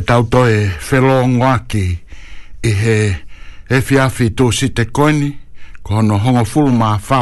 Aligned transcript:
e 0.00 0.02
tau 0.02 0.26
e 0.48 0.70
whelo 0.90 1.26
ngwaki 1.26 1.86
i 2.62 2.68
he 2.82 2.98
e 3.74 3.80
fiafi 3.86 4.30
tō 4.38 4.46
si 4.56 4.70
te 4.72 4.84
koini 4.86 5.30
ko 5.82 5.94
hono 5.98 6.16
hongo 6.18 6.44
fulu 6.44 6.72
mā 6.72 6.94
whā 7.08 7.20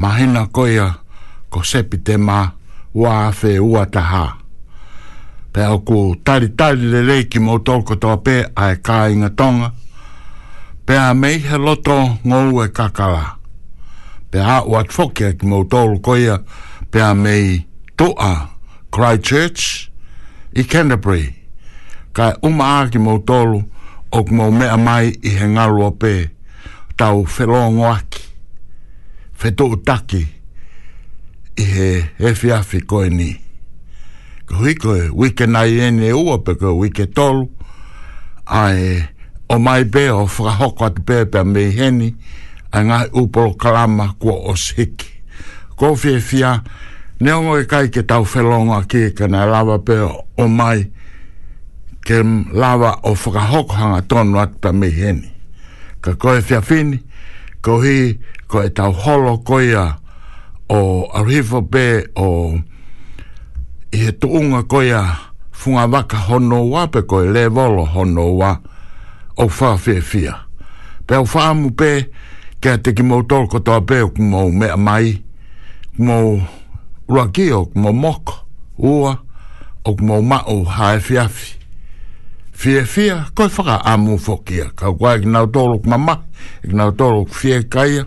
mā 0.00 0.10
hina 0.18 0.46
koia 0.48 0.88
ko 1.52 1.62
sepi 1.64 1.98
te 2.04 2.16
mā 2.18 2.40
ua 2.96 3.12
awhe 3.28 3.58
ua 3.60 3.84
taha. 3.86 4.24
Pe 5.52 5.62
au 5.64 5.80
ku 5.86 6.16
tari 6.24 6.48
tari 6.56 6.90
le 6.90 7.04
reiki 7.06 7.38
mō 7.40 7.60
tōko 7.64 7.96
tō 8.02 8.16
pē 8.26 8.36
a 8.56 8.70
e 8.74 8.80
kā 8.82 8.98
inga 9.12 9.30
tonga 9.30 9.70
pe 10.86 10.96
a 10.98 11.12
mei 11.14 11.38
he 11.38 11.58
loto 11.58 12.00
ngō 12.26 12.42
ue 12.52 12.66
kakala. 12.68 13.38
Pe 14.30 14.42
a 14.42 14.58
ua 14.66 14.82
tfokia 14.84 15.32
ki 15.38 15.46
mō 15.46 15.62
tōlu 15.72 16.00
koia 16.02 16.40
pe 16.90 17.00
a 17.02 17.14
mei 17.14 17.62
tōa 17.96 18.34
Christchurch 18.90 19.90
i 20.56 20.64
Canterbury 20.66 21.32
ka 22.16 22.26
uma 22.42 22.80
aki 22.80 22.96
mau 22.98 23.18
tolu 23.28 23.58
o 23.60 23.66
ok 24.18 24.26
mau 24.36 24.48
mea 24.58 24.76
mai 24.86 25.06
i 25.20 25.30
he 25.38 25.46
ngalu 25.54 25.80
a 25.84 25.92
pē 26.00 26.12
tau 26.98 27.16
whelongo 27.32 27.84
aki 27.96 28.22
whetou 29.40 29.70
taki 29.88 30.22
i 31.60 31.64
he 31.76 31.88
hefi 32.20 32.48
afi 32.56 32.78
koe 32.90 33.10
ni 33.18 33.30
ko 34.48 34.54
hui 34.64 34.72
koe 34.82 35.00
wike 35.20 35.44
nai 35.54 35.70
e 35.86 35.90
ne 35.98 36.10
ua 36.24 36.36
pe 36.44 36.52
koe 36.60 36.72
wike 36.80 37.04
tolu 37.16 37.42
ai 38.62 38.82
o 39.52 39.58
mai 39.66 39.82
pē 39.92 40.04
o 40.16 40.24
whakahoko 40.26 40.84
atu 40.88 41.02
pē 41.08 41.18
pē 41.36 41.40
mei 41.52 41.68
heni 41.78 42.08
ai 42.72 42.82
ngai 42.88 43.06
upolo 43.12 43.52
kalama 43.62 44.08
kua 44.20 44.36
os 44.56 44.70
hiki 44.76 45.12
ko 45.78 45.92
fia 46.00 46.20
fia 46.24 46.50
ne 47.20 47.30
e 47.60 47.64
kai 47.72 47.92
ke 47.94 48.02
tau 48.08 48.24
whelongo 48.24 48.74
aki 48.80 48.98
e 49.12 49.12
kena 49.16 49.44
lava 49.46 49.76
pē 49.84 49.96
o 50.42 50.46
mai 50.48 50.80
pē 50.88 50.95
ke 52.06 52.18
lava 52.60 52.90
o 53.02 53.12
whakahoko 53.18 53.72
hanga 53.78 54.00
tonu 54.08 54.38
atu 54.42 54.56
ta 54.62 54.70
mehene. 54.80 55.26
Ka 56.00 56.10
koe 56.22 56.40
fia 56.40 56.60
ko 57.64 57.82
hi, 57.82 58.18
ko 58.50 58.62
e 58.62 58.68
tau 58.70 58.92
holo 58.92 59.38
koia 59.42 59.98
o 60.70 61.08
Arifo 61.18 61.60
Bay 61.62 61.98
o 62.14 62.54
i 63.94 64.06
he 64.06 64.12
tuunga 64.20 64.62
koia 64.70 65.00
funga 65.52 65.86
waka 65.92 66.16
hono 66.28 66.60
wa 66.72 66.86
pe 66.92 67.00
koe 67.10 67.26
le 67.34 67.42
volo 67.56 67.84
hono 67.84 68.24
wa 68.40 68.50
o 69.36 69.46
wha 69.46 70.42
Pe 71.06 71.14
au 71.14 71.26
wha 71.32 71.54
pe, 71.76 72.06
ke 72.60 72.68
a 72.70 72.76
teki 72.82 73.02
mou 73.02 73.22
tol 73.26 73.46
kotoa 73.48 73.82
pe 73.86 74.00
o 74.02 74.08
kumou 74.08 74.50
mea 74.52 74.76
mai, 74.76 75.22
kumou 75.96 76.40
ruakio, 77.08 77.64
kumou 77.70 77.92
moko, 77.92 78.34
ua, 78.78 79.18
o 79.84 79.94
kumou 79.96 80.22
mao 80.22 80.64
haefiafi 80.64 81.65
fia 82.60 82.84
fia 82.84 83.16
ko 83.34 83.48
faka 83.48 83.84
amu 83.84 84.18
fokia 84.18 84.70
ka 84.76 84.92
kwa 84.92 85.16
na 85.18 85.46
tolo 85.46 85.80
mama 85.84 86.20
na 86.64 86.92
tolo 86.92 87.24
fia 87.26 87.62
kaya 87.68 88.04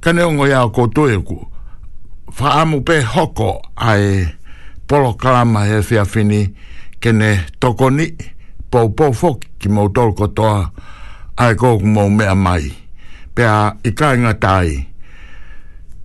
kane 0.00 0.26
ngo 0.32 0.46
ya 0.46 0.68
ko 0.68 0.86
to 0.86 1.08
eku 1.08 1.46
fa 2.32 2.60
amu 2.62 2.80
pe 2.84 3.00
hoko 3.02 3.62
ai 3.76 4.28
polo 4.88 5.12
kama 5.14 5.64
he 5.64 5.82
fia 5.82 6.04
fini 6.04 6.50
kene 7.02 7.40
tokoni 7.58 8.06
po 8.70 8.78
po 8.88 9.12
fok 9.12 9.38
ki 9.58 9.68
mo 9.68 9.88
tolo 9.88 10.12
ko 10.12 10.26
to 10.28 10.44
ai 11.36 11.54
ko 11.56 11.80
mo 11.80 12.08
me 12.08 12.28
mai 12.36 12.68
pe 13.34 13.44
a 13.48 13.72
ikai 13.84 14.18
nga 14.18 14.32
tai 14.44 14.86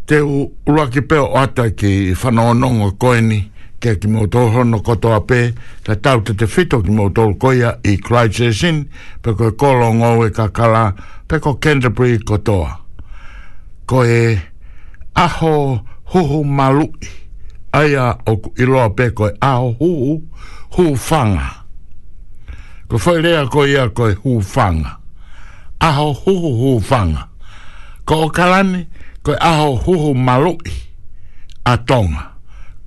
te 0.08 0.18
u, 0.24 0.38
ula 0.68 0.88
ki 0.88 1.02
pe 1.10 1.18
o 1.20 1.28
ata 1.44 1.70
ki 1.80 2.16
fa 2.16 2.30
no 2.36 2.54
no 2.56 2.92
ko 3.02 3.20
ni 3.20 3.52
ke 3.80 3.96
te 3.96 4.08
motoho 4.08 4.64
no 4.64 4.82
koto 4.84 5.14
ape, 5.16 5.54
ta 5.84 5.96
tau 5.96 6.22
te 6.24 6.34
te 6.36 6.46
whito 6.48 6.82
ki 6.84 6.92
motoho 6.92 7.34
koia 7.40 7.74
i 7.88 7.96
Christchurch 7.98 8.64
Inn, 8.68 8.84
pe 9.22 9.34
koe 9.36 9.52
kolo 9.60 9.92
ngowe 9.96 10.30
ka 10.36 10.48
kala, 10.52 10.92
pe 11.28 11.40
ko 11.40 11.56
Canterbury 11.64 12.20
kotoa. 12.20 12.76
Ko 13.88 14.04
e 14.04 14.38
aho 15.16 15.80
huhu 16.12 16.44
malu 16.44 16.88
aia 17.74 18.14
o 18.28 18.36
iloa 18.60 18.92
pe 18.94 19.10
koe 19.16 19.32
aho 19.42 19.72
huhu 19.80 20.22
hufanga. 20.76 21.66
Ko 22.90 22.98
whai 23.06 23.22
rea 23.22 23.46
koe 23.48 23.68
ia 23.70 23.90
koe 23.90 24.14
hufanga. 24.24 24.98
Aho 25.80 26.12
huhu 26.14 26.52
hufanga. 26.62 27.30
Ko 28.06 28.26
o 28.28 28.30
kalani, 28.30 28.86
koe 29.24 29.36
aho 29.40 29.76
huhu 29.86 30.14
malui, 30.18 30.74
atonga. 31.66 32.26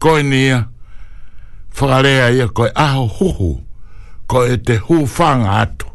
Ko 0.02 0.18
ni 0.22 0.46
ia, 0.50 0.58
whakarea 1.78 2.28
ia 2.30 2.48
koe 2.48 2.70
aho 2.74 3.06
hoho, 3.18 3.60
koe 4.26 4.56
te 4.64 4.76
hūwhanga 4.86 5.52
atu, 5.60 5.86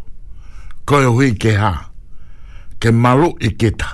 koe 0.85 1.03
hui 1.05 1.31
ke 1.41 1.53
hā, 1.59 1.73
ke 2.79 2.91
malu 2.91 3.31
i 3.47 3.51
kita, 3.59 3.89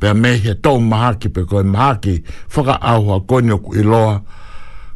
pia 0.00 0.14
mehe 0.14 0.54
tau 0.62 0.80
mahaki 0.80 1.28
pe 1.28 1.44
koe 1.44 1.62
mahaki 1.62 2.22
whaka 2.54 2.78
ahua 2.80 3.20
konyoku 3.20 3.74
i 3.80 3.82
loa, 3.82 4.20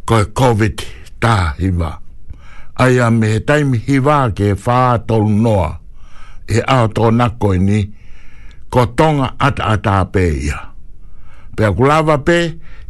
koe 0.07 0.25
COVID 0.25 0.85
tā 1.21 1.53
hiva. 1.59 2.01
Aia 2.83 3.11
me 3.11 3.29
he 3.33 3.41
taimi 3.41 3.79
hiva 3.87 4.19
ke 4.35 4.53
whaa 4.55 4.99
tolu 5.07 5.31
noa, 5.31 5.71
e 6.49 6.61
aho 6.67 6.89
tō 6.97 7.11
nakoi 7.19 7.59
ni, 7.59 7.83
ko 8.71 8.85
tonga 8.87 9.33
ata 9.39 9.67
ata 9.75 10.05
pe 10.13 10.29
ia. 10.47 10.59
Pia 11.57 11.71
kulava 11.73 12.19
pe, 12.19 12.39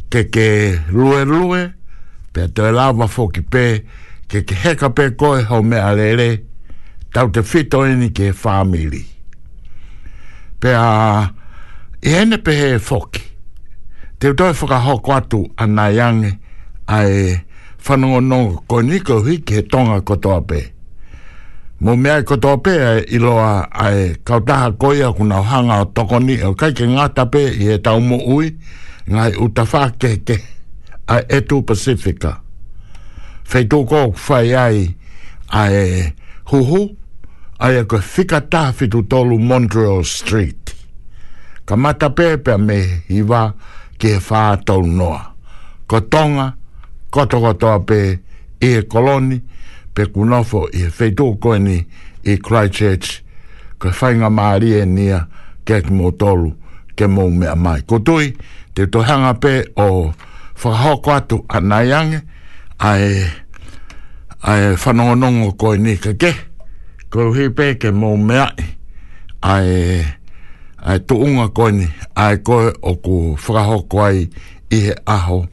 ke 0.09 0.23
ke 0.33 0.47
lue 0.89 1.21
lue, 1.29 1.61
pe 2.35 2.47
to 2.55 2.63
la 2.77 2.91
va 2.97 3.07
fo 3.15 3.23
ki 3.33 3.41
pe 3.53 3.63
ke 4.29 4.41
ke 4.47 4.55
he 4.63 4.71
ka 4.79 4.89
pe 4.97 5.05
ko 5.19 5.27
ho 5.49 5.57
me 5.69 5.77
alele 5.89 6.27
tau 7.13 7.27
te 7.35 7.41
fito 7.49 7.79
ni 8.01 8.09
ke 8.17 8.25
family 8.43 8.99
pe 10.61 10.73
a 10.87 10.87
e 12.07 12.15
ene 12.21 12.37
pe 12.45 12.55
he 12.61 12.69
fo 12.87 12.99
te 14.19 14.27
to 14.37 14.51
fo 14.59 14.65
ka 14.73 14.79
ho 14.85 14.95
kwatu 15.05 15.39
ana 15.63 15.85
yang 15.97 16.23
ai 16.95 17.11
fanongo 17.85 18.19
no 18.29 18.37
ko 18.69 18.81
ni 18.87 18.99
ko 19.07 19.15
hi 19.25 19.35
ke 19.47 19.61
tonga 19.71 19.97
ko 20.07 20.15
to 20.23 20.33
mo 21.83 21.91
me 22.01 22.09
ai 22.15 22.23
ko 22.29 22.35
to 22.43 22.47
ape 22.57 22.73
i 23.15 23.17
loa 23.25 23.51
a 23.71 23.85
ai 23.85 23.99
ka 24.27 24.35
ta 24.47 24.55
ha 24.61 25.09
kuna 25.17 25.37
hanga 25.49 25.77
to 25.95 26.01
ko 26.09 26.17
ni 26.27 26.35
o 26.47 26.53
kai 26.59 26.71
ke 26.77 26.85
ngata 26.93 27.23
pe 27.33 27.41
e 27.67 27.77
ta 27.85 27.91
mo 28.09 28.17
ui 28.35 28.47
ngai 29.11 29.31
uta 29.43 29.63
ke 30.01 30.11
ke 30.27 30.37
a 31.07 31.19
Eto 31.29 31.61
Pacifica. 31.65 32.41
Fei 33.45 33.65
tō 33.69 33.85
whai 33.85 34.53
ai 34.55 34.95
a 35.47 35.69
e 35.71 36.13
huhu, 36.51 36.89
a 37.59 37.69
e 37.71 37.83
ko 37.85 37.97
whika 37.97 38.41
tāwhitu 38.41 39.03
tolu 39.07 39.37
Montreal 39.39 40.03
Street. 40.03 40.73
Ka 41.65 41.75
mata 41.75 42.09
pēpea 42.09 42.57
me 42.59 42.79
i 43.09 43.21
wā 43.21 43.51
ki 43.99 44.15
e 44.17 44.17
whā 44.17 44.55
tau 44.65 44.81
noa. 44.81 45.21
Ko 45.87 45.99
tonga, 45.99 46.51
koto 47.11 47.39
kotoa 47.39 47.79
pē 47.85 47.99
i 48.65 48.73
e 48.77 48.81
koloni, 48.89 49.39
pe 49.93 50.05
kunofo 50.05 50.65
i 50.73 50.81
e 50.81 50.89
whai 50.89 51.13
tō 51.13 51.31
koeni 51.37 51.79
i 52.25 52.37
Christchurch, 52.41 53.21
ko 53.77 53.91
whainga 53.93 54.29
maari 54.33 54.73
e 54.81 54.85
nia 54.85 55.21
ke 55.65 55.83
ki 55.85 55.93
mō 55.93 56.15
tolu, 56.17 56.51
ke 56.97 57.05
mō 57.07 57.29
mea 57.33 57.53
mai. 57.55 57.81
Ko 57.85 57.99
tui, 58.01 58.33
te 58.73 58.87
tohanga 58.89 59.35
pe 59.37 59.59
o... 59.75 59.85
Oh, 59.85 60.24
whakahau 60.63 60.97
kwa 61.01 61.15
atu 61.15 61.45
a 61.47 61.59
nai 61.61 61.91
ange 61.93 62.19
a 62.79 62.91
e 62.99 63.27
a 64.51 64.75
whanongonongo 64.81 65.49
ko 65.59 65.75
e 65.75 65.77
nika 65.77 66.13
ke 66.21 66.31
ko 67.11 67.19
e 67.29 67.33
hipe 67.37 67.75
ke 67.79 67.89
mō 67.91 68.09
meai 68.27 68.55
a 69.41 69.55
e 69.61 70.05
a 70.89 70.95
e 70.95 70.99
tuunga 71.07 71.47
ko 71.49 71.69
ni 71.71 71.85
a 72.15 72.33
e 72.33 72.39
o 72.81 72.95
ku 72.95 73.35
whakahau 73.45 73.83
kwa 73.89 74.07
i 74.15 74.27
i 74.71 74.77
he 74.89 74.93
aho 75.15 75.45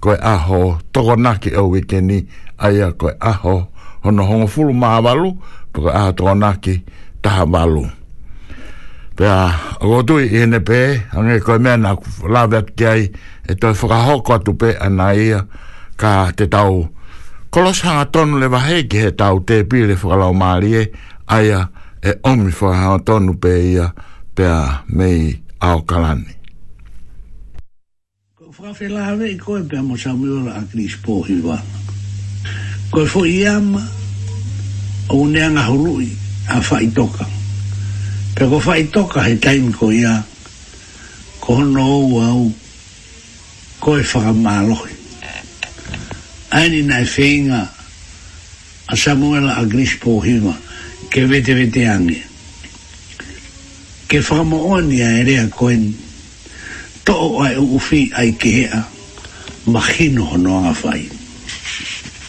ko 0.00 0.14
e 0.14 0.18
aho 0.32 0.76
tokonaki 0.92 1.50
au 1.58 1.76
i 1.76 1.80
ke 1.82 2.00
ni 2.00 2.26
a 2.58 2.70
ia 2.72 2.92
ko 2.92 3.08
e 3.10 3.14
aho 3.20 3.66
hono 4.02 4.22
hongo 4.24 4.46
fulu 4.46 4.74
maha 4.74 5.00
walu 5.00 5.36
pako 5.72 5.88
aho 5.92 6.12
tokonaki 6.12 6.82
taha 7.22 7.44
walu 7.44 7.86
Pea, 9.18 9.50
rotu 9.82 10.20
i 10.22 10.28
hene 10.30 10.60
pē, 10.62 10.80
ange 11.18 11.40
koe 11.42 11.56
mea 11.58 11.74
nā 11.76 11.90
lawe 12.30 12.58
atu 12.60 12.74
te 12.78 12.86
ai, 12.86 13.06
e 13.50 13.54
toi 13.58 13.74
whakahoko 13.74 14.34
atu 14.36 14.52
pē 14.54 14.76
ana 14.78 15.08
ia, 15.18 15.40
ka 15.98 16.30
te 16.38 16.46
tau. 16.46 16.84
Kolos 17.50 17.80
hanga 17.82 18.04
tonu 18.14 18.38
le 18.38 18.46
wahe 18.46 18.84
ki 18.86 18.96
he 19.04 19.10
tau 19.18 19.40
te 19.42 19.58
pīle 19.66 19.96
whakalau 19.98 20.30
maari 20.38 20.70
e, 20.80 20.82
aia 21.34 21.64
e 21.98 22.14
omi 22.30 22.52
whakahanga 22.54 23.00
tonu 23.08 23.34
pē 23.42 23.52
ia, 23.72 23.86
pea 24.38 24.60
mei 24.86 25.32
au 25.66 25.82
kalani. 25.82 26.34
Ko 28.38 28.52
whakawhi 28.54 28.92
lawe 28.92 29.32
i 29.32 29.34
koe 29.42 29.64
pēa 29.66 29.82
mo 29.82 29.98
Samuela 29.98 30.54
a 30.60 30.62
Chris 30.70 30.94
Pohiwa. 31.02 31.58
Koe 32.94 33.06
fo 33.16 33.24
i 33.26 33.42
ama, 33.50 33.82
o 35.10 35.24
neanga 35.26 35.66
hurui 35.66 36.12
a 36.54 36.62
whaitokanga 36.62 37.26
pe 38.38 38.46
ko 38.46 38.62
fai 38.62 38.86
toka 38.86 39.26
he 39.26 39.34
time 39.42 39.74
ko 39.74 39.90
ia 39.90 40.14
ko 41.42 41.58
hono 41.58 41.82
au 41.82 42.10
au 42.22 42.42
ko 43.82 43.98
e 43.98 44.04
whakamālohi 44.06 44.94
aini 46.54 46.86
nai 46.86 47.02
whenga 47.02 47.66
a 48.94 48.94
Samuel 48.94 49.50
a 49.50 49.66
Grispo 49.66 50.22
Hima 50.22 50.54
ke 51.10 51.26
vete 51.26 51.50
vete 51.58 51.82
ange 51.90 52.22
ke 54.06 54.22
whakamaoani 54.22 55.02
a 55.02 55.10
erea 55.18 55.50
koen 55.50 55.98
to'o 57.02 57.42
ai 57.42 57.58
uwhi 57.58 58.06
ai 58.14 58.38
kehea 58.38 58.86
mahino 59.66 60.24
hono 60.30 60.62
anga 60.62 60.74
whai 60.86 61.10
e 61.10 61.10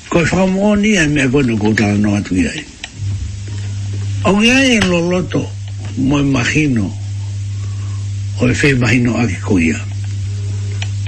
Koe 0.09 0.25
whakamu 0.25 0.57
o 0.73 0.73
nia 0.75 1.05
mea 1.05 1.29
kone 1.29 1.53
kutala 1.53 1.93
noa 2.01 2.17
tui 2.25 2.41
ai. 2.49 2.65
Au 4.25 4.33
iai 4.41 4.81
e 4.81 4.85
loloto, 4.89 5.45
mo 5.99 6.19
imagino 6.19 6.87
o 8.39 8.47
e 8.47 8.55
whee 8.55 8.75
mahino 8.79 9.19
ake 9.19 9.35
ko 9.43 9.59
ia. 9.59 9.75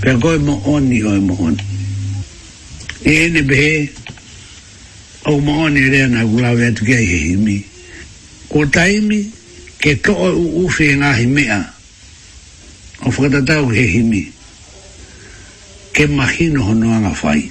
Pea 0.03 0.19
goe 0.19 0.35
mo 0.35 0.59
oni 0.67 0.99
o 1.07 1.15
mo 1.23 1.33
oni. 1.39 1.63
E 3.07 3.23
ene 3.31 3.39
behe 3.43 3.87
o 5.31 5.39
mo 5.39 5.63
oni 5.65 5.79
e 5.79 5.89
rea 5.89 6.07
na 6.11 6.27
gula 6.27 6.51
vea 6.55 6.75
tukia 6.75 6.99
i 6.99 7.07
hehimi. 7.07 7.63
Ko 8.51 8.65
taimi 8.67 9.31
ke 9.79 9.95
to 10.03 10.11
u 10.11 10.67
ufe 10.67 10.91
e 10.91 10.97
ngahi 10.99 11.27
mea 11.27 11.59
o 13.07 13.09
whakatatau 13.09 13.71
ke 13.71 13.73
hehimi 13.79 14.27
ke 15.95 16.03
imagino 16.05 16.61
hono 16.67 16.91
anga 16.93 17.15
fai 17.15 17.47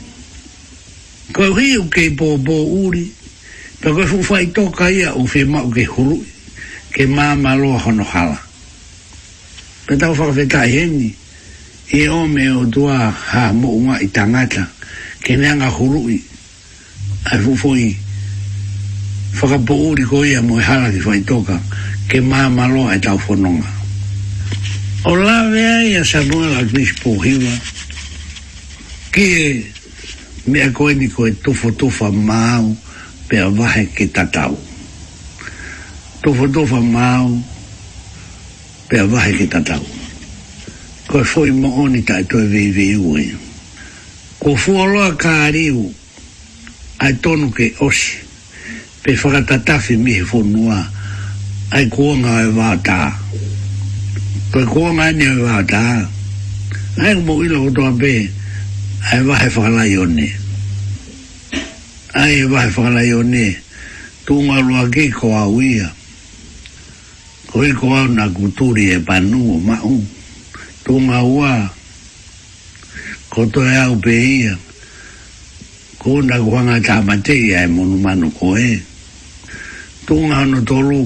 Ko 1.32 1.46
hiu 1.54 1.86
ke 1.88 2.04
i 2.12 2.12
bō 2.12 2.36
bō 2.38 2.56
uri 2.86 3.08
pea 3.80 3.96
goe 3.96 4.04
fufai 4.04 4.52
toka 4.52 4.92
ia 4.92 5.16
ufe 5.16 5.40
ma 5.48 5.64
ke 5.72 5.88
hurui 5.88 6.29
ke 6.90 7.06
mā 7.06 7.34
malo 7.38 7.76
hono 7.78 8.04
hala. 8.04 8.38
Pe 9.86 9.96
tau 9.98 10.14
whakawhetā 10.14 10.66
heni, 10.66 11.10
i 11.92 12.02
e 12.04 12.08
ome 12.10 12.46
o 12.54 12.64
dua 12.66 13.10
ha 13.10 13.50
mo 13.54 13.68
unga 13.78 13.98
i 14.02 14.08
tangata, 14.10 14.66
ke 15.22 15.36
neanga 15.38 15.70
hurui, 15.70 16.20
ai 17.30 17.38
fufoi, 17.42 17.88
whakapo 19.38 19.74
uri 19.90 20.04
ko 20.06 20.22
ia 20.26 20.42
mo 20.42 20.58
i 20.58 20.62
e 20.62 20.66
hala 20.66 20.90
ki 20.94 21.00
whai 21.06 21.20
toka, 21.26 21.58
ke 22.10 22.20
mā 22.22 22.48
malo 22.54 22.88
e 22.90 22.98
tau 23.02 23.18
whanonga. 23.26 23.66
O 25.08 25.14
lawea 25.16 25.86
ia 25.86 26.02
Samuel 26.04 26.54
Agnish 26.60 26.94
Pohiwa, 27.02 27.54
ki 29.14 29.26
e 29.26 29.46
mea 30.50 30.70
koe 30.74 30.94
ni 30.94 31.08
koe 31.10 31.32
tufo 31.42 31.70
tufa 31.70 32.10
māu, 32.10 32.74
pe 33.30 33.38
a 33.38 33.46
wahe 33.48 33.86
ki 33.96 34.06
tatau 34.10 34.58
tofa 36.22 36.46
tofa 36.52 36.80
mau 36.80 37.32
pe 38.88 38.98
a 39.00 39.04
wahi 39.08 39.32
ki 39.40 39.46
tatau. 39.48 39.80
Ko 41.08 41.18
e 41.20 41.24
fwoi 41.24 41.50
mo 41.56 41.68
oni 41.82 42.02
tai 42.04 42.24
toi 42.28 42.44
vei 42.46 42.68
vei 42.70 42.94
ue. 42.94 43.24
Ko 44.38 44.54
fua 44.56 44.84
loa 44.86 45.16
ka 45.16 45.48
ariu 45.48 45.88
ai 47.00 47.14
tonu 47.24 47.48
ke 47.56 47.72
osi 47.80 48.16
pe 49.02 49.16
whakatatafi 49.16 49.96
mihi 49.96 50.20
whonua 50.22 50.84
ai 51.72 51.88
kuonga 51.88 52.42
e 52.44 52.50
wātā. 52.52 52.98
Ko 54.52 54.60
e 54.60 54.66
kuonga 54.68 55.08
ene 55.08 55.24
e 55.24 55.38
wātā. 55.40 55.80
Ai 57.00 57.14
mo 57.24 57.40
ilo 57.42 57.64
kotoa 57.64 57.96
pe 57.98 58.12
ai 59.12 59.22
wahi 59.24 59.48
whakalai 59.54 59.96
one. 59.98 60.28
Ai 62.14 62.44
wahi 62.44 62.70
whakalai 62.76 63.14
one. 63.16 63.46
Tunga 64.28 64.60
lua 64.60 64.84
ki 64.92 65.08
ko 65.16 65.32
au 65.34 65.56
ia. 65.64 65.88
Koe 67.50 67.74
ko 67.74 67.90
na 68.14 68.28
kuturi 68.30 68.82
e 68.94 68.98
panu 69.06 69.38
o 69.54 69.58
mau. 69.58 69.94
Tunga 70.84 71.18
ua. 71.34 71.52
Koto 73.32 73.60
e 73.62 73.76
au 73.86 73.94
pe 74.04 74.14
ia. 74.42 74.54
Ko 75.98 76.10
na 76.28 76.36
kuanga 76.46 76.76
tamate 76.86 77.34
ia 77.48 77.60
e 77.64 77.66
monu 77.74 77.96
manu 78.04 78.26
koe. 78.38 78.70
Tunga 80.06 80.36
ono 80.42 80.60
tolu. 80.70 81.00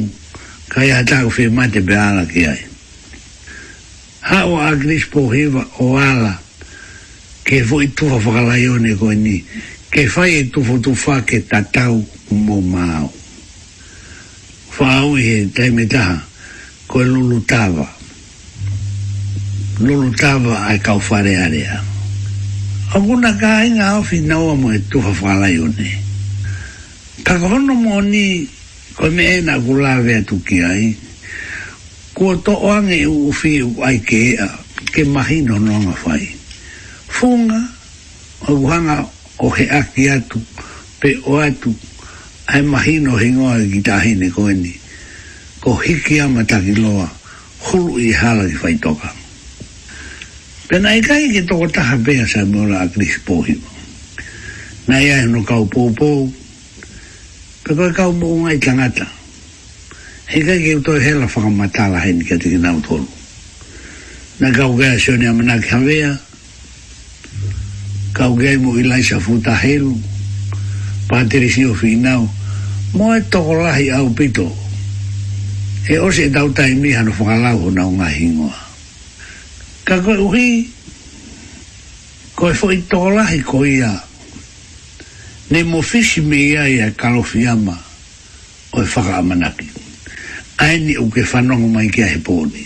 Kai 0.72 0.90
atako 0.98 1.28
fe 1.36 1.44
mate 1.56 1.80
pe 1.88 1.94
ala 2.06 2.24
ki 2.32 2.42
ai. 2.46 2.52
E. 2.62 2.66
Ha 4.28 4.38
o 4.46 4.54
agris 4.70 5.04
po 5.12 5.20
hiva 5.34 5.62
o 5.84 5.88
ala. 6.10 6.32
Ke 7.46 7.56
foi 7.68 7.86
tufa 7.96 8.18
whakalaione 8.24 8.92
koe 9.00 9.14
ni. 9.26 9.36
Ke 9.92 10.02
fai 10.14 10.30
e 10.40 10.50
tufo 10.52 10.74
tufa 10.84 11.14
ke 11.28 11.38
tatau 11.50 12.04
mo 12.44 12.56
mau. 12.74 13.08
Whaau 14.76 15.16
i 15.18 15.22
he 15.22 15.48
teimitaha. 15.48 15.48
Whaau 15.48 15.48
i 15.48 15.48
he 15.48 15.48
teimitaha 15.56 16.32
koe 16.94 17.02
lulu 17.10 17.40
tava 17.50 17.90
lulu 19.82 20.14
tava 20.14 20.62
ai 20.70 20.78
kau 20.78 21.00
fare 21.02 21.34
area 21.34 21.82
a 22.94 23.00
guna 23.02 23.34
ka 23.34 23.66
inga 23.66 23.98
awhi 23.98 24.20
nau 24.22 24.54
amo 24.54 24.70
e 24.70 24.78
tuha 24.90 25.10
whalai 25.22 25.58
o 25.58 25.66
ne 25.74 25.88
hono 27.26 27.74
mo 27.84 27.98
ni 28.12 28.46
koe 28.98 29.10
me 29.16 29.22
e 29.34 29.40
na 29.42 29.54
gula 29.64 29.98
vea 30.06 30.22
tuki 30.22 30.62
ai 30.62 30.94
kua 32.14 32.38
to 32.46 32.52
oange 32.62 33.02
u 33.10 33.34
uwhi 33.34 33.52
ai 33.82 33.98
ke 34.08 34.38
ea 34.38 34.46
ke 34.94 35.02
mahi 35.04 35.42
no 35.42 35.58
nonga 35.58 35.94
whai 36.06 36.24
funga 37.10 37.58
o 38.46 38.54
guhanga 38.60 39.02
o 39.42 39.50
he 39.50 39.64
aki 39.80 40.10
atu 40.14 40.38
pe 41.02 41.18
o 41.26 41.38
atu 41.42 41.74
ai 42.54 42.62
mahi 42.62 43.00
no 43.02 43.16
hingoa 43.18 43.58
ki 43.72 43.82
tahine 43.82 44.30
koe 44.30 44.54
ni 44.54 44.83
o 45.64 45.76
hiki 45.83 46.21
ama 46.23 46.44
taki 46.47 46.75
loa 46.83 47.11
hulu 47.61 47.99
i 48.00 48.12
hala 48.12 48.44
i 48.49 48.52
fai 48.52 48.76
toka. 48.78 49.12
Pena 50.68 50.94
i 50.97 51.00
kai 51.00 51.30
ki 51.33 51.42
toko 51.42 51.68
taha 51.68 51.97
pea 52.04 52.26
sa 52.26 52.44
mora 52.44 52.80
a 52.85 52.88
kris 52.88 53.18
pohi. 53.25 53.56
Na 54.88 55.00
ia 55.00 55.25
no 55.26 55.42
kau 55.42 55.64
pou 55.66 55.92
pou, 55.97 56.28
pe 57.64 57.75
koe 57.75 57.92
kau 57.97 58.12
mou 58.12 58.44
ngai 58.44 58.59
tangata. 58.61 59.06
He 60.26 60.40
kai 60.44 60.59
ki 60.61 60.75
utoi 60.78 61.00
hela 61.00 61.26
whakamatala 61.26 62.00
hei 62.04 62.12
ni 62.12 62.25
kati 62.25 62.49
ki 62.52 62.59
nau 62.61 62.80
tolu. 62.80 63.09
Na 64.40 64.50
kau 64.52 64.76
gaya 64.76 64.99
sione 65.00 65.28
amana 65.28 65.56
ki 65.61 65.68
hawea, 65.68 66.12
kau 68.12 68.35
gaya 68.37 68.59
mo 68.59 68.76
ilai 68.76 69.02
sa 69.02 69.21
futa 69.21 69.56
helu, 69.56 69.97
pateri 71.09 71.49
si 71.49 71.64
o 71.64 71.73
finau, 71.75 72.28
moe 72.94 73.21
toko 73.30 73.56
lahi 73.64 73.88
au 73.90 74.11
pitoo 74.12 74.63
e 75.86 75.98
o 75.98 76.08
se 76.10 76.30
tau 76.30 76.48
tai 76.52 76.74
mi 76.80 76.96
hano 76.96 77.12
whakalau 77.12 77.68
o 77.68 77.70
nao 77.70 77.90
ngā 77.92 78.08
hingoa. 78.08 78.56
Ka 79.84 80.00
koe 80.00 80.16
uhi, 80.16 80.64
koe 82.34 82.54
fo 82.56 82.70
i 82.72 82.80
tōlahi 82.88 83.42
ko 83.44 83.64
ia, 83.68 83.92
ne 85.52 85.62
mo 85.68 85.82
fisi 85.84 86.20
me 86.24 86.36
ia 86.40 86.64
ia 86.68 86.88
kalo 86.96 87.20
fiama 87.22 87.76
o 88.72 88.80
e 88.80 88.86
whaka 88.88 89.18
amanaki. 89.20 89.68
Aini 90.64 90.96
o 90.96 91.10
ke 91.12 91.20
whanongo 91.28 91.68
mai 91.68 91.90
kia 91.92 92.06
he 92.08 92.16
pōni. 92.16 92.64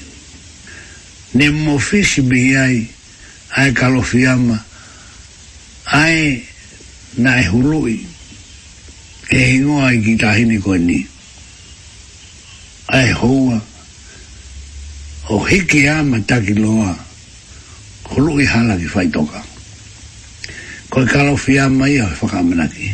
Ne 1.35 1.51
mo 1.51 1.79
fisi 1.83 2.23
me 2.23 2.39
ia 2.39 2.71
ia 2.71 3.67
kalo 3.75 4.03
fiama, 4.03 4.63
ai 5.91 6.39
na 7.19 7.35
e 7.43 7.45
hului, 7.51 7.99
e 9.35 9.39
hingoa 9.43 9.93
i 9.93 10.03
ki 10.07 10.17
tahini 10.17 10.59
koe 10.63 10.79
nii 10.79 11.18
ai 12.89 13.13
hoa 13.13 13.61
o 15.29 15.39
hiki 15.45 15.89
a 15.89 16.03
mataki 16.05 16.55
loa 16.55 16.97
kolo 18.03 18.41
i 18.41 18.47
hala 18.47 18.77
ki 18.81 18.89
fai 18.89 19.09
toka 19.13 19.45
koe 20.91 21.05
kalo 21.05 21.37
fia 21.37 21.69
mai 21.69 22.01
a 22.01 22.07
whakamanaki 22.09 22.91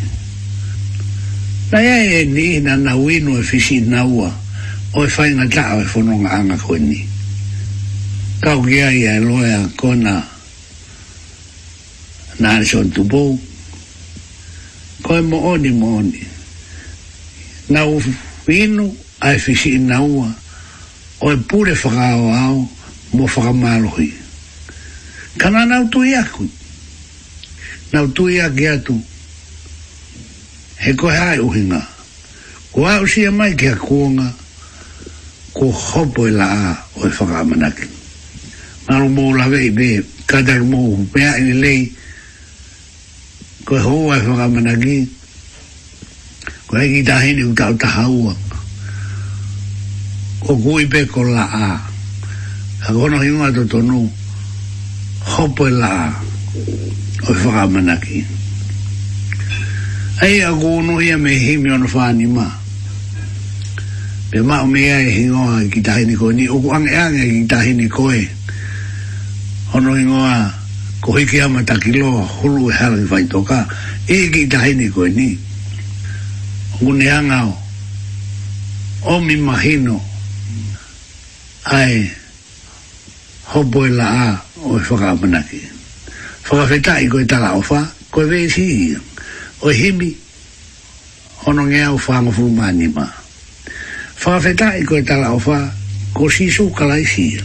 na 1.71 1.79
ia 1.79 2.19
e 2.23 2.25
ni 2.27 2.59
na 2.61 2.77
na 2.77 2.97
winu 2.97 3.39
e 3.39 3.43
fisi 3.43 3.81
na 3.81 4.03
ua 4.05 4.35
o 4.95 5.05
e 5.05 5.09
fai 5.09 5.31
ngata 5.31 5.63
a 5.63 5.75
e 5.79 5.87
whanonga 5.95 6.31
anga 6.31 6.57
koe 6.59 6.79
ni 6.79 7.07
kau 8.43 8.67
ki 8.67 8.81
ai 8.83 9.07
e 9.07 9.19
loe 9.23 9.47
a 9.55 9.63
kona 9.79 10.27
na 12.43 12.49
arison 12.59 12.91
tupou 12.91 13.39
koe 15.07 15.21
mo 15.23 15.55
oni 15.55 15.71
mo 15.71 15.97
oni 16.03 16.19
na 17.71 17.87
u 17.87 18.03
winu 18.51 19.04
a 19.21 19.33
e 19.33 19.39
fisi 19.39 19.75
i 19.75 19.79
na 19.79 20.01
ua 20.03 20.33
o 21.21 21.33
e 21.33 21.37
pure 21.37 21.73
whakao 21.75 22.33
au 22.35 22.69
mo 23.13 23.27
whakamalohi. 23.27 24.13
Ka 25.39 25.49
nā 25.51 25.67
nau 25.67 25.89
tui 25.89 26.15
aku. 26.15 26.49
Nau 27.93 28.07
tui 28.09 28.41
ake 28.41 28.69
atu. 28.69 29.01
He 30.79 30.95
koe 30.95 31.11
hae 31.11 31.39
uhinga. 31.39 31.87
Ko 32.73 32.85
au 32.87 33.07
si 33.07 33.29
mai 33.29 33.55
ki 33.55 33.67
a 33.69 33.77
kuonga 33.77 34.33
ko 35.55 35.71
hopo 35.71 36.27
i 36.27 36.31
e 36.31 36.33
la 36.33 36.47
a 36.47 36.87
o 36.97 37.07
e 37.07 37.09
whakamanaki. 37.09 37.89
Maro 38.89 39.07
mō 39.09 39.37
la 39.37 39.49
vei 39.49 39.71
be 39.71 40.03
kata 40.27 40.59
ki 40.59 40.67
mō 40.67 40.79
hupea 40.97 41.37
i 41.39 41.53
lei 41.53 41.93
ko 43.65 43.77
e 43.77 43.81
hoa 43.81 44.17
e 44.19 44.27
whakamanaki 44.27 44.99
ko 46.67 46.77
e 46.79 46.89
ki 46.89 47.03
tahini 47.03 47.43
u 47.45 47.55
tau 47.55 47.73
taha 47.79 48.09
uang 48.11 48.44
o 50.49 50.55
kui 50.57 50.85
pe 50.87 51.05
ko 51.07 51.23
la 51.25 51.45
a 51.45 51.67
a 52.85 52.89
kono 52.97 53.17
hi 53.25 53.31
mga 53.33 53.65
tonu 53.71 54.05
hopo 55.31 55.63
e 55.67 55.71
la 55.81 55.91
a 56.05 56.07
o 57.27 57.33
i 57.33 57.39
e 57.49 57.49
whaka 57.49 58.23
ai 60.23 60.37
a 60.45 60.51
kono 60.61 60.95
hi 61.03 61.09
a 61.13 61.17
me 61.25 61.31
hi 61.45 61.53
ono 61.75 61.89
whani 61.95 62.27
ma 62.37 62.47
pe 64.31 64.39
ma 64.49 64.57
o 64.61 64.67
mea 64.67 64.97
e 65.07 65.11
hi 65.17 65.25
ngoa 65.33 65.65
ki 65.73 65.81
tahini 65.81 66.15
koe 66.21 66.33
ni 66.35 66.45
uku 66.49 66.69
ang 66.77 66.87
e 66.87 66.93
e 66.93 67.25
ki 67.41 67.47
tahini 67.53 67.87
koe 67.89 68.21
ono 69.73 69.97
hi 69.97 70.05
ngoa 70.05 70.53
ko 71.01 71.09
hiki 71.17 71.41
ama 71.41 71.63
takilo 71.65 72.21
hulu 72.23 72.69
e 72.71 72.75
hala 72.77 72.97
ki 73.01 73.09
whaitoka 73.11 73.65
e 74.09 74.29
ki 74.29 74.45
tahini 74.53 74.91
koe 74.93 75.09
ni 75.09 75.39
uku 76.77 76.93
ne 76.93 77.09
hangao 77.09 77.53
o 79.09 79.17
mi 79.25 79.37
mahino 79.41 80.01
ai 81.65 82.13
hobo 83.47 83.87
e 83.87 83.89
la 83.91 84.05
a 84.29 84.45
o 84.65 84.77
e 84.79 84.83
whaka 84.89 85.11
amanaki. 85.11 85.61
Whaka 86.49 86.69
whetā 86.69 87.01
i 87.03 87.09
koe 87.09 87.25
tala 87.25 87.55
o 87.57 87.61
wha, 87.63 87.81
koe 88.11 88.25
vei 88.29 88.49
si 88.49 88.95
o 89.63 89.69
himi 89.69 90.15
ono 91.47 91.63
ngea 91.65 91.93
o 91.93 91.97
whanga 92.07 92.31
fu 92.33 92.51
manima. 92.51 93.09
Whaka 94.25 94.45
whetā 94.49 94.77
i 94.81 94.85
koe 94.85 95.03
tala 95.03 95.33
o 95.33 95.39
wha, 95.41 95.73
ko 96.13 96.29
si 96.31 96.51
su 96.51 96.71
kalai 96.71 97.05
si 97.05 97.41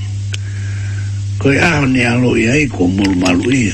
Koe 1.40 1.56
aho 1.60 1.86
ne 1.86 2.04
alo 2.06 2.36
i 2.36 2.48
ai 2.52 2.68
ko 2.68 2.84
mulu 2.86 3.16
malu 3.16 3.48
ia. 3.52 3.74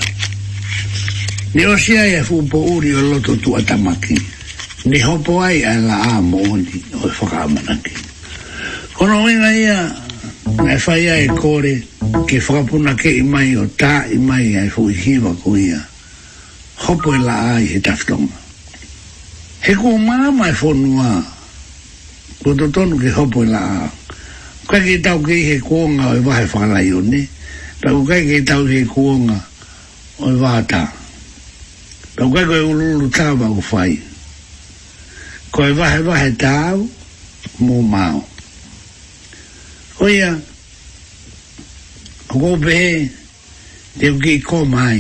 Ne 1.58 1.66
o 1.66 1.74
si 1.76 1.98
ai 1.98 2.14
e 2.22 2.22
fu 2.24 2.46
po 2.46 2.62
uri 2.78 2.94
o 2.94 3.02
loto 3.02 3.34
tu 3.42 3.58
atamaki. 3.58 4.14
Ne 4.86 5.02
hopo 5.02 5.42
ai 5.42 5.66
ai 5.66 5.78
e 5.82 5.82
la 5.82 5.98
a 6.14 6.22
mo 6.22 6.38
o 6.38 6.58
e 6.62 7.10
whaka 7.18 7.50
amanaki. 7.50 7.94
Kono 8.94 9.24
wenga 9.26 9.50
ia, 9.52 10.05
Na 10.46 10.78
fai 10.78 11.08
a 11.10 11.16
e 11.26 11.28
kore 11.34 11.82
ke 12.30 12.38
whakapuna 12.38 12.94
ke 13.02 13.10
i 13.18 13.22
mai 13.26 13.56
o 13.58 13.66
tā 13.82 14.06
i 14.14 14.18
mai 14.22 14.54
ai 14.60 14.70
fu 14.70 14.90
i 14.94 14.94
hiwa 14.94 15.32
ko 15.42 15.52
Hopo 16.86 17.14
e 17.16 17.20
la 17.26 17.56
ai 17.56 17.66
he 17.66 17.80
taftonga. 17.80 18.36
He 19.64 19.74
ko 19.74 19.98
mana 19.98 20.30
mai 20.32 20.52
whonua 20.52 21.24
ko 22.44 22.54
to 22.54 22.68
tonu 22.70 22.96
ke 23.02 23.10
hopo 23.10 23.42
e 23.42 23.48
la 23.50 23.58
a. 23.58 23.90
Kai 24.70 24.82
ke 24.86 25.02
tau 25.02 25.18
ke 25.20 25.34
he 25.34 25.58
kuonga 25.58 26.14
o 26.14 26.14
i 26.16 26.22
wahe 26.22 26.46
whakalai 26.46 26.94
o 26.94 27.02
ne. 27.02 27.26
Tau 27.82 28.06
kai 28.06 28.22
ke 28.30 28.46
tau 28.46 28.62
ke 28.70 28.86
kuonga 28.86 29.40
o 30.22 30.30
i 30.30 30.36
waha 30.38 30.62
tā. 30.62 30.84
Tau 32.18 32.30
kai 32.30 32.46
ko 32.46 32.54
e 32.54 32.66
ululu 32.70 33.10
tāwa 33.10 33.50
o 33.50 33.62
whai. 33.74 33.98
Ko 35.52 35.66
e 35.66 35.74
wahe 35.74 36.00
wahe 36.06 36.30
tāu 36.38 36.86
mō 37.66 37.82
māu 37.82 38.22
oia 40.06 40.34
ko 42.30 42.54
be 42.64 42.78
te 44.00 44.08
ki 44.24 44.34
ko 44.50 44.60
mai 44.74 45.00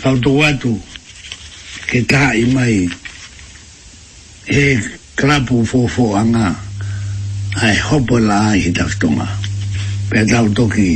fau 0.00 0.16
to 0.24 0.30
atu 0.48 0.72
ke 1.88 1.98
ta 2.10 2.22
i 2.42 2.44
mai 2.56 2.74
e 4.62 4.66
krapu 5.18 5.56
fo 5.70 5.80
fo 5.94 6.04
anga 6.20 6.48
ai 7.64 7.76
hopo 7.88 8.16
la 8.28 8.38
i 8.68 8.74
ta 8.76 8.84
pe 10.10 10.18
tau 10.30 10.46
toki 10.58 10.90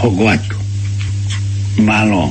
hoko 0.00 0.24
atu 0.36 0.56
malo 1.88 2.24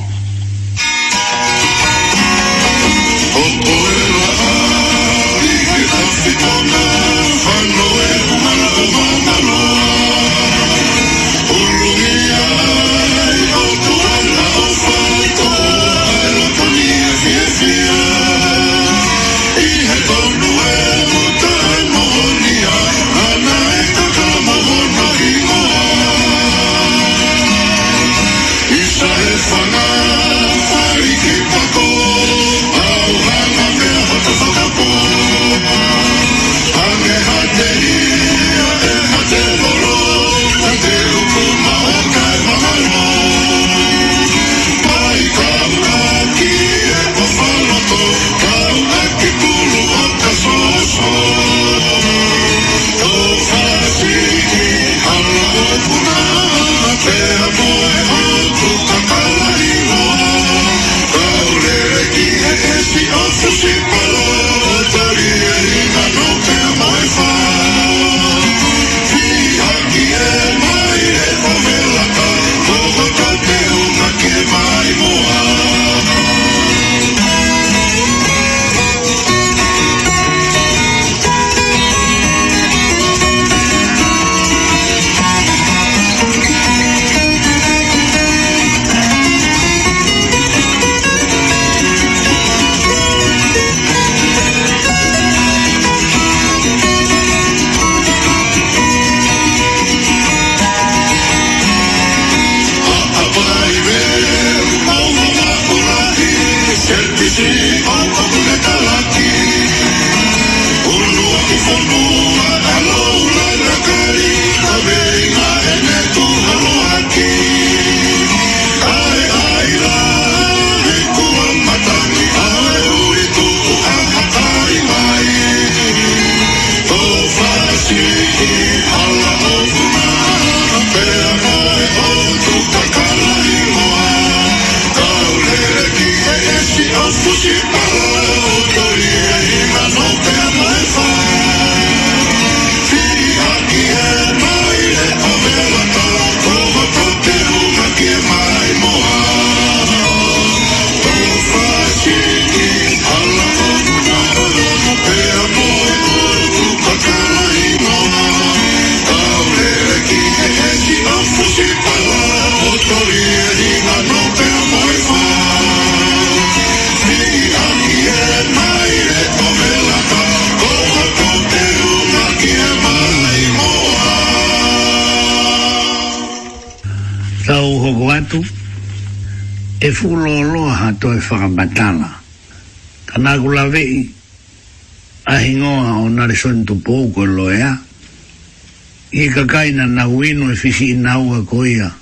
whakaina 189.50 189.86
na 189.86 190.08
uenu 190.08 190.52
e 190.52 190.56
fisi 190.56 190.88
i 190.90 190.94
nau 190.94 191.34
a 191.34 191.42
koia. 191.50 191.92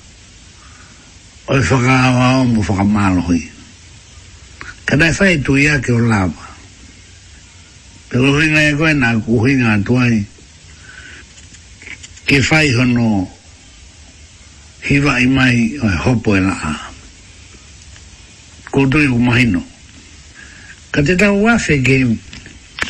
O 1.48 1.52
e 1.56 1.60
whakaawa 1.70 2.26
o 2.40 2.44
mu 2.44 2.60
whakamalohi. 2.66 3.40
Kada 4.86 5.06
e 5.08 5.12
whae 5.18 5.36
tu 5.44 5.56
ia 5.56 5.80
ke 5.80 5.90
o 5.92 5.98
lawa. 5.98 6.44
Pe 8.08 8.18
lo 8.18 8.38
hinga 8.40 8.62
e 8.70 8.74
koe 8.78 8.92
nā 8.94 9.20
kuhinga 9.24 9.72
atuai. 9.80 10.24
Ke 12.26 12.36
whae 12.44 12.72
hono 12.76 13.28
hiva 14.86 15.20
i 15.20 15.26
mai 15.26 15.78
o 15.82 15.86
e 15.88 15.96
hopo 16.04 16.36
e 16.36 16.40
laa. 16.40 16.76
Kultui 18.70 19.06
u 19.08 19.18
mahino. 19.18 19.64
Ka 20.92 21.00
te 21.02 21.16
tau 21.16 21.40
wafe 21.44 21.80
ke 21.82 22.04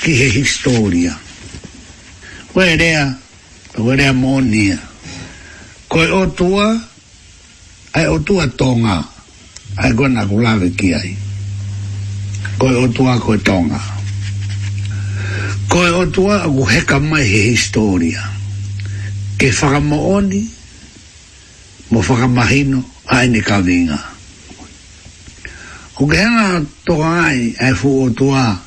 ki 0.02 0.12
he 0.14 0.28
historia. 0.40 1.14
Koe 2.52 2.74
rea, 2.78 3.06
Wale 3.76 4.08
amonia. 4.08 4.78
Ko 5.88 6.02
e 6.04 6.10
otua, 6.12 6.86
ai 7.93 8.06
otua 8.06 8.47
tonga, 8.49 9.04
ai 9.76 9.93
gona 9.93 10.25
kulawe 10.26 10.71
ki 10.71 10.95
ai. 10.95 11.16
Ko 12.58 12.71
e 12.73 12.76
otua 12.84 13.19
ko 13.21 13.34
e 13.34 13.38
tonga. 13.38 13.80
Ko 15.69 15.86
e 15.86 15.90
otua 15.90 16.45
aku 16.49 16.64
heka 16.64 16.99
mai 17.00 17.23
he 17.25 17.40
historia. 17.52 18.23
Ke 19.38 19.52
whakamooni, 19.52 20.49
mo 21.90 22.00
whakamahino, 22.02 22.84
ai 23.08 23.28
ni 23.28 23.40
ka 23.40 23.60
vinga. 23.60 24.00
Ko 25.95 26.06
ke 26.08 26.16
hanga 26.16 26.64
toka 26.84 27.08
ai, 27.28 27.52
ai 27.60 27.75
fu 27.75 28.02
otua, 28.08 28.58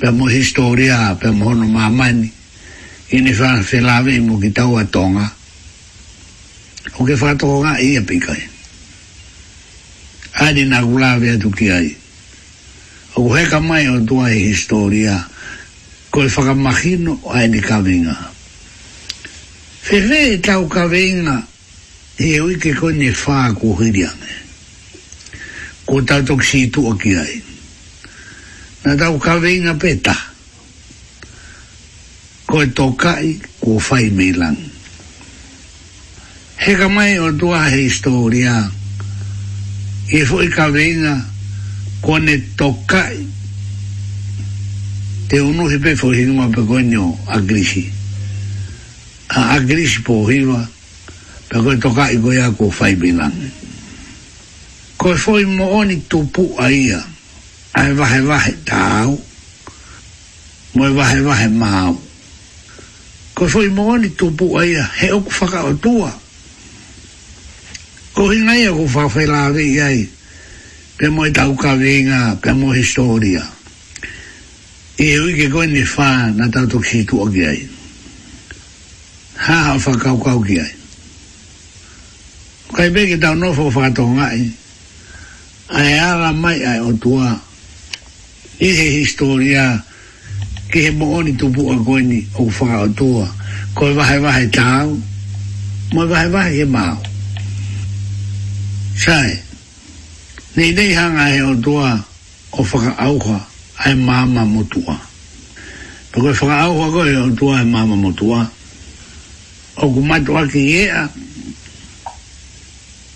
pe 0.00 0.10
mo 0.10 0.26
historia, 0.28 1.14
pe 1.20 1.30
mo 1.30 1.44
hono 1.52 1.66
mamani, 1.68 2.32
i 3.12 3.20
ni 3.20 3.34
fa 3.36 3.62
se 3.64 3.76
lave 3.80 4.16
mo 4.24 4.38
ki 4.40 4.50
tau 4.56 4.80
tonga 4.88 5.26
o 6.96 7.04
ke 7.04 7.12
fa 7.16 7.36
to 7.36 7.60
ga 7.60 7.76
i 7.78 7.96
e 8.00 8.02
pika 8.08 8.32
a 10.42 10.48
di 10.56 10.64
na 10.64 10.80
gula 10.80 11.18
ve 11.20 11.36
tu 11.36 11.50
ki 11.52 11.68
ai 11.70 11.92
o 13.20 13.28
he 13.36 13.44
ka 13.48 13.60
mai 13.60 13.84
o 13.92 14.00
tua 14.08 14.32
e 14.32 14.40
historia 14.48 15.20
ko 16.10 16.24
e 16.24 16.28
fa 16.32 16.48
ka 16.48 16.54
magino 16.56 17.20
a 17.28 17.44
ni 17.44 17.60
ka 17.60 17.80
vinga 17.84 18.16
fe 19.84 20.00
re 20.08 20.40
tau 20.40 20.64
ka 20.66 20.86
vinga 20.88 21.36
e 22.16 22.40
o 22.40 22.48
ke 22.56 22.72
ko 22.72 22.88
ni 22.96 23.12
fa 23.12 23.52
ku 23.52 23.76
hiriane 23.76 24.24
eh. 24.32 24.42
ko 25.84 26.00
tau 26.00 26.24
toksitu 26.24 26.88
o 26.88 26.96
ki 26.96 27.12
ai 27.14 27.34
na 28.88 28.96
tau 28.96 29.20
ka 29.20 29.36
vinga 29.36 29.76
petaa 29.76 30.31
ko 32.52 32.60
e 32.60 32.68
tokai 32.68 33.40
ko 33.64 33.80
fai 33.80 34.12
milang. 34.12 34.58
He 36.60 36.76
ka 36.76 36.84
mai 36.92 37.16
o 37.16 37.32
tua 37.32 37.64
he 37.72 37.86
historia, 37.88 38.60
i 40.12 40.20
e 40.20 40.20
fwoi 40.28 40.50
ka 40.52 40.68
venga 40.68 41.16
ko 42.04 42.18
ne 42.20 42.36
tokai, 42.60 43.16
te 45.32 45.40
unu 45.40 45.64
hipe 45.72 45.96
fwoi 45.96 46.12
hinuma 46.20 46.50
pe 46.52 46.60
koenio 46.68 47.08
a 47.32 47.40
grisi. 47.40 47.88
A, 49.32 49.56
a 49.56 49.58
grisi 49.64 50.04
po 50.04 50.20
hinuma, 50.28 50.60
pe 51.48 51.56
koe 51.64 51.80
tokai 51.80 52.20
ko 52.20 52.36
ia 52.36 52.52
ko 52.60 52.68
fai 52.68 52.92
milang. 53.00 53.32
Ko 55.00 55.16
e 55.16 55.24
fwoi 55.24 55.48
mo 55.48 55.72
oni 55.80 56.02
tupu 56.04 56.50
a 56.60 56.68
ia, 56.68 57.00
a 57.72 57.80
e 57.88 57.96
vahe 57.96 58.20
vahe 58.28 58.52
tāu, 58.68 59.16
mo 60.76 60.84
e 60.92 60.96
vahe 61.00 61.20
vahe 61.24 61.48
māu. 61.56 61.92
Ma 61.96 62.10
ko 63.34 63.48
foi 63.48 63.68
moani 63.68 64.10
to 64.16 64.30
pu 64.36 64.56
aia 64.60 64.84
he 65.00 65.10
o 65.12 65.20
ku 65.24 65.30
faka 65.32 65.64
o 65.64 65.72
e 65.72 65.76
tua 65.80 66.10
ko 68.12 68.28
hinga 68.30 68.54
ia 68.60 68.70
ku 68.76 68.84
fa 68.88 69.08
fela 69.08 69.48
ve 69.50 69.80
ai 69.80 70.04
pe 70.96 71.08
mo 71.08 71.24
ta 71.32 71.48
ka 71.56 71.72
venga 71.80 72.36
pe 72.36 72.52
mo 72.52 72.72
historia 72.76 73.40
e 75.00 75.08
u 75.16 75.32
ke 75.32 75.48
ko 75.48 75.64
ni 75.64 75.80
fa 75.88 76.28
na 76.28 76.48
ta 76.52 76.68
to 76.68 76.76
ki 76.78 77.08
tu 77.08 77.24
o 77.24 77.26
ge 77.32 77.44
ai 77.56 77.62
ha 79.48 79.72
ha 79.72 79.72
fa 79.80 79.96
ka 79.96 80.12
ka 80.12 80.32
o 80.36 80.44
ge 80.44 80.60
ai 80.60 80.74
kai 82.76 82.88
be 82.92 83.08
ke 83.08 83.16
ta 83.16 83.32
no 83.32 83.48
fo 83.56 83.72
fa 83.72 83.88
to 83.88 84.04
ngai 84.12 84.44
ai 85.72 85.96
ara 85.96 86.36
mai 86.36 86.60
ai 86.60 86.84
o 86.84 86.92
tua 87.00 87.32
e 88.60 88.68
he 88.68 89.00
historia 89.00 89.72
historia 89.72 89.90
ke 90.72 90.88
he 90.88 90.90
mo 90.90 91.20
oni 91.20 91.36
tu 91.36 91.52
bu 91.52 91.68
a 91.68 91.76
koe 91.84 92.00
ni 92.02 92.24
o 92.40 92.48
whaka 92.48 92.78
o 92.88 92.88
tua 92.96 93.26
koe 93.76 93.92
wahe 93.92 94.16
wahe 94.24 94.46
tāu 94.56 94.88
mo 95.92 96.02
e 96.04 96.08
wahe 96.12 96.28
wahe 96.34 96.50
he 96.56 96.64
māu 96.64 96.96
sai 99.04 99.30
nei 100.56 100.72
nei 100.72 100.94
hanga 100.96 101.26
he 101.28 101.42
o 101.44 101.52
e 101.52 101.60
tua 101.66 101.90
o 102.56 102.62
e 102.64 102.64
whaka 102.72 102.90
auha 103.04 103.38
ai 103.84 103.92
māma 104.00 104.46
mo 104.48 104.62
tua 104.72 104.96
to 106.14 106.20
koe 106.24 106.32
whaka 106.40 106.56
auha 106.64 106.88
koe 106.96 107.12
o 107.20 107.28
tua 107.42 107.58
ai 107.60 107.64
māma 107.68 107.96
mo 108.06 108.10
tua 108.22 108.40
o 109.76 109.90
ku 109.92 110.00
ma 110.08 110.16
ki 110.52 110.62
ea 110.86 111.04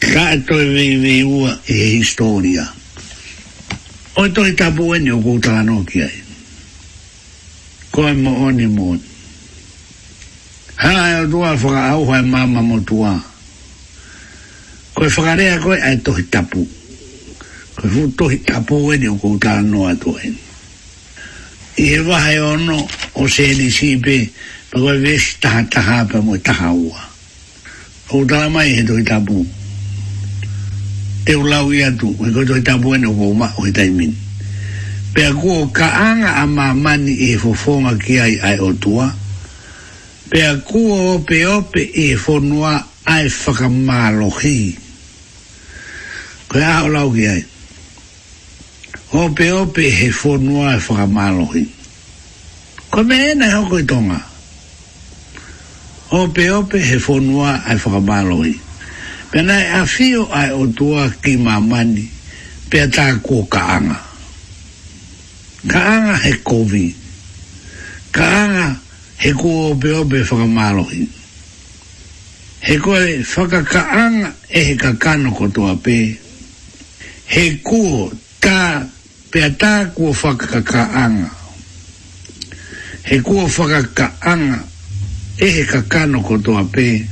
ka 0.04 0.28
e 0.36 0.44
toi 0.44 0.64
vei 0.76 0.96
vei 1.00 1.22
ua 1.24 1.56
i 1.66 1.72
he 1.80 1.88
historia 1.96 2.68
o 4.20 4.28
e 4.28 4.52
ta 4.60 4.68
bu 4.76 4.92
eni 5.00 5.10
o 5.16 5.20
kou 5.24 5.40
ta 5.40 5.62
no 5.64 5.80
ki 5.88 6.02
aia 6.04 6.25
koe 7.96 8.12
mo 8.12 8.30
oni 8.46 8.66
mo. 8.68 8.92
Hala 10.76 11.02
eo 11.16 11.26
tua 11.32 11.50
whaka 11.62 11.84
au 11.88 12.04
hae 12.06 12.22
mama 12.22 12.60
mo 12.62 12.80
tua. 12.80 13.24
Koe 14.94 15.08
whakarea 15.08 15.58
koe 15.58 15.76
ai 15.80 15.96
tohi 16.04 16.22
tapu. 16.28 16.66
Koe 17.76 17.88
fu 17.92 18.08
tohi 18.18 18.38
tapu 18.38 18.86
wene 18.86 19.08
o 19.08 19.14
koutara 19.16 19.62
noa 19.62 19.94
tua 19.94 20.20
eni. 20.22 20.40
I 21.78 21.82
he 21.90 21.98
wahai 22.04 22.38
ono 22.38 22.76
o 23.14 23.28
se 23.28 23.44
sēni 23.48 23.68
sīpe, 23.76 24.30
pa 24.70 24.78
koe 24.78 24.98
vesi 25.02 25.40
taha 25.40 25.62
taha 25.64 26.04
pa 26.10 26.20
mo 26.20 26.36
taha 26.38 26.70
ua. 26.72 27.00
Koutara 28.08 28.50
mai 28.52 28.74
he 28.76 28.84
tohi 28.84 29.02
tapu. 29.04 29.40
Teo 31.24 31.42
lau 31.42 31.72
i 31.72 31.80
atu, 31.84 32.12
koe 32.16 32.44
tohi 32.44 32.62
tapu 32.62 32.88
wene 32.92 33.06
o 33.08 33.12
koutara 33.14 33.32
noa 33.32 33.72
tua 33.72 34.25
pe 35.16 35.32
ko 35.32 35.64
ka 35.72 35.88
anga 36.12 36.30
a 36.44 36.44
ma 36.76 36.92
e 36.92 37.30
fofonga 37.42 37.92
ki 38.04 38.14
ai 38.26 38.34
ai 38.48 38.56
o 38.60 38.68
tua 38.82 39.06
pe 40.30 40.40
o 40.44 41.18
pe 41.28 41.38
o 41.48 41.56
pe 41.72 41.82
e 41.88 42.06
fonua 42.24 42.74
ai 43.14 43.24
faka 43.42 43.64
malohi 43.88 44.58
ko 46.52 46.60
ao 46.72 46.86
lau 46.94 47.08
ki 47.16 47.24
ai 47.34 47.42
o 49.20 49.32
pe 49.36 49.46
o 49.58 49.64
pe 49.74 49.84
e 49.88 50.08
fonua 50.20 50.64
ai 50.76 50.80
faka 50.86 51.06
malohi 51.16 51.64
ko 52.92 52.98
me 53.08 53.16
e 53.32 53.48
hoko 53.56 53.76
i 53.80 53.84
tonga 53.90 54.20
o 56.18 56.28
pe 56.34 56.44
o 56.56 56.60
pe 56.70 56.76
he 56.88 56.98
fonua 57.06 57.64
ai 57.64 57.76
faka 57.84 58.00
malohi 58.10 58.52
pe 59.32 59.38
nai 59.48 59.64
a 59.80 59.80
fio 59.94 60.28
ai 60.40 60.50
o 60.52 60.62
tua 60.78 61.08
ki 61.24 61.32
mamani 61.40 61.68
mani 62.04 62.04
pe 62.70 62.84
ta 62.94 63.16
ko 63.26 63.46
ka 63.48 63.62
anga 63.80 64.05
kaanga 65.68 66.14
he 66.24 66.32
kovi, 66.46 66.94
kaanga 68.12 68.80
he 69.18 69.32
kua 69.32 69.70
ope 69.72 69.88
ope 70.00 70.22
whakamārohi. 70.22 71.04
He 72.66 72.78
kua 72.78 73.00
e 73.00 73.22
whakakaanga 73.22 74.34
e 74.50 74.60
he 74.64 74.76
kakano 74.76 75.30
kotoa 75.32 75.74
pē. 75.84 75.96
He 77.26 77.44
kua 77.64 78.10
tā, 78.40 78.86
pia 79.30 79.48
tā 79.50 79.92
kua 79.94 80.12
whakakaanga. 80.12 81.30
He 83.06 83.20
kua 83.20 83.44
whakakaanga 83.44 84.62
e 85.40 85.48
he 85.50 85.64
kakano 85.64 86.22
kotoa 86.22 86.64
pē. 86.70 87.06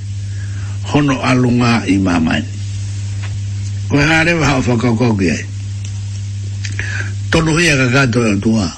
Hono 0.85 1.17
alunga 1.23 1.83
i 1.89 1.99
mamani. 1.99 2.45
Kua 3.89 4.05
hārewa 4.05 4.47
hau 4.47 4.63
whakakokia 4.63 5.37
tolo 7.35 7.59
hea 7.59 7.75
ka 7.77 7.87
gato 7.91 8.23
e 8.25 8.39
tua. 8.39 8.71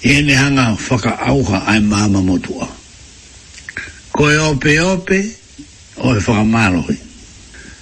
E 0.00 0.22
ne 0.22 0.32
hanga 0.38 0.78
whaka 0.78 1.10
auha 1.26 1.64
ai 1.66 1.80
mama 1.82 2.20
motua 2.22 2.38
tua. 2.64 2.74
Ko 4.14 4.30
e 4.30 4.36
ope 4.38 4.78
ope, 4.78 5.18
o 6.06 6.14
e 6.14 6.22
whaka 6.22 6.44
mālohi. 6.44 6.96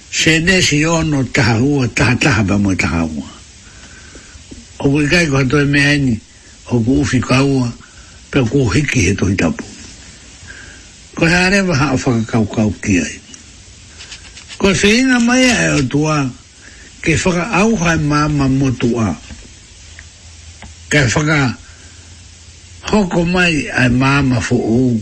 Se 0.09 0.39
ne 0.39 0.61
si 0.65 0.81
ono 0.83 1.21
taha 1.29 1.61
ua, 1.61 1.85
taha 1.93 2.15
taha 2.17 2.41
pa 2.49 2.57
mo 2.57 2.73
taha 2.75 3.03
ua. 3.05 3.29
O 4.81 4.89
kui 4.89 5.05
ko 5.29 5.37
hatoe 5.37 5.65
me 5.65 5.79
aini, 5.85 6.19
o 6.73 6.81
ku 6.81 7.01
ufi 7.01 7.19
ka 7.21 7.43
ua, 7.45 7.69
pe 8.31 8.41
ku 8.49 8.67
hiki 8.69 8.99
he 9.07 9.13
tohi 9.13 9.35
tapu. 9.35 9.63
Ko 11.13 11.27
e 11.29 11.33
arewa 11.33 11.75
ha 11.77 11.93
whaka 11.93 12.25
kau 12.25 12.47
kau 12.49 12.73
ki 12.81 12.97
ai. 12.97 13.15
Ko 14.57 14.73
e 14.73 14.73
whiina 14.73 15.19
mai 15.19 15.45
e 15.53 15.69
o 15.77 15.83
tua, 15.85 16.25
ke 17.01 17.13
whaka 17.13 17.51
auha 17.61 17.93
ai 17.93 17.99
māma 18.01 18.49
mo 18.49 18.71
tua 18.73 19.13
kai 20.89 21.03
whaka 21.07 21.55
hoko 22.89 23.25
mai 23.27 23.67
ai 23.75 23.89
māma 23.91 24.39
fu 24.41 24.55
u 24.55 25.01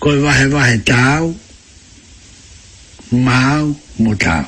koi 0.00 0.16
wahe 0.24 0.46
wahe 0.52 0.76
tāu 0.88 1.28
māu 3.26 3.74
mo 4.00 4.14
tāu 4.24 4.46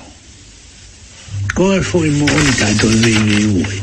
koi 1.52 1.82
fui 1.84 2.08
mo 2.16 2.24
oni 2.30 2.54
tai 2.58 2.72
toi 2.80 2.94
vini 3.04 3.40
ui 3.60 3.80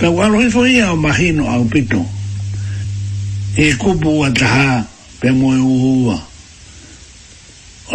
kau 0.00 0.18
aroi 0.24 0.48
fui 0.50 0.80
au 0.82 0.96
mahino 0.98 1.46
au 1.46 1.64
pito 1.70 2.02
e 3.54 3.70
kupu 3.78 4.10
ua 4.18 4.30
taha 4.34 4.80
pe 5.20 5.30
moe 5.36 5.56
uhua 5.62 6.16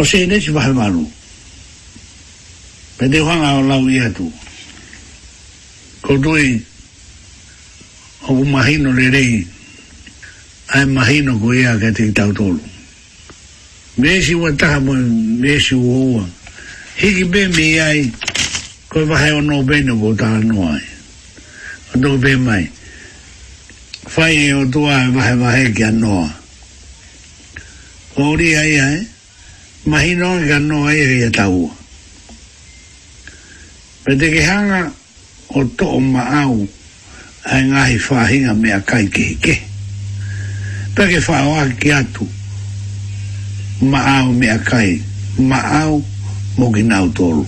o 0.00 0.04
se 0.08 0.22
nesi 0.26 0.56
wahe 0.56 0.72
maru 0.72 1.04
pe 2.96 3.10
te 3.12 3.20
hanga 3.28 3.52
o 3.60 3.66
lau 3.68 3.84
iatu 3.92 4.24
kou 6.08 6.16
tui 6.24 6.56
o 8.28 8.34
ku 8.34 8.42
mahino 8.44 8.90
le 8.98 9.06
rei 9.14 9.32
ai 10.74 10.82
mahino 10.94 11.32
ku 11.40 11.48
ea 11.54 11.78
ke 11.78 11.88
te 11.96 12.04
tau 12.10 12.34
tolu 12.34 12.58
me 13.98 14.10
si 14.24 14.34
ua 14.34 14.50
taha 14.60 14.78
mo 14.82 14.94
me 15.40 15.50
si 15.66 15.74
ua 15.78 16.22
hiki 16.98 17.22
be 17.32 17.42
me 17.56 17.66
ai 17.86 18.00
ko 18.90 19.06
va 19.06 19.14
o 19.30 19.40
no 19.46 19.62
bene 19.62 19.92
ko 20.02 20.10
taha 20.20 20.42
noa 20.42 20.74
ai 20.74 20.86
o 21.94 21.94
to 22.02 22.10
be 22.22 22.32
mai 22.46 22.64
fai 24.12 24.34
e 24.50 24.58
o 24.58 24.62
tua 24.74 25.06
e 25.06 25.08
vahe 25.14 25.34
vahe 25.42 25.64
ki 25.76 25.82
a 25.86 25.90
noa 25.94 26.26
o 28.18 28.22
ori 28.34 28.50
ai 28.58 28.74
ai 28.90 28.98
mahino 29.86 30.28
ki 30.42 30.52
a 30.58 30.58
noa 30.58 30.90
ai 30.90 30.98
ke 31.10 31.16
e 31.30 31.30
tau 31.30 31.62
pe 34.02 34.18
te 34.18 34.26
ke 34.34 34.42
hanga 34.50 34.82
o 35.54 35.60
to 35.78 35.86
o 35.86 36.00
ma 36.02 36.22
au 36.42 36.66
ai 37.46 37.62
ngahi 37.70 37.96
whahinga 38.10 38.52
mea 38.58 38.80
kai 38.82 39.06
ke 39.06 39.38
ke. 39.38 39.54
Pake 40.98 41.18
whaoa 41.22 41.70
ki 41.78 41.92
atu, 41.92 42.26
maau 43.84 44.32
mea 44.32 44.58
kai, 44.58 45.00
maau 45.38 46.02
moginau 46.58 47.06
tolu. 47.14 47.46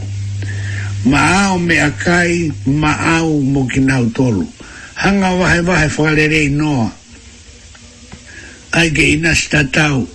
me 1.04 1.56
mea 1.58 1.90
kai, 1.90 2.52
maau 2.66 3.40
moginau 3.42 4.06
tolu. 4.14 4.46
Hanga 4.94 5.30
wahe 5.40 5.60
wahe 5.66 5.88
whalerei 5.96 6.48
noa. 6.50 6.90
Ai 8.78 8.90
ke 8.94 9.04
inas 9.18 9.48
tatau, 9.50 10.06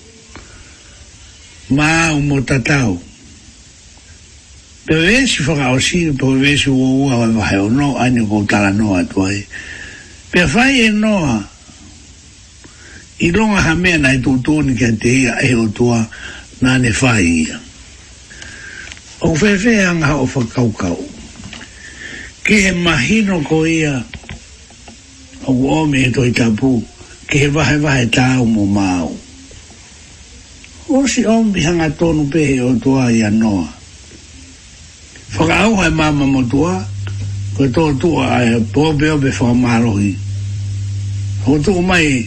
maau 1.75 2.21
mo 2.21 2.39
tatau. 2.39 2.87
Maau 2.93 2.97
mo 2.97 2.97
tatau. 2.99 3.12
Pe 4.85 4.95
vesi 4.95 5.41
whaka 5.43 5.71
o 5.71 5.79
si, 5.79 6.11
po 6.11 6.27
vesi 6.35 6.69
o 6.69 6.73
ua 6.75 7.15
wa 7.15 7.27
wahe 7.39 7.55
o 7.57 7.69
no, 7.69 7.95
ane 7.95 8.19
ko 8.27 8.43
tala 8.43 8.69
noa 8.71 9.03
tuai. 9.07 9.39
Pe 10.31 10.43
fai 10.47 10.81
e 10.83 10.89
noa, 10.91 11.39
i 13.19 13.29
longa 13.31 13.61
ha 13.61 13.73
mea 13.75 13.97
nai 13.97 14.19
tō 14.19 14.35
tōni 14.43 14.75
kia 14.75 14.91
te 14.99 15.07
ia 15.21 15.37
e 15.39 15.53
o 15.55 15.67
tua 15.71 16.03
nane 16.61 16.91
whai 16.99 17.23
ia. 17.23 17.59
O 19.23 19.31
whewe 19.39 19.79
anga 19.87 20.17
o 20.19 20.25
whakaukau. 20.27 20.99
Ke 22.43 22.57
he 22.65 22.71
mahino 22.75 23.39
ko 23.47 23.63
ia, 23.63 24.03
o 25.47 25.53
ome 25.79 26.03
e 26.09 26.09
toi 26.11 26.31
tapu, 26.35 26.81
ke 27.31 27.39
he 27.45 27.47
wahe 27.55 27.77
wahe 27.79 28.03
tāu 28.11 28.43
mō 28.43 28.67
māu. 28.67 29.15
O 30.91 31.05
si 31.07 31.23
ombi 31.23 31.63
hanga 31.63 31.87
tōnu 31.89 32.27
pehe 32.35 32.59
o 32.67 32.73
tua 32.83 33.07
ia 33.15 33.31
noa 33.31 33.79
whakau 35.37 35.75
hai 35.75 35.89
māma 35.89 36.25
motua, 36.29 36.73
koe 37.57 37.65
tō 37.73 37.83
tua 37.99 38.25
ai 38.37 38.51
a 38.55 38.59
pōpeo 38.75 39.15
pe 39.21 39.31
whamārohi. 39.33 40.11
Ho 41.45 41.57
tō 41.65 41.73
mai, 41.83 42.21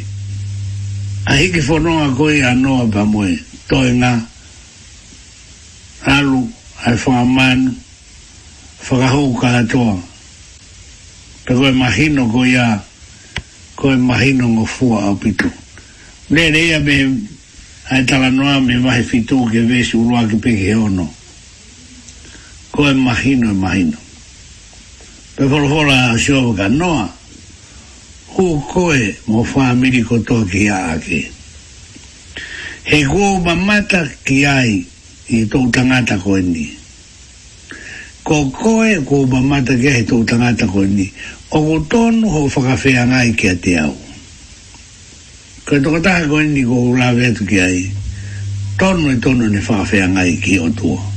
a 1.30 1.36
hiki 1.38 1.62
whanonga 1.68 2.08
koe 2.18 2.32
a 2.50 2.54
noa 2.58 2.88
pa 2.90 3.04
moe, 3.06 3.30
toi 3.70 3.92
ngā, 4.00 4.10
alu, 6.18 6.42
ai 6.86 6.96
whamānu, 7.04 7.76
whakau 8.88 9.30
ka 9.42 9.52
atoa. 9.62 9.96
Pe 11.46 11.54
koe 11.54 11.70
mahino 11.78 12.26
koe 12.32 12.48
a, 12.58 12.68
koe 13.78 13.94
mahino 14.02 14.50
ngō 14.56 14.64
fua 14.78 15.04
a 15.12 15.14
pitu. 15.22 15.52
Nē 16.34 16.48
reia 16.58 16.82
me, 16.82 16.98
ai 17.94 18.02
tala 18.10 18.32
noa 18.34 18.58
me 18.66 18.80
mahi 18.82 19.06
fitu 19.06 19.44
ke 19.52 19.62
vesi 19.70 19.94
uruaki 19.94 20.40
peke 20.42 20.74
honoa 20.74 21.15
ko 22.76 22.84
e 22.92 22.94
mahino 22.94 23.48
e 23.72 23.88
Pe 25.36 25.42
wholohora 25.48 26.12
a 26.12 26.16
shiova 26.16 26.52
ka 26.56 26.66
noa, 26.68 27.08
hu 28.36 28.60
koe 28.68 29.16
mo 29.28 29.44
whaamiri 29.44 30.00
ko 30.04 30.16
tō 30.24 30.44
ki 30.48 30.68
a 30.68 30.96
ake. 30.96 31.28
He 32.84 33.04
kua 33.04 33.54
ma 33.56 33.80
ki 34.24 34.44
ai 34.46 34.84
i 35.28 35.44
tō 35.48 35.70
tangata 35.72 36.16
ko 36.20 36.36
e 36.36 36.40
ni. 36.42 36.66
Ko 38.24 38.48
koe 38.52 39.00
kua 39.04 39.26
ma 39.28 39.40
mata 39.40 39.76
ki 39.76 39.88
ai 39.88 40.00
i 40.04 40.24
tangata 40.24 40.64
ko 40.68 40.80
e 40.80 40.86
ni. 40.88 41.06
O 41.52 41.58
ko 41.68 41.74
tōnu 41.84 42.24
ho 42.28 42.48
whakawhea 42.48 43.04
ngai 43.08 43.34
ki 43.36 43.46
a 43.48 43.56
te 43.56 43.76
au. 43.76 43.96
Ko 45.64 45.76
e 45.76 45.80
tōkataha 45.84 46.28
ko 46.28 46.40
e 46.40 46.44
ni 46.48 46.64
ko 46.64 46.76
ulawe 46.96 47.26
atu 47.28 47.44
ki 47.44 47.58
ai. 47.60 47.78
Tōnu 48.80 49.12
e 49.12 49.20
tōnu 49.20 49.52
ne 49.52 49.60
whakawhea 49.60 50.08
ngai 50.08 50.38
ki 50.40 50.58
o 50.64 50.70
tuo. 50.72 50.96
Tōnu 50.96 51.15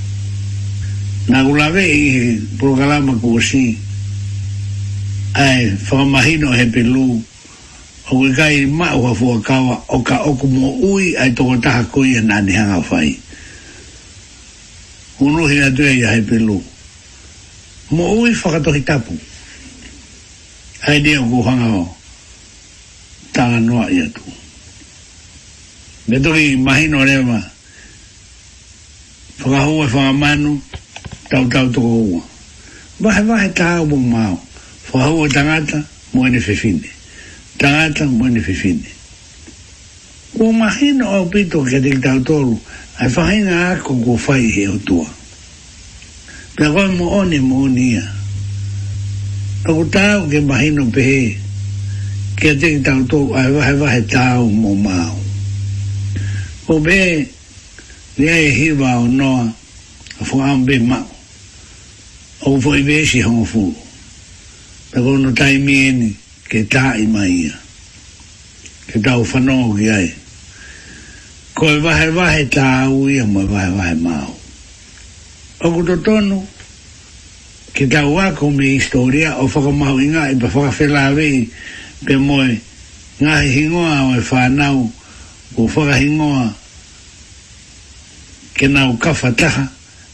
na 1.29 1.45
gula 1.45 1.69
ve 1.69 1.85
i 1.85 2.41
programa 2.57 3.13
ko 3.21 3.37
si 3.37 3.77
ai 5.37 5.77
fa 5.77 6.01
mahino 6.01 6.49
he 6.57 6.65
pelu 6.73 7.21
o 8.09 8.13
ga 8.33 8.49
e 8.49 8.65
kai 8.65 8.65
ma 8.65 8.97
o 8.97 9.13
fo 9.13 9.37
ka 9.45 9.61
o 9.93 10.01
ka 10.01 10.25
o 10.25 10.33
mo 10.49 10.73
ui 10.89 11.13
ai 11.13 11.29
toko 11.37 11.53
taha 11.61 11.85
ha 11.85 11.89
ko 11.93 12.01
i 12.01 12.17
na 12.25 12.41
fai 12.81 13.13
uno 15.21 15.45
he 15.45 15.61
atu 15.69 15.85
e 15.85 16.01
ai 16.01 16.17
he 16.17 16.21
pelu 16.25 16.57
mo 17.93 18.03
ui 18.17 18.33
fa 18.33 18.57
ka 18.57 18.65
to 18.65 18.73
hita 18.73 18.97
pu 18.97 19.13
ai 20.89 20.97
de 20.99 21.13
go 21.29 21.45
hanga 21.45 21.85
o 21.85 21.85
ta 23.29 23.61
no 23.61 23.85
ai 23.85 24.01
atu 24.01 24.25
me 26.09 26.17
to 26.17 26.29
ki 26.33 26.57
mahino 26.57 27.05
rema 27.05 27.37
Whakahoe 29.39 29.87
whakamanu, 29.87 30.59
tau 31.29 31.45
tau 31.45 31.67
toko 31.71 31.87
ua. 32.17 32.21
Vahe 32.99 33.23
vahe 33.23 33.47
tāu 33.55 33.85
pō 33.87 33.95
māu, 34.11 34.35
whahau 34.91 35.23
a 35.23 35.29
tangata 35.31 35.79
moene 36.13 36.39
whiwhine. 36.43 36.83
Tangata 37.57 38.03
moene 38.05 38.41
whiwhine. 38.43 38.83
Ua 40.39 40.51
mahina 40.51 41.07
o 41.21 41.25
pito 41.31 41.61
ke 41.63 41.79
te 41.79 41.93
tau 42.03 42.19
tolu, 42.25 42.57
ai 42.99 43.07
whahina 43.07 43.71
ako 43.73 43.97
ko 44.03 44.13
whai 44.25 44.43
he 44.51 44.67
o 44.67 44.75
tua. 44.83 45.05
Pea 46.57 46.67
koe 46.75 46.87
mo 46.97 47.07
one 47.23 47.37
mo 47.41 47.63
onia. 47.71 48.03
Tau 49.63 49.79
tāu 49.93 50.25
ke 50.31 50.41
mahino 50.43 50.87
pehe, 50.91 51.37
ke 52.41 52.51
te 52.59 52.73
tau 52.83 52.99
tolu, 53.07 53.37
ai 53.39 53.47
vahe 53.55 53.73
vahe 53.83 54.01
tāu 54.11 54.43
pō 54.49 54.73
māu. 54.81 55.15
Ko 56.67 56.81
be, 56.83 56.99
ni 58.19 58.27
ai 58.33 58.49
hiwa 58.59 58.97
o 59.05 59.07
noa, 59.07 59.47
a 60.19 60.23
fuam 60.25 60.65
be 60.67 60.81
māu 60.83 61.05
o 62.41 62.59
foi 62.61 62.83
ve 62.83 63.05
si 63.05 63.21
ho 63.21 63.43
fu 63.43 63.75
pe 64.91 64.99
go 65.01 65.17
no 65.17 65.31
tai 65.31 65.57
mien 65.57 66.15
ke 66.47 66.63
ta 66.67 66.95
i 66.95 67.05
mai 67.05 67.51
ke 68.87 68.99
tau 69.03 69.21
u 69.21 69.25
fano 69.25 69.75
ki 69.75 69.85
ai 69.89 70.07
ko 71.53 71.67
e 71.69 71.77
va 71.83 71.93
va 72.15 72.27
ta 72.49 72.87
u 72.87 73.09
i 73.09 73.19
mo 73.27 73.45
va 73.45 73.69
va 73.75 73.87
he 73.91 73.95
mau 73.95 74.31
o 75.59 75.65
go 75.69 75.95
tonu 75.97 76.39
ke 77.73 77.85
ta 77.91 78.05
u 78.07 78.15
ko 78.37 78.49
me 78.51 78.63
historia 78.79 79.35
e 79.35 79.39
o 79.43 79.47
fo 79.47 79.59
go 79.61 79.71
mau 79.71 79.99
inga 79.99 80.29
e 80.31 80.35
fo 80.49 80.61
ga 80.61 80.71
fela 80.71 81.11
ve 81.13 81.47
pe 82.05 82.15
mo 82.15 82.39
e 82.43 82.55
nga 83.19 83.43
hi 83.43 83.67
o 83.67 84.15
e 84.15 84.21
fa 84.21 84.47
o 85.57 85.67
fo 85.67 85.81
ga 85.83 85.95
hingoa 85.99 86.55
ke 88.53 88.67
nau 88.67 88.93
u 88.93 88.97
ka 88.97 89.11
fa 89.13 89.29
ta 89.35 89.51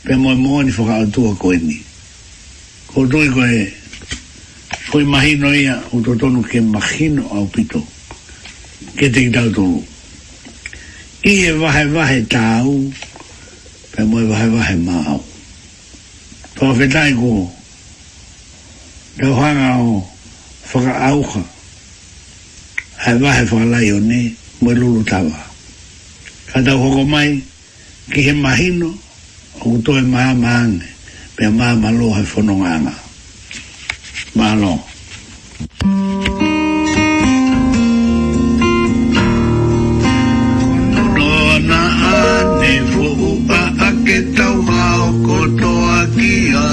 pe 0.03 0.15
mo 0.17 0.33
mo 0.35 0.61
ni 0.63 0.71
fo 0.71 0.83
ga 0.89 1.05
tu 1.05 1.29
ko 1.37 1.53
ni 1.53 1.93
o 2.95 3.03
doi 3.05 3.27
koe 3.35 3.57
koe 4.91 5.03
mahino 5.03 5.51
ia 5.53 5.75
o 5.91 5.99
to 5.99 6.15
tonu 6.15 6.39
ke 6.39 6.63
mahino 6.63 7.27
au 7.27 7.43
pito 7.51 7.83
ke 8.95 9.11
te 9.11 9.27
kitau 9.27 9.51
tonu 9.51 9.83
i 11.27 11.33
e 11.51 11.51
vahe 11.59 11.83
vahe 11.91 12.23
tāu 12.31 12.71
pe 13.91 13.99
moe 14.07 14.23
vahe 14.31 14.47
vahe 14.47 14.75
māu 14.87 15.19
toa 16.55 16.71
whetai 16.79 17.11
ko 17.19 17.43
te 19.19 19.27
hanga 19.27 19.69
o 19.83 19.99
whaka 20.71 20.93
auka 21.11 21.43
hei 23.03 23.17
vahe 23.19 23.43
whakalai 23.51 23.91
o 23.91 23.99
ne 23.99 24.21
moe 24.63 24.71
lulu 24.79 25.03
tawa 25.03 25.35
ka 26.47 26.63
tau 26.63 26.79
hoko 26.79 27.03
mai 27.03 27.43
ki 28.15 28.21
he 28.27 28.31
mahino 28.39 28.87
o 29.59 29.63
kutoe 29.67 29.99
maha 30.07 30.31
maane 30.33 30.94
pe 31.35 31.47
ma 31.57 31.67
ma 31.81 31.89
lo 31.99 32.07
he 32.17 32.23
fono 32.31 32.53
nga 32.61 32.73
ma 34.37 34.49
lo 34.61 34.73
na 41.69 41.81
ne 42.59 42.71
vo 42.91 43.07
a 43.61 43.61
a 43.87 43.89
ke 44.05 44.17
ta 44.35 44.47
wa 44.67 44.83
o 45.07 45.09
ko 45.27 45.37
to 45.59 45.71
a 45.97 45.99
ki 46.15 46.33
a 46.67 46.69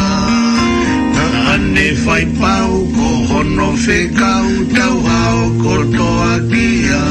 na 1.23 1.43
ne 1.75 1.87
fai 2.05 2.25
pa 2.39 2.53
o 2.77 2.79
ko 2.97 3.07
hono 3.31 3.69
fe 3.87 3.99
ka 4.21 4.31
u 4.53 4.63
ta 4.77 4.87
wa 5.07 5.19
o 5.43 5.49
ko 5.65 5.75
to 5.97 6.07
a 6.29 6.33
ki 6.51 6.65
a 7.01 7.03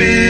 be 0.00 0.29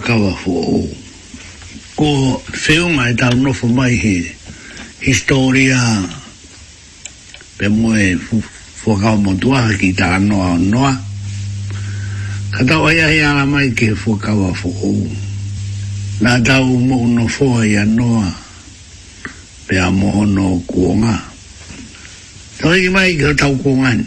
kawa 0.00 0.32
fo 0.36 0.50
o. 0.50 0.88
Ko 1.96 2.38
feunga 2.52 3.10
e 3.10 3.14
tau 3.14 3.32
nofo 3.34 3.66
mai 3.68 3.96
he 3.96 4.16
historia 5.00 5.80
pe 7.56 7.68
moe 7.68 8.16
fuakao 8.80 9.16
motua 9.16 9.72
ki 9.78 9.92
ta 9.96 10.16
anoa 10.16 10.58
noa. 10.58 10.92
Ka 12.50 12.64
tau 12.64 12.88
ya 12.92 13.06
he 13.08 13.24
ala 13.24 13.44
mai 13.46 13.72
ke 13.72 13.94
fuakawa 13.96 14.52
fo 14.54 14.68
o. 14.68 14.92
Nā 16.20 16.40
tau 16.44 16.64
mo 16.78 16.96
unofoa 17.04 17.66
i 17.66 17.76
anoa 17.76 18.28
pe 19.66 19.78
a 19.78 19.88
mohono 19.90 20.60
kuonga. 20.66 21.16
Tau 22.60 22.72
i 22.74 22.88
mai 22.88 23.16
ke 23.16 23.32
tau 23.34 23.56
kuonga 23.56 23.94
ni. 23.96 24.04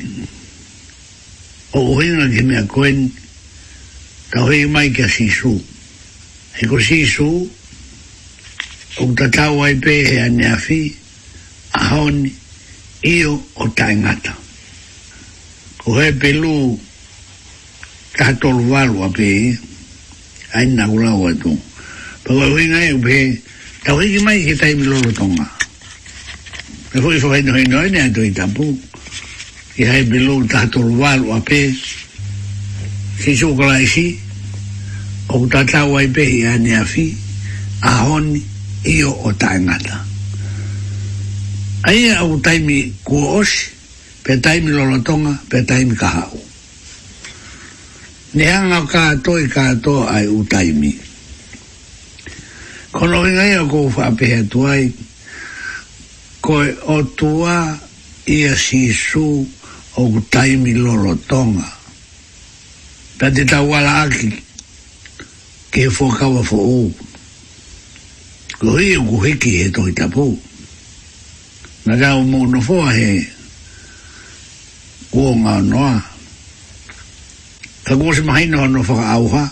O 1.73 1.79
uhinga 1.93 2.25
ke 2.33 2.41
mea 2.41 2.65
koen, 2.65 3.05
tau 4.31 4.49
i 4.53 4.65
mai 4.69 4.89
ke 4.93 5.09
sisu. 5.09 5.57
mai 5.57 5.57
ke 5.57 5.65
sisu 5.73 5.77
he 6.57 6.65
ko 6.65 6.77
si 6.81 7.05
su 7.05 7.27
o 8.99 9.03
ta 9.13 9.29
ta 9.29 9.51
wa 9.53 9.69
i 9.69 9.75
pe 9.77 10.01
he 10.09 10.17
ane 10.25 10.45
a 10.49 10.57
fi 10.57 10.89
a 11.77 11.93
honi 11.93 12.33
io 13.05 13.37
o 13.59 13.65
ta 13.77 13.91
ingata 13.91 14.33
ko 15.83 15.99
he 15.99 16.11
pe 16.15 16.33
lu 16.33 16.73
ta 18.17 18.33
tolu 18.33 18.65
walu 18.71 19.03
a 19.05 19.09
pe 19.11 19.55
a 20.57 20.63
ina 20.65 20.89
u 20.89 20.97
lau 20.97 21.29
a 21.29 21.33
tu 21.37 21.53
pa 22.23 22.33
ko 22.33 22.49
hui 22.49 22.67
nai 22.67 22.91
u 22.93 22.99
pe 22.99 23.39
ta 23.83 23.93
hui 23.93 24.09
ki 24.17 24.23
mai 24.25 24.43
ki 24.43 24.55
ta 24.55 24.67
imi 24.67 24.83
lolo 24.83 25.11
tonga 25.11 25.45
e 26.91 26.97
fo 26.99 27.11
i 27.13 27.19
fo 27.19 27.31
hei 27.31 27.43
no 27.43 27.53
hei 27.53 27.67
no 27.69 27.79
ene 27.85 28.01
a 28.01 28.11
tu 28.11 28.21
i 28.25 28.33
tapu 28.33 28.65
i 29.77 29.85
hei 29.85 30.03
pe 30.03 30.17
lu 30.19 30.43
ta 30.49 30.65
tolu 30.67 30.97
walu 30.99 31.31
a 31.37 31.41
pe 31.41 31.73
Kisukalaisi, 33.19 34.15
o 35.29 35.45
tata 35.45 35.85
wai 35.85 36.07
pehi 36.09 36.41
ane 36.49 36.73
a 36.73 36.83
fi 36.85 37.13
a 37.85 37.91
honi 38.05 38.41
i 38.93 39.03
o 39.05 39.13
o 39.13 39.29
tangata 39.33 40.01
aia 41.85 42.17
au 42.19 42.39
taimi 42.45 42.77
kua 43.07 43.27
osi 43.39 43.63
pe 44.23 44.31
taimi 44.45 44.71
lolotonga 44.77 45.33
pe 45.49 45.57
taimi 45.69 45.93
kahau 46.01 46.37
ne 48.35 48.43
hanga 48.53 48.79
kato 48.93 49.31
i 49.37 49.45
kato 49.55 49.95
ai 50.15 50.25
u 50.35 50.39
taimi 50.53 50.91
kono 52.95 53.17
inga 53.29 53.45
ia 53.53 53.61
kou 53.71 53.85
whapehe 53.95 54.39
tuai 54.51 54.83
koe 56.45 56.67
o 56.89 56.97
tua 57.19 57.55
ia 58.35 58.53
sisu 58.65 59.27
o 59.93 60.03
taimi 60.33 60.73
lolotonga 60.83 61.67
pe 63.21 63.27
te 63.35 63.43
tau 63.51 63.67
ala 63.77 63.93
aki 64.09 64.48
ke 65.71 65.81
he 65.85 65.87
whakawa 65.87 66.41
fo 66.49 66.57
o. 66.57 66.79
Ko 68.59 68.77
hei 68.77 68.95
o 68.97 69.03
kuheki 69.05 69.49
he 69.61 69.67
tohi 69.71 69.93
tapo. 69.93 70.25
Nā 71.85 71.97
rau 72.01 72.19
o 72.37 72.45
no 72.49 72.61
fo 72.61 72.77
he 72.89 73.09
kua 75.11 75.35
ngā 75.37 75.53
noa. 75.67 75.93
Ka 77.85 77.95
kua 78.01 78.15
se 78.17 78.21
mahi 78.25 78.45
noa 78.47 78.67
no 78.67 78.81
whaka 78.81 79.05
auha. 79.13 79.45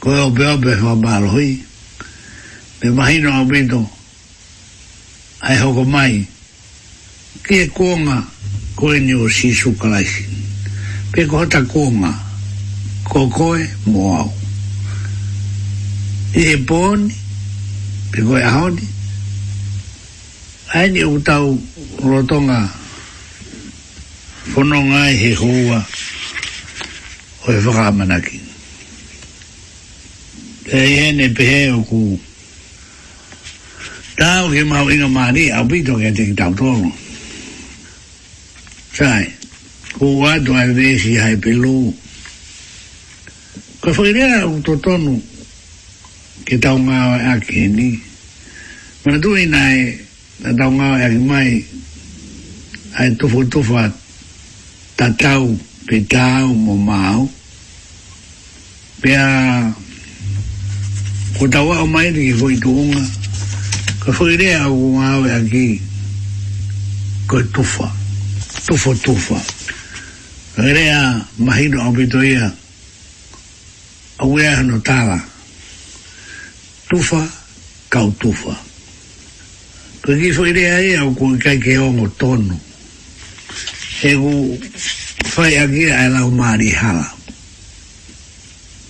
Ko 0.00 0.10
e 0.16 0.20
o 0.28 0.30
bea 0.30 0.56
bea 0.56 0.76
whaka 0.78 0.96
bālo 1.02 1.28
hui. 1.34 1.50
Me 2.82 2.90
mahi 3.00 3.18
noa 3.20 3.44
bento. 3.44 3.82
Ai 5.42 5.56
hoko 5.58 5.84
mai. 5.84 6.24
Ki 7.44 7.58
e 7.64 7.68
kua 7.74 7.98
ngā 8.06 8.22
koe 8.78 9.00
ni 9.02 9.14
o 9.18 9.26
sisu 9.28 9.74
kalaisi. 9.82 10.24
Pe 11.12 11.26
kua 11.26 11.46
ta 11.46 11.62
kua 11.66 11.90
ngā. 12.02 12.12
Ko 13.10 13.26
koe 13.34 13.66
mō 13.90 14.12
au 14.20 14.34
e 16.34 16.42
e 16.52 16.56
pōni 16.68 17.10
pe 18.12 18.22
koe 18.22 18.40
ahoni 18.42 18.86
aini 20.78 21.02
o 21.02 21.18
tau 21.18 21.58
rotonga 22.10 22.58
whanonga 24.54 25.00
e 25.10 25.14
he 25.22 25.34
hoa 25.34 25.78
o 27.48 27.52
e 27.52 27.56
whakamanaki 27.64 28.40
e 30.72 30.78
hene 30.78 31.34
pehe 31.34 31.70
o 31.74 31.82
ku 31.90 32.18
tau 34.16 34.46
ke 34.54 34.62
mau 34.62 34.86
inga 34.90 35.08
maari 35.10 35.50
au 35.50 35.66
pito 35.66 35.98
ke 35.98 36.14
teki 36.14 36.34
tau 36.38 36.54
tolo 36.54 36.90
sai 38.94 39.26
ku 39.98 40.20
watu 40.22 40.54
ai 40.54 40.70
vesi 40.78 41.18
hai 41.18 41.34
pelu 41.34 41.90
ka 43.82 43.90
whakirea 43.90 44.46
o 44.46 44.54
totonu 44.62 44.78
tonu 44.78 45.29
ke 46.46 46.56
tau 46.58 46.78
ngā 46.78 47.00
e 47.22 47.26
aki 47.36 47.54
he 47.60 47.66
ni. 47.74 47.90
Mana 49.04 49.20
tu 49.24 49.34
i 49.36 49.44
nai, 49.46 49.98
na 50.44 50.52
tau 50.58 50.70
ngā 50.72 50.88
e 51.00 51.04
aki 51.08 51.18
mai, 51.28 51.50
ai 53.00 53.10
tufu 53.20 53.42
tufu 53.52 53.76
a 53.78 53.84
tatau 54.96 55.56
pe 55.88 56.00
tau 56.10 56.54
mo 56.54 56.76
māu, 56.88 57.28
pe 59.02 59.14
a 59.16 59.28
ko 61.38 61.48
tau 61.48 61.72
au 61.76 61.86
mai 61.86 62.10
ni 62.10 62.30
ki 62.32 62.40
koi 62.40 62.56
tuunga, 62.64 63.02
ka 64.04 64.10
whu 64.18 64.28
i 64.32 64.36
rea 64.40 64.62
au 64.64 64.78
ngā 64.96 65.12
e 65.28 65.34
aki, 65.38 65.66
ko 67.30 67.42
tufa, 67.56 67.88
tufu 68.68 68.94
tufu. 69.04 69.36
Rea 70.60 71.20
mahino 71.38 71.80
au 71.84 71.92
pito 71.96 72.20
ia, 72.26 72.50
au 74.20 74.38
ea 74.40 74.58
no 74.66 74.78
tāla. 74.84 75.18
Rea 75.20 75.29
tufa 76.90 77.22
kau 77.86 78.10
tufa 78.18 78.50
ko 80.02 80.10
ki 80.18 80.34
fo 80.34 80.42
ire 80.42 80.64
ai 80.66 80.90
e, 80.90 80.98
au 80.98 81.14
ko 81.14 81.30
kai 81.38 81.54
ke 81.62 81.78
o 81.78 81.94
mo 81.94 82.10
tonu 82.18 82.58
e 84.02 84.10
go 84.18 84.32
fai 85.30 85.54
e, 85.54 85.58
aki 85.62 85.82
ai 85.86 86.10
la 86.10 86.26
o 86.26 86.34
mari 86.34 86.74
hala 86.74 87.06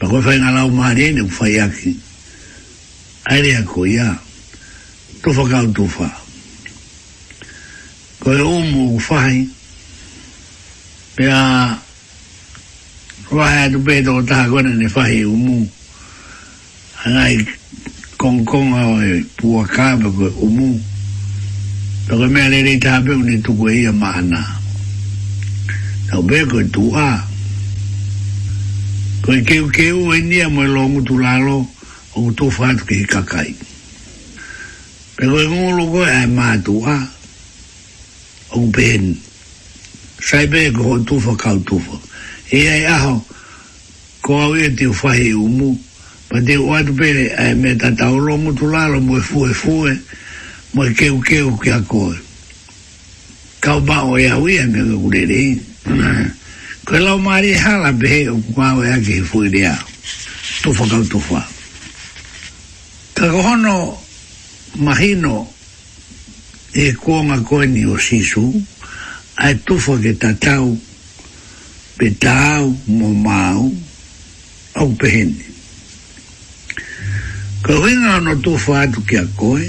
pa 0.01 0.09
ko 0.09 0.16
fai 0.24 0.40
ngala 0.40 0.64
o 0.64 0.72
mari 0.72 1.12
ne 1.12 1.28
go 1.28 1.28
fai 1.28 1.61
aki 1.61 1.92
ai 3.28 3.44
le 3.44 3.53
ko 3.68 3.84
ya 3.84 4.16
tufa 5.20 5.44
kau 5.44 5.66
tufa 5.68 6.09
ko 8.24 8.32
e 8.32 8.40
umu 8.40 8.96
go 8.96 8.98
fai 8.98 9.44
pe 11.20 11.28
a 11.28 11.44
Wahai 13.30 13.70
tu 13.70 13.78
pedo 13.86 14.18
tak 14.26 14.51
kau 14.51 14.59
ni 14.59 14.90
fahy 14.90 15.22
umu, 15.22 15.62
anai 17.07 17.38
kongkonga 18.21 18.81
o 18.93 18.97
e 19.01 19.12
pua 19.41 19.62
kāpe 19.77 20.09
ko 20.16 20.27
e 20.29 20.33
umu. 20.47 20.66
Tau 22.07 22.27
mea 22.29 22.49
lere 22.53 22.75
tāpe 22.85 23.16
ni 23.25 23.39
tuku 23.43 23.68
e 23.73 23.77
ia 23.83 23.93
maana. 23.93 24.43
Tau 26.11 26.21
pē 26.29 26.39
ko 26.51 26.61
e 26.61 26.66
tuā. 26.75 27.07
Ko 29.25 29.33
e 29.39 29.41
keu 29.49 29.71
keu 29.77 30.12
e 30.12 30.21
nia 30.21 30.49
mo 30.53 30.62
e 30.68 30.68
longu 30.68 31.01
tu 31.03 31.16
lalo 31.18 31.64
o 32.16 32.29
tu 32.37 32.51
whātu 32.53 32.85
ki 32.93 32.99
kakai. 33.09 33.49
Pē 35.16 35.25
ko 35.31 35.37
e 35.41 35.47
ngolo 35.57 35.85
ko 35.93 36.05
e 36.05 36.21
mā 36.37 36.51
tuā. 36.66 36.97
O 38.53 38.68
pēn. 38.77 39.14
Sai 40.21 40.45
pē 40.53 40.68
ko 40.77 40.83
ho 40.93 40.99
tufa 41.09 41.37
kau 41.41 41.59
tufa. 41.64 41.97
E 42.53 42.66
ai 42.68 42.85
aho 42.85 43.16
ko 44.21 44.43
au 44.45 44.57
e 44.61 44.68
te 44.68 44.68
whahi 44.68 44.68
umu. 44.68 44.68
E 44.68 44.68
ai 44.68 44.68
aho 44.68 44.68
ko 44.68 44.68
au 44.68 44.68
e 44.68 44.75
te 44.77 44.97
whahi 45.01 45.31
umu 45.47 45.73
pa 46.31 46.39
te 46.47 46.55
o 46.57 46.70
atu 46.78 46.95
pere 46.95 47.26
e 47.43 47.55
me 47.59 47.74
ta 47.74 47.91
ta 47.91 48.07
orongo 48.12 48.53
tu 48.55 48.70
lalo 48.70 49.01
mo 49.03 49.16
e 49.18 49.20
fu 49.20 49.47
e 49.51 49.53
fu 49.53 49.87
e 49.91 49.99
mo 50.72 50.85
e 50.87 50.95
keu 50.95 51.18
keu 51.26 51.57
ki 51.59 51.70
a 51.74 51.81
koe 51.83 52.14
ka 53.59 53.74
o 53.76 53.81
bao 53.83 54.14
e 54.16 54.31
au 54.31 54.47
ia 54.47 54.62
me 54.70 54.78
kakurere 54.78 55.35
i 55.35 55.59
ko 56.87 56.95
e 56.95 57.01
lau 57.03 57.18
maari 57.18 57.51
e 57.51 57.59
hala 57.59 57.91
pe 57.99 58.28
o 58.31 58.39
kukau 58.47 58.83
e 58.87 58.93
ake 58.95 59.18
he 59.18 59.22
fu 59.26 59.43
e 59.43 59.51
rea 59.51 59.74
tofa 60.62 60.87
kau 60.87 61.03
tofa 61.11 61.43
ka 63.18 63.26
kohono 63.35 63.99
mahino 64.87 65.51
e 66.78 66.95
kuonga 66.95 67.43
koe 67.43 67.66
ni 67.66 67.83
o 67.91 67.99
sisu 67.99 68.55
ai 69.37 69.59
tufo 69.66 69.99
ke 69.99 70.14
tatau 70.14 70.78
pe 71.99 72.14
tau 72.22 72.70
mo 72.87 73.11
mau 73.18 73.66
au 74.78 74.93
pehene 74.95 75.49
Pe 77.71 77.77
hoinga 77.79 78.16
no 78.27 78.33
tō 78.43 78.53
whātu 78.66 78.99
ki 79.07 79.18
a 79.21 79.21
koe, 79.39 79.62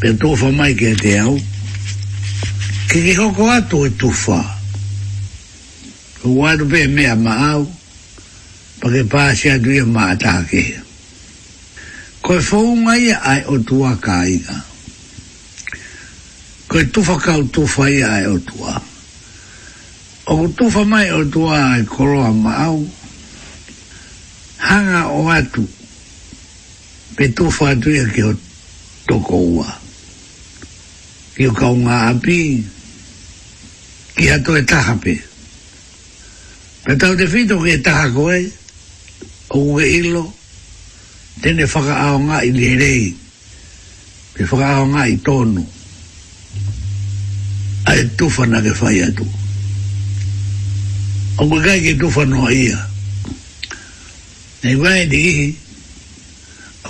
pe 0.00 0.10
tō 0.18 0.30
wha 0.40 0.48
mai 0.58 0.74
ki 0.74 0.88
a 0.90 0.96
te 0.98 1.12
au, 1.22 1.36
ki 2.90 3.02
ki 3.04 3.14
hoko 3.14 3.46
atu 3.52 3.84
e 3.86 3.92
tō 4.00 4.10
wha. 4.16 4.40
Ko 6.16 6.32
wātu 6.40 6.66
pe 6.74 6.80
mea 6.96 7.14
ma 7.14 7.36
au, 7.52 7.62
pa 8.82 8.90
ke 8.96 9.04
pāsi 9.14 9.52
atu 9.54 9.76
ia 9.76 9.86
ma 9.86 10.08
atake. 10.16 10.64
Ko 12.26 12.40
e 12.42 12.42
whaunga 12.48 12.96
ia 13.06 13.20
ai 13.36 13.44
o 13.54 13.60
tua 13.70 13.94
ka 14.02 14.18
ina. 14.34 14.58
Ko 16.66 16.82
e 16.82 16.86
tō 16.90 17.06
wha 17.06 17.20
kau 17.22 17.66
ia 17.86 18.14
ai 18.18 18.26
o 18.34 18.38
tua. 18.50 18.74
O 20.42 20.42
tō 20.58 20.72
wha 20.74 20.82
mai 20.96 21.12
o 21.14 21.22
tua 21.30 21.62
ai 21.76 21.82
koroa 21.96 22.32
ma 22.34 22.58
au, 22.66 22.82
hanga 24.66 25.12
o 25.14 25.28
atu 25.38 25.70
pe 27.20 27.26
tō 27.36 27.50
whātua 27.52 28.06
ki 28.14 28.22
o 28.24 28.30
tōko 29.10 29.40
ua. 29.58 29.72
Ki 31.34 31.48
o 31.50 31.50
kaunga 31.52 31.98
api, 32.14 32.36
ki 34.16 34.28
ato 34.32 34.54
e 34.56 34.62
taha 34.70 34.94
pe. 35.04 35.18
Pe 36.86 36.96
tau 37.02 37.12
te 37.20 37.26
whito 37.28 37.58
ki 37.60 37.74
e 37.76 37.82
taha 37.84 38.06
koe, 38.16 38.38
o 39.52 39.60
uwe 39.74 39.84
ilo, 39.98 40.22
tene 41.44 41.68
whaka 41.68 41.98
aonga 42.08 42.40
i 42.48 42.54
lirei, 42.56 43.06
pe 44.38 44.48
whaka 44.48 44.70
aonga 44.80 45.04
i 45.12 45.20
tōnu. 45.28 45.66
A 47.84 47.98
e 48.00 48.08
tūwhana 48.16 48.64
ke 48.64 48.72
whai 48.80 48.96
atu. 49.10 49.28
O 51.44 51.52
kai 51.58 51.82
ke 51.84 51.98
tūwhanoa 52.00 52.48
ia. 52.64 52.80
Nei 54.62 54.76
wai 54.80 55.02
di 55.08 55.20
hii, 55.26 55.50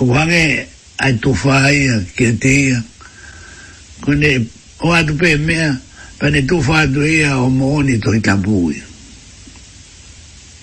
ko 0.01 0.07
wange 0.17 0.65
ai 0.97 1.13
tu 1.21 1.29
fai 1.37 1.77
ke 2.17 2.33
te 2.41 2.73
ko 4.01 4.11
ne 4.17 4.31
o 4.81 4.89
atu 4.97 5.13
pe 5.13 5.35
me 5.37 5.55
pa 6.17 6.25
ne 6.33 6.41
tu 6.49 6.57
fa 6.67 6.87
tu 6.93 7.05
ia 7.05 7.37
o 7.37 7.49
moni 7.53 8.01
to 8.01 8.09
ita 8.17 8.33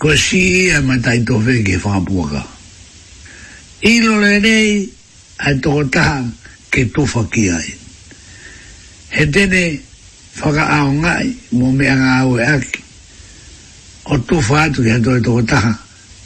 ko 0.02 0.08
si 0.24 0.66
ia 0.66 0.82
ma 0.82 0.98
to 0.98 1.38
ve 1.38 1.62
ke 1.62 1.78
fa 1.78 2.02
buga 2.02 2.42
i 3.86 4.00
lo 4.02 4.18
le 4.18 4.32
nei 4.42 4.90
ai 5.46 5.54
to 5.62 5.86
ta 5.86 6.18
ke 6.72 6.82
tu 6.90 7.06
fa 7.06 7.22
ki 7.30 7.44
ai 7.54 7.68
he 9.14 9.22
tene 9.30 9.62
whaka 10.42 10.64
ao 10.66 10.90
ngai 10.98 11.28
mo 11.54 11.70
me 11.70 11.86
anga 11.86 12.10
au 12.26 12.34
e 12.42 12.58
o 14.10 14.18
tu 14.18 14.36
fa 14.42 14.66
to 14.74 14.82
e 14.82 14.98
to 15.24 15.32
ta 15.46 15.62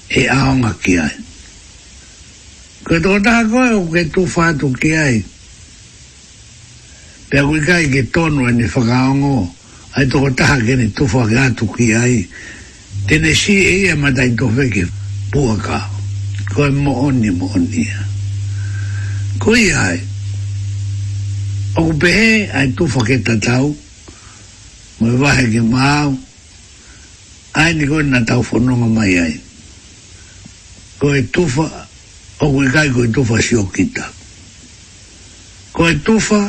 e 0.09 0.25
aonga 0.33 0.73
ki 0.81 0.97
ai 0.97 1.15
Ko 2.83 2.99
tō 2.99 3.19
nā 3.23 3.33
koe 3.47 3.69
o 3.79 3.83
ke 3.93 4.03
tō 4.11 4.23
whātu 4.27 4.69
ki 4.83 4.91
ai. 4.99 5.19
Pe 7.31 7.39
a 7.39 7.45
kai 7.67 7.87
ke 7.93 8.03
tono 8.13 8.51
ni 8.51 8.65
whakaongo. 8.67 9.51
Ai 9.97 10.07
to 10.09 10.23
taha 10.35 10.57
ke 10.59 10.75
ni 10.81 10.89
tō 10.91 11.07
whakaatu 11.07 11.69
ki 11.77 11.93
ai. 11.95 12.17
Tene 13.07 13.35
si 13.35 13.55
e 13.55 13.75
ia 13.85 13.95
matai 13.95 14.35
tō 14.35 14.49
whake 14.57 14.87
puaka. 15.31 15.79
Ko 16.55 16.67
e 16.67 16.71
mooni 16.75 17.31
mooni 17.31 17.87
ia. 17.87 18.03
Ko 19.39 19.55
ai. 19.55 20.01
O 21.77 21.85
ku 21.87 21.95
pehe 22.03 22.51
ai 22.51 22.67
tō 22.75 22.89
whake 22.97 23.23
tatau. 23.23 23.77
Mo 24.99 25.07
e 25.07 25.17
wahe 25.23 25.47
ke 25.55 25.63
maau. 25.63 26.19
Ai 27.55 27.73
ni 27.75 27.87
koe 27.87 28.03
na 28.03 28.25
tau 28.27 28.43
whanonga 28.43 28.91
mai 28.91 29.17
ai. 29.23 29.39
Ko 30.99 31.15
e 31.15 31.23
tō 31.31 31.47
whakaatu 31.47 31.91
o 32.43 32.51
kui 32.51 32.67
kai 32.73 32.89
koe 32.91 33.07
tufa 33.13 33.41
si 33.41 33.55
o 33.55 33.65
kita. 33.67 34.13
Koe 35.73 35.95
tufa, 36.05 36.41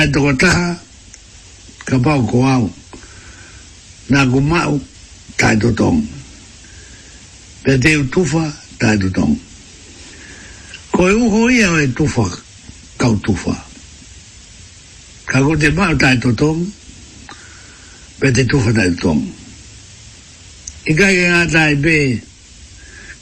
e 0.00 0.08
toko 0.12 0.32
taha, 0.36 0.80
ka 1.84 1.98
pau 2.04 2.22
ko 2.30 2.44
au, 2.46 2.70
nā 4.10 4.22
ku 4.30 4.40
mau, 4.40 4.78
tai 5.36 5.56
to 5.58 5.72
tong. 5.74 6.02
Pe 7.62 7.78
teo 7.78 8.04
tufa, 8.06 8.44
tai 8.78 8.96
to 8.98 9.10
tong. 9.10 9.34
Koe 10.90 11.10
uho 11.12 11.48
ia 11.50 11.74
e 11.82 11.92
tufa, 11.92 12.28
kau 12.96 13.18
tufa. 13.18 13.56
Ka 15.26 15.42
ko 15.42 15.56
te 15.56 15.70
mau 15.70 15.96
tai 15.96 16.16
to 16.22 16.32
tong, 16.34 16.62
pe 18.22 18.30
te 18.30 18.46
tufa 18.46 18.70
tai 18.72 18.94
to 18.94 19.00
tong. 19.10 19.26
Ika 20.88 21.10
ke 21.12 21.24
ngā 21.28 21.42
tai 21.52 21.74
pei, 21.82 22.20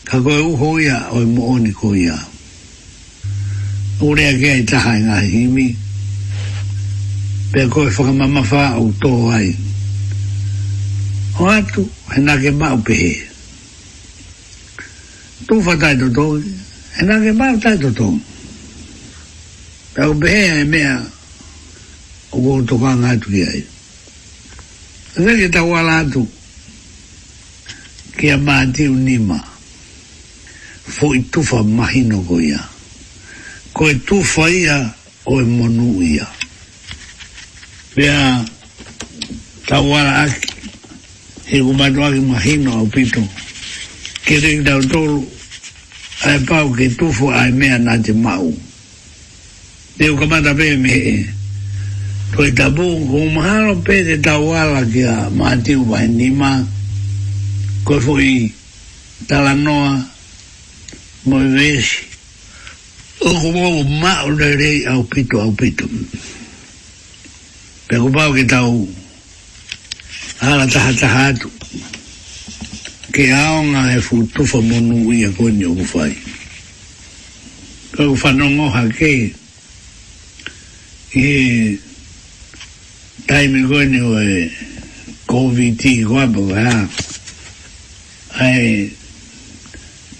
ka 0.07 0.17
koe 0.23 0.39
uho 0.51 0.69
ia 0.81 0.99
o 1.11 1.19
i 1.23 1.27
mooni 1.27 1.73
ko 1.75 1.91
ia. 1.95 2.15
Urea 4.01 4.33
kia 4.39 4.55
i 4.61 4.63
taha 4.65 4.93
i 4.95 5.01
ngā 5.03 5.17
himi, 5.31 5.67
pia 7.53 7.67
koe 7.73 7.91
whakamama 7.91 8.43
wha 8.51 8.63
au 8.79 8.87
tō 9.03 9.11
ai. 9.39 9.49
O 11.41 11.49
atu, 11.51 11.83
he 12.13 12.23
nā 12.23 12.37
ke 12.43 12.53
mau 12.55 12.79
pehe. 12.87 13.13
Tū 15.47 15.59
whatai 15.67 15.99
to 15.99 16.09
tōi, 16.21 16.41
he 16.99 17.05
nā 17.11 17.19
ke 17.25 17.35
mau 17.41 17.59
tai 17.61 17.75
to 17.83 17.91
tōi. 17.99 18.17
Pia 19.97 20.07
au 20.07 20.15
pehe 20.23 20.47
ai 20.57 20.65
mea, 20.75 20.95
o 22.33 22.41
kōu 22.47 22.63
tōkā 22.71 22.95
ngā 23.03 23.19
tu 23.27 23.35
ki 23.35 23.43
ai. 23.51 23.65
Rekita 25.27 25.67
wala 25.69 25.99
atu, 26.07 26.23
kia 28.17 28.37
mātiu 28.39 28.39
nima. 28.39 28.39
Kia 28.39 28.41
mātiu 28.47 28.99
nima 29.09 29.43
fo 30.87 31.15
i 31.15 31.23
tufa 31.31 31.63
mahino 31.63 32.19
go 32.25 32.41
ia. 32.41 32.61
Ko 33.75 33.91
e 33.91 33.95
tufa 34.07 34.51
ia 34.51 34.95
o 35.27 35.41
e 35.41 35.45
monu 35.45 36.01
ia. 36.03 36.27
Pea 37.95 38.45
tawara 39.67 40.23
aki, 40.27 40.49
he 41.47 41.59
kumato 41.59 42.05
aki 42.05 42.21
mahino 42.21 42.73
au 42.79 42.87
pito. 42.87 43.23
Kere 44.27 44.55
i 44.55 44.63
tau 44.65 44.81
tolu, 44.87 45.27
ae 46.25 46.39
pau 46.47 46.71
ke 46.73 46.89
tufu 46.97 47.31
ae 47.35 47.51
mea 47.51 47.79
na 47.79 47.99
te 48.03 48.13
mau. 48.13 48.55
Deo 49.99 50.17
kamata 50.17 50.53
pe 50.59 50.77
me 50.77 50.93
e. 50.95 51.17
Ko 52.37 52.45
e 52.47 52.53
tabu, 52.53 52.83
ko 53.11 53.77
pe 53.85 54.05
te 54.05 54.23
tawara 54.23 54.85
ki 54.93 55.03
a 55.03 55.31
maatiu 55.31 55.83
wahenima, 55.91 56.65
ko 57.85 57.97
e 57.97 58.01
fo 58.01 58.19
i 58.21 58.53
talanoa, 59.29 59.63
noa, 59.95 60.16
mo 61.27 61.43
vesi 61.51 62.07
o 63.19 63.31
ko 63.35 63.49
mo 63.51 63.83
ma 63.99 64.23
o 64.25 64.31
le 64.31 64.55
re 64.57 64.87
au 64.87 65.03
pito 65.11 65.43
au 65.43 65.51
pito 65.59 65.83
pe 67.91 67.99
ko 67.99 68.07
pa 68.15 68.31
ke 68.31 68.47
tau 68.47 68.87
ala 70.39 70.71
ta 70.71 70.87
ta 70.95 71.09
ha 71.11 71.25
tu 71.35 71.51
ke 73.11 73.27
a 73.35 73.43
nga 73.67 73.83
e 73.99 73.99
fu 74.07 74.23
tu 74.31 74.47
fo 74.47 74.63
mo 74.63 74.79
nu 74.79 75.03
i 75.11 75.27
a 75.27 75.31
ko 75.35 75.51
ni 75.51 75.67
o 75.67 75.75
fai 75.83 76.15
ko 77.97 78.15
fa 78.15 78.31
no 78.31 78.47
mo 78.55 78.71
ha 78.71 78.87
ke 78.87 79.11
e 81.11 81.27
tai 83.27 83.51
me 83.51 83.67
ko 83.67 83.83
ni 83.83 83.99
o 83.99 84.15
e 84.23 84.47
covid 85.27 85.75
ti 85.75 86.07
ko 86.07 86.23
ba 86.23 86.87
ai 88.47 88.87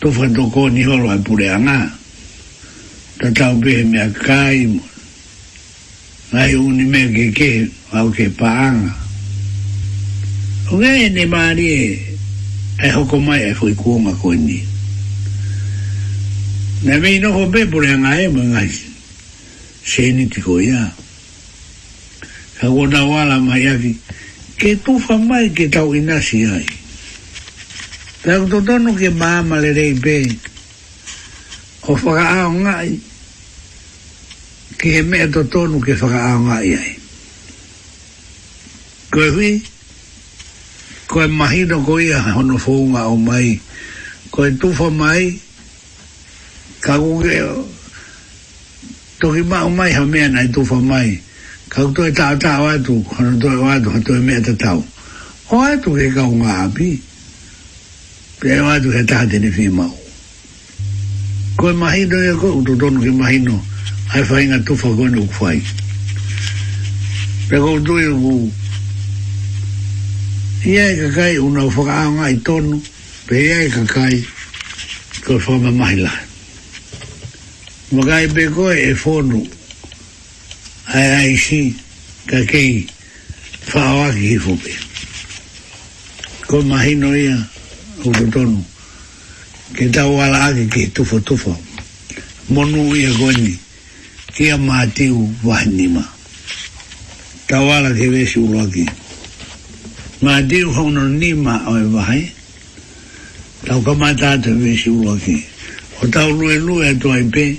to 0.07 0.13
fa 0.13 0.27
to 0.31 0.43
ko 0.55 0.71
ni 0.71 0.87
lo 0.87 0.95
ai 1.11 1.19
pure 1.19 1.47
anga 1.57 1.79
ta 3.19 3.27
ta 3.39 3.47
be 3.63 3.73
me 3.91 3.99
kai 4.27 4.67
mo 4.71 4.79
ai 6.41 6.55
un 6.55 6.79
me 6.93 7.01
ke 7.17 7.25
ke 7.39 7.51
au 7.91 8.07
ke 8.17 8.27
pa 8.39 8.49
anga 8.71 8.93
o 10.71 10.79
ge 10.81 11.09
ni 11.17 11.25
mari 11.35 11.67
e 11.83 11.83
e 12.87 12.89
ho 12.95 13.03
ko 13.11 13.19
mai 13.19 13.51
e 13.51 13.53
foi 13.59 13.75
ku 13.75 13.99
ma 13.99 14.13
ko 14.23 14.31
ni 14.31 14.59
na 16.87 16.95
me 17.03 17.19
no 17.19 17.29
ho 17.35 17.43
be 17.51 17.67
pure 17.67 17.89
anga 17.91 18.15
e 18.23 18.29
mo 18.31 18.43
ngai 18.55 18.71
se 19.91 20.07
ni 20.15 20.23
ti 20.31 20.39
ko 20.41 20.61
ya 20.63 20.87
ka 22.63 22.67
go 22.71 22.87
na 22.87 23.03
wala 23.03 23.43
mai 23.43 23.61
ya 23.67 23.75
ke 24.59 24.71
tu 24.87 24.93
fa 25.03 25.19
mai 25.19 25.51
ke 25.51 25.67
tau 25.69 25.91
inasi 25.99 26.47
ai 26.47 26.65
Tak 28.27 28.43
tu 28.51 28.59
tu 28.67 28.75
nu 28.83 28.91
ke 28.99 29.07
ma 29.21 29.39
ma 29.43 29.55
le 29.63 29.71
rei 29.71 29.95
pe. 29.95 30.17
O 31.87 31.95
faka 31.95 32.25
ao 32.41 32.51
ngai. 32.53 32.99
Ke 34.79 34.87
he 34.99 35.03
mea 35.07 35.31
tu 35.31 35.47
tu 35.47 35.79
ke 35.87 35.95
faka 35.95 36.19
ao 36.31 36.39
ngai 36.43 36.75
ai. 36.75 36.91
Koe 39.15 39.29
hui. 39.35 39.53
Koe 41.07 41.27
mahino 41.39 41.77
ko 41.87 41.95
ia 42.03 42.19
hono 42.35 42.57
fuunga 42.59 43.01
o 43.07 43.15
mai. 43.17 43.55
Koe 44.35 44.51
tufa 44.61 44.91
mai. 44.91 45.23
Ka 46.83 46.95
kuke 46.99 47.37
o. 47.55 47.63
Toki 49.23 49.43
ma 49.51 49.59
o 49.63 49.71
mai 49.71 49.91
ha 49.95 50.03
mea 50.03 50.27
nai 50.35 50.49
tufa 50.55 50.77
mai. 50.91 51.09
Ka 51.73 51.79
kuto 51.87 52.03
e 52.11 52.11
tau 52.11 52.35
tau 52.47 52.63
atu. 52.75 52.95
Hono 53.15 53.39
to 53.41 53.47
e 53.55 53.59
atu 53.71 53.89
to 54.07 54.13
e 54.19 54.23
mea 54.29 54.41
tatau. 54.47 54.79
O 55.55 55.63
atu 55.71 55.95
ke 55.99 56.07
kau 56.17 56.31
ngā 56.43 56.55
api. 56.67 56.91
Koe 56.97 57.15
pe 58.39 58.61
wa 58.61 58.79
tu 58.81 58.91
he 58.91 59.03
ta 59.05 59.25
de 59.25 59.51
fi 59.51 59.69
ma 59.69 59.89
ko 61.57 61.73
ma 61.73 61.89
hi 61.93 62.05
do 62.05 62.17
ko 62.41 62.61
do 62.61 62.77
do 62.77 62.91
no 62.91 63.13
ma 63.17 63.31
hi 63.33 63.39
no 63.45 63.57
ai 64.13 64.23
fa 64.29 64.41
inga 64.41 64.61
tu 64.61 64.77
fa 64.77 64.93
go 64.93 65.07
no 65.09 65.25
fai 65.39 65.57
pe 67.49 67.57
go 67.57 67.79
do 67.79 67.97
yo 67.99 68.13
go 68.21 68.33
ia 70.69 70.93
e 70.93 70.97
ka 71.01 71.09
kai 71.17 71.37
una 71.39 71.65
fa 71.71 71.83
ga 71.89 71.97
nga 72.13 72.29
i 72.29 72.37
tonu 72.49 72.83
pe 73.27 73.41
ia 73.41 73.59
e 73.65 73.69
ka 73.73 73.85
kai 73.95 74.15
ko 75.25 75.39
fa 75.39 75.57
ma 75.65 75.71
ma 75.73 75.89
hi 75.91 75.97
la 76.05 76.13
mo 77.93 78.03
ga 78.05 78.21
e 78.21 78.29
e 78.85 78.95
fo 78.95 79.21
no 79.23 79.41
ai 80.93 81.09
ai 81.25 81.37
si 81.37 81.73
ka 82.29 82.45
kei 82.53 82.85
fa 83.73 83.81
wa 83.97 84.07
ki 84.13 84.39
fu 84.39 84.53
pe 84.61 84.73
ko 86.53 86.61
ma 86.61 86.85
hi 86.85 86.95
no 87.01 87.17
ia 87.17 87.56
ko 88.07 88.13
ko 88.23 88.27
tonu 88.31 88.61
ke 89.75 89.91
ta 89.91 90.07
wala 90.07 90.55
ake 90.55 90.71
ke 90.71 90.95
tufo 90.95 91.19
tufo 91.21 91.51
monu 92.55 92.95
ia 92.95 93.11
goni 93.19 93.51
ke 94.31 94.55
a 94.55 94.59
mateu 94.59 95.27
wahanima 95.43 96.07
ta 97.51 97.59
wala 97.67 97.91
ke 97.91 98.07
vesi 98.07 98.39
ulo 98.39 98.63
ake 98.63 98.87
mateu 100.23 100.71
hono 100.71 101.11
nima 101.11 101.67
oe 101.67 101.83
wahai 101.91 102.31
tau 103.67 103.83
kamata 103.83 104.39
ata 104.39 104.55
vesi 104.55 104.87
ulo 104.87 105.19
ake 105.19 105.43
o 106.03 106.07
tau 106.07 106.31
lue 106.31 106.63
lue 106.63 106.95
ato 106.95 107.11
ai 107.11 107.27
pe 107.27 107.59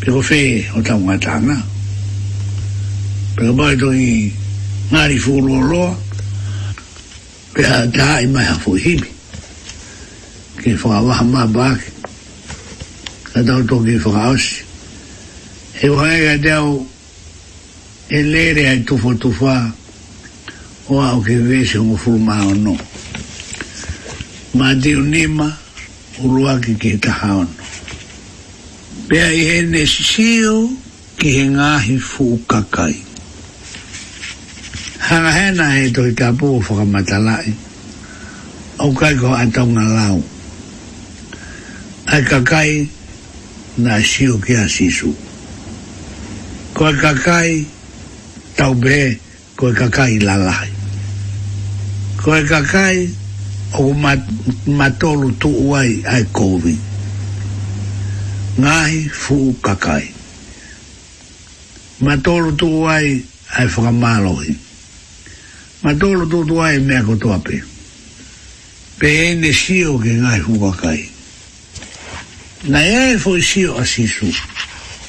pe 0.00 0.08
ko 0.08 0.22
fe 0.24 0.64
o 0.72 0.80
tau 0.80 0.96
ngatana 1.04 1.60
pe 3.36 3.44
ko 3.44 3.52
bai 3.52 3.76
to 3.76 3.92
i 3.92 4.32
ngari 4.88 5.20
fuu 5.20 5.44
loa 5.44 5.60
loa 5.68 5.92
pe 7.52 7.64
a 7.68 7.84
ta 7.92 8.20
i 8.24 8.26
mai 8.26 8.44
a 8.46 8.54
fuhimi. 8.56 9.08
Ki 10.62 10.72
whaka 10.80 11.00
waha 11.06 11.24
mā 11.30 11.42
bāke. 11.56 11.88
Ka 13.32 13.42
tau 13.46 13.62
tō 13.68 13.78
ki 13.86 13.96
whaka 14.04 14.22
osi. 14.32 14.56
He 15.80 15.88
wai 15.92 16.18
ka 16.26 16.34
te 16.44 16.50
au 16.56 16.70
e 18.10 18.22
lere 18.32 18.64
ai 18.70 18.80
tufo 18.88 19.14
tufa 19.22 19.56
o 20.88 21.00
au 21.04 21.20
ke 21.24 21.36
vese 21.48 21.78
o 21.80 21.84
ngofuru 21.84 22.18
ma 22.28 22.40
o 22.48 22.54
no. 22.64 22.76
Mā 24.56 24.72
tiu 24.82 25.02
nima 25.12 25.48
urua 26.22 26.58
ki 26.64 26.74
ke 26.80 26.96
ta 27.04 27.36
pe 29.08 29.16
ai 29.20 29.36
he 29.36 29.56
hene 29.60 29.82
sisio 29.86 30.56
ki 31.20 31.28
he 31.36 31.44
ngāhi 31.52 31.96
fuu 32.00 32.38
kakai. 32.48 32.94
Pea 32.94 33.11
hanga 35.08 35.30
hena 35.32 35.66
he 35.76 35.90
to 35.92 36.02
i 36.06 36.12
tapu 36.18 36.46
o 36.56 36.58
whakamatalai 36.64 37.50
o 38.84 38.88
kai 39.00 39.14
ko 39.22 39.28
atonga 39.42 39.84
lau 39.98 40.16
ai 42.12 42.22
kakai 42.30 42.70
na 43.82 43.98
siu 44.10 44.34
ki 44.44 44.52
a 44.64 44.66
sisu 44.74 45.10
ko 46.76 46.80
ai 46.90 46.96
kakai 47.04 47.50
taube 48.58 48.98
ko 49.58 49.62
ai 49.70 49.76
kakai 49.82 50.12
lalai 50.28 50.70
ko 52.22 52.26
ai 52.38 52.44
kakai 52.54 52.96
o 53.82 53.90
matolu 54.78 55.28
tu 55.42 55.50
uai 55.70 55.90
ai 56.14 56.22
kovi 56.38 56.76
ngai 58.62 58.94
fu 59.22 59.36
kakai 59.66 60.04
matolu 62.06 62.50
tu 62.54 62.68
uai 62.82 63.06
ai 63.58 63.66
whakamalohi 63.66 64.52
ngai 64.54 64.70
ma 65.82 65.92
dolo 65.94 66.24
do 66.26 66.44
do 66.46 66.62
ai 66.62 66.78
me 66.78 67.02
ko 67.02 67.18
tope 67.18 67.58
pe 69.02 69.34
ne 69.34 69.50
sio 69.50 69.98
ke 69.98 70.14
ngai 70.14 70.38
hu 70.38 70.70
kai 70.78 71.10
na 72.70 72.78
ye 72.86 73.18
fo 73.18 73.34
sio 73.42 73.74
asisu 73.82 74.30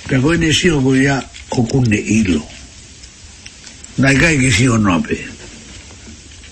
pe 0.09 0.17
ko 0.17 0.33
ne 0.33 0.49
sio 0.51 0.81
go 0.81 0.95
ya 0.97 1.21
ko 1.49 1.61
kunde 1.69 1.95
ilo 2.01 2.41
na 4.01 4.09
e 4.09 4.17
kai 4.17 4.35
ke 4.41 4.49
sio 4.49 4.77
no 4.81 4.97
pe 4.97 5.13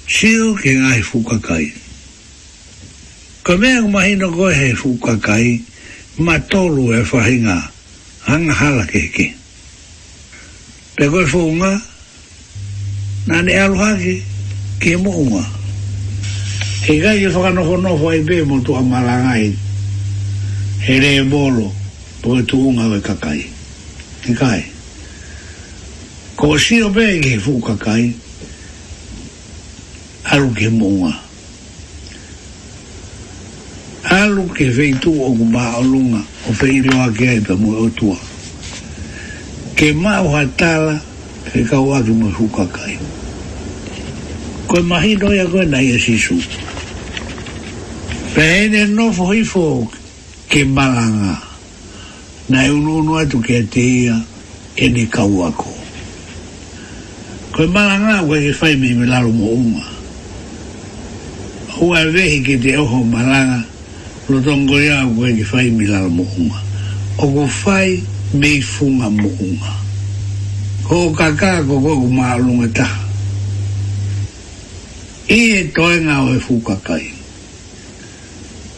sio 0.06 0.54
ke 0.54 0.70
ngai 0.70 1.02
hu 1.02 1.24
kai 1.26 1.74
ko 3.42 3.58
me 3.58 3.74
ma 3.90 4.06
hino 4.06 4.30
ko 4.30 4.54
he 4.54 4.70
hu 4.78 5.00
kai 5.02 5.58
ma 6.22 6.38
tolu 6.46 6.94
e 6.94 7.02
fa 7.04 7.26
hinga 7.26 7.58
hanga 8.30 8.54
hala 8.54 8.86
ke 8.86 9.02
ke 9.10 9.34
pe 10.94 11.10
ko 11.10 11.26
fo 11.26 11.42
nga 11.58 11.90
na 13.28 13.42
ne 13.42 13.54
aloha 13.60 13.98
ke 13.98 14.14
ke 14.82 14.98
mo 14.98 15.14
unwa 15.14 15.46
he 16.90 16.98
gai 17.00 17.20
ke 17.22 17.30
whaka 17.30 17.54
noho 17.54 17.78
noho 17.78 18.10
ai 18.10 18.22
be 18.26 18.42
mo 18.42 18.58
tu 18.66 18.74
amarangai 18.76 19.54
he 20.82 21.00
re 21.00 21.22
e 21.22 21.24
bolo 21.30 21.70
po 22.22 22.38
e 22.40 22.44
tu 22.50 22.58
unga 22.68 22.90
we 22.90 22.98
kakai 23.00 23.46
he 24.26 24.34
kai 24.34 24.66
ko 26.36 26.58
siro 26.58 26.90
be 26.90 27.20
ke 27.22 27.38
he 27.38 27.38
fu 27.38 27.62
kakai 27.62 28.14
aru 30.34 30.50
ke 30.58 30.70
mo 30.74 31.14
alu 34.10 34.50
ke 34.50 34.66
vei 34.74 34.98
tu 34.98 35.14
o 35.14 35.30
kuma 35.30 35.78
o 35.78 35.82
lunga 35.86 36.26
o 36.50 36.58
vei 36.58 36.82
reo 36.82 37.06
a 37.06 37.12
kea 37.14 37.38
i 37.38 37.46
pe 37.46 37.54
mua 37.54 37.86
o 37.86 37.88
tua 37.94 38.18
ke 39.78 39.94
mau 39.94 40.26
hatala 40.34 40.98
hatala 40.98 41.11
he 41.54 41.68
kau 41.68 41.92
atu 41.92 42.16
mo 42.16 42.32
huka 42.32 42.64
hukakai. 42.64 42.96
Koe 44.72 44.82
mahi 44.82 45.16
noia 45.20 45.44
koe 45.52 45.66
nai 45.68 45.84
e 45.92 45.98
sisu. 46.00 46.40
no 48.72 48.84
nofo 49.06 49.32
hifo 49.36 49.88
ke 50.48 50.64
maranga. 50.64 51.44
Na 52.50 52.64
e 52.64 52.70
unu 52.70 53.04
unu 53.04 53.20
atu 53.20 53.44
ke 53.44 53.68
te 53.70 53.82
ia 54.08 54.16
e 54.78 54.88
ne 54.88 55.06
kau 55.12 55.44
ako. 55.44 55.74
Koe 57.52 57.68
maranga 57.68 58.24
koe 58.28 58.40
ke 58.40 58.54
fai 58.56 58.76
me 58.76 58.94
me 58.96 59.06
laro 59.06 59.32
mo 59.32 59.52
uma. 59.52 59.84
Ua 61.82 62.06
vehi 62.14 62.46
ke 62.46 62.56
te 62.64 62.78
oho 62.78 63.04
maranga 63.04 63.66
lo 64.30 64.40
tongo 64.40 64.80
ia 64.80 65.04
koe 65.04 65.36
ke 65.36 65.44
fai 65.44 65.70
me 65.70 65.86
laro 65.88 66.08
mo 66.10 66.24
uma. 66.40 66.60
o 67.20 67.28
fai 67.46 67.52
fai 67.52 67.90
me 68.40 68.62
funga 68.62 69.10
mo 69.12 69.28
uma 69.40 69.91
ho 70.92 71.08
kaka 71.16 71.64
ko 71.64 71.80
ko 71.80 72.04
ma 72.12 72.36
lu 72.36 72.68
ta 72.76 72.84
i 75.32 75.40
e 75.64 75.64
to 75.72 75.88
e 75.88 75.96
nga 76.04 76.20
o 76.28 76.36
e 76.36 76.36
fu 76.44 76.60
kaka 76.60 77.00
i 77.00 77.08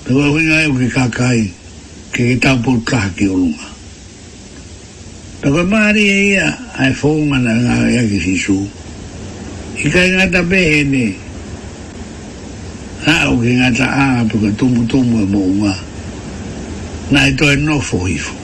te 0.05 0.13
wa 0.13 0.29
hui 0.29 0.45
ngai 0.45 0.69
uke 0.69 0.87
kaka 0.93 1.27
i 1.33 1.49
ke 2.13 2.37
ke 2.37 2.37
tapu 2.37 2.77
kaha 2.85 3.09
ki 3.17 3.25
o 3.33 3.33
lunga 3.33 3.65
te 5.41 5.49
wa 5.49 5.65
maari 5.65 6.03
e 6.05 6.17
ia 6.37 6.47
ai 6.77 6.93
fu 6.93 7.09
na 7.33 7.49
nga 7.49 7.89
ia 7.89 8.05
ki 8.05 8.19
si 8.21 8.37
su 8.37 8.61
i 9.81 9.89
kai 9.89 10.13
ngata 10.13 10.45
pehe 10.45 10.83
ne 10.85 11.15
ha 13.09 13.25
uke 13.33 13.49
ngata 13.57 13.87
a 13.89 14.03
puka 14.29 14.53
tumu 14.53 14.85
tumu 14.85 15.17
e 15.17 15.25
mo 15.33 15.39
unga 15.49 15.73
na 17.09 17.25
e 17.25 17.33
to 17.33 17.49
e 17.49 17.55
nofo 17.57 18.05
hifu 18.05 18.42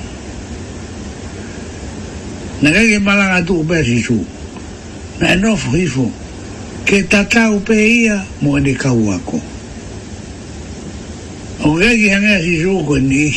na 2.60 2.70
ngai 2.76 3.00
mala 3.00 3.24
nga 3.32 3.40
tu 3.48 3.56
pe 3.68 3.80
si 3.88 4.04
su 4.04 4.20
na 5.20 5.36
no 5.40 5.56
fu 5.56 5.72
ke 6.88 6.98
tata 7.08 7.52
u 7.56 7.64
pe 7.64 7.76
ia 8.04 8.20
mo 8.44 8.60
ni 8.60 8.76
ka 8.76 8.92
u 8.92 9.08
ako 9.16 9.38
o 11.64 11.68
ngai 11.80 11.98
nga 12.20 12.36
si 12.44 12.54
su 12.64 12.72
ko 12.88 12.96
ni 13.00 13.32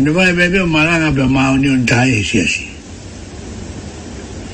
ne 0.00 0.10
vai 0.12 0.32
bebe 0.36 0.60
mala 0.68 1.00
nga 1.00 1.10
be 1.16 1.24
ma 1.24 1.56
uni 1.56 1.68
un 1.68 1.84
tai 1.88 2.20
si 2.20 2.44
si 2.44 2.62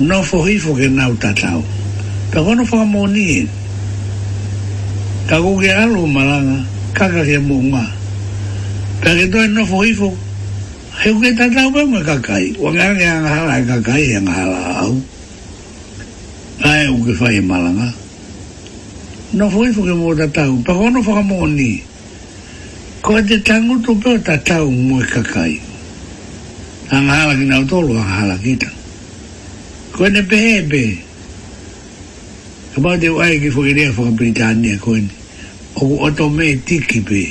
no 0.06 0.22
fu 0.22 0.46
hifu 0.46 0.74
ke 0.78 0.86
na 0.86 1.10
u 1.10 1.14
tata 1.18 1.58
u 1.58 1.62
pe 2.30 2.38
ko 2.38 2.54
no 2.54 2.62
fu 2.64 2.76
mo 2.86 3.02
ni 3.10 3.42
ka 5.26 5.42
ku 5.42 5.58
ke 5.58 5.74
alu 5.74 6.06
mala 6.06 6.38
nga 6.46 6.58
ka 6.94 7.06
ka 7.10 7.22
ke 7.26 7.34
mo 7.42 7.58
ma 7.72 7.82
pe 9.02 9.10
ke 9.18 9.26
to 9.26 9.42
no 9.50 9.66
fu 9.66 9.82
hifu 9.82 10.10
he 11.02 11.10
uke 11.10 11.28
tatau 11.38 11.72
pe 11.72 11.82
me 11.84 12.00
kakai 12.04 12.56
wangara 12.58 12.94
ke 12.94 13.04
anga 13.04 13.28
hala 13.28 13.54
e 13.60 13.64
kakai 13.68 14.00
e 14.10 14.14
anga 14.16 14.32
hala 14.32 14.60
au 14.84 14.94
a 16.60 16.70
e 16.84 16.86
uke 16.96 17.12
fai 17.16 17.40
malanga 17.40 17.88
no 19.36 19.50
fui 19.50 19.72
fuke 19.76 19.92
mo 19.92 20.14
tatau 20.16 20.56
pa 20.64 20.72
kono 20.72 21.02
fuka 21.04 21.22
mo 21.22 21.46
ni 21.46 21.82
ko 23.02 23.18
e 23.18 23.22
te 23.28 23.36
tangu 23.44 23.76
tu 23.84 23.94
pe 24.00 24.08
o 24.16 24.18
tatau 24.18 24.70
mo 24.72 25.00
e 25.04 25.04
kakai 25.04 25.60
anga 26.90 27.12
hala 27.12 27.34
ki 27.36 27.44
nau 27.44 27.62
tolu 27.68 27.92
anga 27.96 28.14
hala 28.20 28.36
ki 28.40 28.56
ta 28.56 28.68
ko 29.92 30.04
e 30.06 30.08
ne 30.08 30.22
pe 30.22 30.36
he 30.36 30.62
pe 30.64 30.82
kama 32.74 32.96
te 32.96 33.06
e 33.12 33.12
uai 33.12 33.36
ki 33.42 33.50
fuke 33.52 33.70
rea 33.76 33.92
fuka 33.92 34.10
britania 34.16 34.78
ko 34.80 34.96
e 34.96 35.00
ni 35.04 35.10
o 35.76 35.80
ku 35.80 35.94
otome 36.08 36.56
tiki 36.64 37.00
pe 37.04 37.28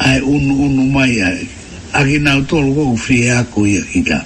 ai 0.00 0.16
un 0.24 0.48
un 0.64 0.88
mai 0.90 1.12
ai 1.20 1.53
aki 1.94 2.18
nau 2.18 2.42
tolu 2.44 2.74
ko 2.74 2.82
ufri 2.98 3.22
e 3.22 3.30
ako 3.30 3.66
i 3.66 3.78
aki 3.78 4.00
ta. 4.02 4.18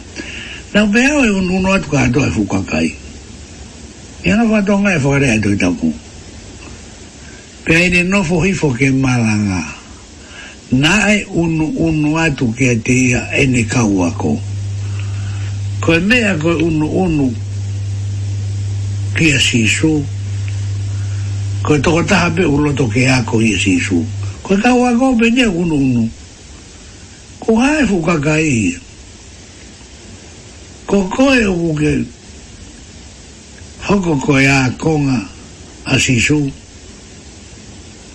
Nau 0.75 0.89
e 1.25 1.29
un 1.31 1.49
uno 1.49 1.73
atu 1.77 1.89
ka 1.91 2.01
ato 2.09 2.25
e 2.25 2.31
fukakai. 2.31 2.91
E 4.25 4.31
ana 4.33 4.62
tonga 4.64 4.95
e 4.95 4.99
fukare 4.99 5.31
ato 5.37 5.51
i 5.53 5.57
tapu. 5.57 5.93
Pe 7.64 7.75
aire 7.75 8.03
nofo 8.03 8.41
hifo 8.41 8.73
ke 8.73 8.91
malanga. 8.91 9.77
Na 10.69 11.12
e 11.12 11.27
un 11.29 11.61
uno 11.77 12.16
atu 12.16 12.53
ke 12.55 12.81
te 12.83 12.93
ia 12.93 13.29
ene 13.37 13.64
kau 13.69 14.01
ako. 14.05 14.39
Ko 15.81 15.93
e 15.95 16.01
mea 16.01 16.35
ko 16.41 16.57
e 16.57 16.62
un 16.62 16.81
uno 16.83 17.29
ke 19.12 19.35
a 19.37 19.41
sisu. 19.41 19.93
Ko 21.62 21.75
e 21.75 21.81
tokotaha 21.81 22.31
pe 22.33 22.45
uloto 22.49 22.89
ke 22.89 23.05
ako 23.09 23.41
i 23.45 23.53
sisu. 23.61 24.01
Ko 24.41 24.57
e 24.57 24.57
kau 24.57 24.89
ako 24.89 25.16
pe 25.21 25.29
nye 25.31 25.45
un 25.45 25.69
uno 25.71 26.05
o 27.49 27.57
ae 27.59 27.84
hukaka 27.88 28.36
i 28.40 28.49
ia. 28.49 28.78
Ko 30.86 31.03
koe 31.16 31.44
o 31.49 32.05
hoko 33.88 34.20
koe 34.20 34.44
a 34.46 34.70
konga 34.78 35.26
a 35.86 35.96
sisu, 35.99 36.53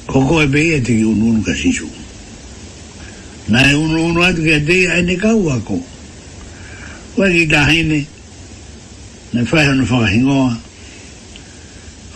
ko 0.05 0.21
koe 0.27 0.45
pe 0.51 0.61
ia 0.61 0.77
e 0.77 0.81
tiki 0.81 1.03
ununu 1.05 1.41
ka 1.43 1.51
sisu. 1.53 1.87
Na 3.49 3.63
e 3.71 3.73
unu 3.73 4.21
atu 4.23 4.43
ke 4.43 4.61
te 4.65 4.73
ia 4.73 4.97
ene 4.99 5.17
kau 5.17 5.49
a 5.49 5.59
Koe 7.15 7.29
ki 7.29 7.45
tahine, 7.47 8.05
ne 9.33 9.45
fai 9.45 9.65
hana 9.65 9.83
whakahingoa, 9.85 10.57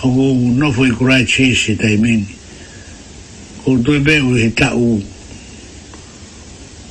hoko 0.02 0.32
u 0.34 0.54
nofo 0.58 0.86
i 0.86 0.92
kurai 0.92 1.26
tsesi 1.26 1.76
taimini. 1.78 2.26
Ko 3.64 3.78
tui 3.78 4.00
pe 4.02 4.20
u 4.22 4.34
he 4.36 4.50
tau 4.50 4.78
u 4.78 5.02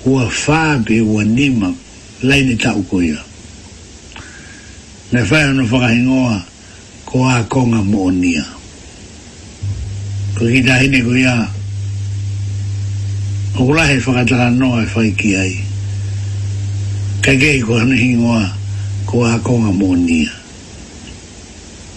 ua 0.07 0.30
whābe 0.30 1.00
ua 1.00 1.24
nima 1.24 1.74
lai 2.22 2.42
ni 2.46 2.57
tau 2.57 2.82
ko 2.82 3.02
ia. 3.02 3.18
Me 5.12 5.20
whai 5.24 5.42
anu 5.42 5.66
whakahingoa 5.66 6.42
ko 7.07 7.24
a 7.24 7.42
konga 7.50 7.82
mo 7.82 8.11
nia. 8.11 8.44
Ko 10.38 10.46
ki 10.46 10.62
tahine 10.62 11.02
ko 11.02 11.11
ia 11.11 11.34
o 13.57 13.66
kulahe 13.66 13.98
whakataka 13.98 14.50
noa 14.54 14.82
e 14.82 14.86
whai 14.94 15.11
ki 15.11 15.34
ai. 15.36 15.59
ka 17.22 17.32
gei 17.34 17.59
ko 17.61 17.74
anu 17.80 17.96
hingoa 17.98 18.54
ko 19.11 19.24
a 19.26 19.38
konga 19.42 19.72
mo 19.74 19.90
nia. 19.98 20.30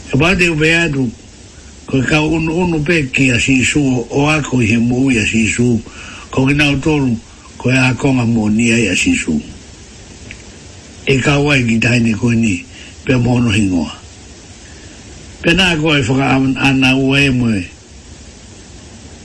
Ka 0.10 0.18
pate 0.18 0.50
upe 0.50 0.66
atu 0.76 1.06
ko 1.86 2.02
ka 2.10 2.22
unu 2.26 2.58
unu 2.58 2.82
pe 2.84 3.06
ki 3.14 3.30
a 3.38 3.38
sisu 3.38 4.02
o 4.10 4.26
ako 4.30 4.62
i 4.66 4.66
he 4.66 4.78
mui 4.82 5.18
a 5.22 5.26
sisu 5.30 5.78
ko 6.34 6.48
ki 6.50 6.54
nau 6.58 6.74
toru 6.82 7.14
ko 7.14 7.29
ko 7.60 7.70
e 7.72 7.76
akonga 7.78 8.24
monia 8.26 8.78
ia 8.80 8.96
shishu. 8.96 9.36
E 11.06 11.20
kawa 11.20 11.58
e 11.60 11.64
gitai 11.68 12.00
ni 12.02 12.14
koe 12.16 12.34
ni, 12.36 12.64
pe 13.04 13.14
mono 13.18 13.52
hingoa. 13.52 13.92
Pe 15.42 15.52
nā 15.52 15.76
koe 15.82 16.00
whaka 16.00 16.56
ana 16.68 16.96
ua 16.96 17.20
e 17.20 17.30
moe, 17.30 17.66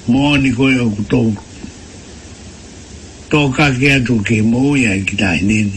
moni 0.09 0.51
koe 0.51 0.77
o 0.81 0.91
kutou. 0.91 1.31
Tō 3.31 3.41
ke 3.55 3.89
atu 3.93 4.19
ke 4.27 4.43
mouia 4.43 4.97
e 4.97 5.05
gitai 5.07 5.41
ni, 5.43 5.71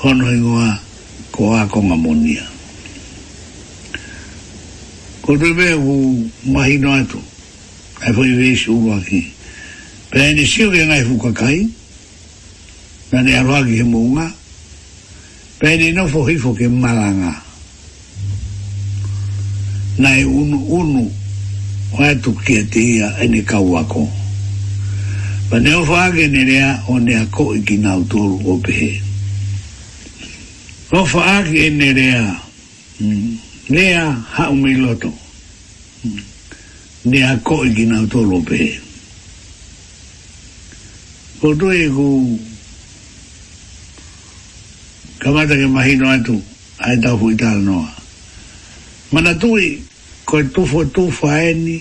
kono 0.00 0.28
hingoa 0.28 0.78
ko 1.32 1.54
akonga 1.56 1.96
monia. 1.96 2.44
Ko 5.24 5.36
te 5.38 5.52
mehu 5.54 6.28
mahino 6.44 6.92
atu, 6.92 7.20
e 8.06 8.12
fai 8.12 8.36
vesi 8.36 8.70
uro 8.70 9.00
ki, 9.00 9.00
Ko 9.00 9.00
te 9.00 9.00
mehu 9.00 9.00
mahino 9.00 9.00
atu, 9.00 9.22
Pe 10.10 10.32
ni 10.32 10.40
siu 10.46 10.70
ke 10.70 10.86
ngai 10.88 11.04
fuka 11.04 11.32
kai. 11.32 11.68
Pe 13.10 13.16
ni 13.22 13.32
aroa 13.34 13.64
ki 13.64 13.74
he 13.78 13.82
munga. 13.82 14.34
Pe 15.58 15.76
ni 15.76 15.92
nofo 15.92 16.24
hifo 16.26 16.52
ke 16.54 16.68
malanga. 16.68 17.42
Nai 19.98 20.24
unu 20.24 20.56
unu 20.64 21.10
o 21.98 22.14
tu 22.22 22.32
kia 22.44 22.64
te 22.70 22.78
ia 22.80 23.16
e 23.20 23.26
ni 23.28 23.42
kauako. 23.44 24.08
Pe 25.50 25.58
ni 25.60 25.72
ofo 25.74 25.96
ake 25.96 26.26
ni 26.28 26.44
rea 26.44 26.82
o 26.88 26.98
ni 26.98 27.14
a 27.14 27.26
koi 27.26 27.60
ki 27.62 27.76
nau 27.76 28.02
tolu 28.08 28.40
o 28.44 28.56
pehe. 28.64 29.02
Nofo 30.92 31.20
ake 31.20 31.66
e 31.68 31.70
ni 31.70 31.92
rea 31.92 32.40
rea 33.68 34.04
hmm, 34.08 34.24
hau 34.34 34.54
mi 34.54 34.72
hmm, 34.74 34.98
a 37.12 37.38
koi 37.44 37.72
ki 37.76 37.84
nau 37.86 38.06
tolu 38.06 38.36
o 38.40 38.42
pehe 38.42 38.87
ko 41.38 41.54
tui 41.54 41.86
ku 41.94 42.34
kamata 45.22 45.54
ke 45.54 45.66
mahino 45.70 46.10
atu 46.10 46.34
ai 46.82 46.98
tau 46.98 47.14
fu 47.14 47.30
itala 47.30 47.62
noa 47.62 47.90
mana 49.14 49.30
tui 49.38 49.78
ko 50.26 50.42
e 50.42 50.44
tufo 50.50 50.82
tufo 50.90 51.30
aeni 51.30 51.78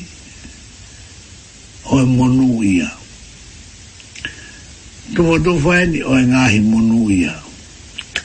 o 1.89 1.97
e 1.97 2.05
monu 2.05 2.62
ia 2.62 2.86
tufo 5.18 5.41
tufo 5.41 5.74
aeni 5.74 6.05
o 6.05 6.14
e 6.14 6.22
ngahi 6.30 6.60
monu 6.62 7.10
ia 7.10 7.34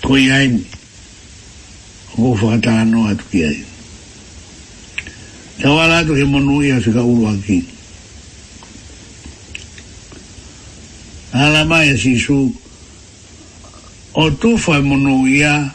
ko 0.04 0.16
i 0.20 0.28
aeni 0.28 0.60
o 2.20 2.28
ko 2.28 2.36
fu 2.36 2.44
atala 2.52 2.84
noa 2.84 3.10
atu 3.16 3.24
ki 3.32 3.40
aeni 3.44 3.64
Tawala 5.62 6.02
tu 6.04 6.12
ke 6.18 6.24
monu 6.28 6.58
ia 6.64 6.80
se 6.82 6.90
ka 6.90 7.06
uru 7.06 7.22
hakini. 7.30 7.71
ala 11.32 11.64
mai 11.64 11.96
si 11.96 12.18
su 12.18 12.52
o 14.12 14.30
tu 14.36 14.58
fa 14.58 14.76
e 14.76 14.80
monu 14.82 15.24
ia 15.26 15.72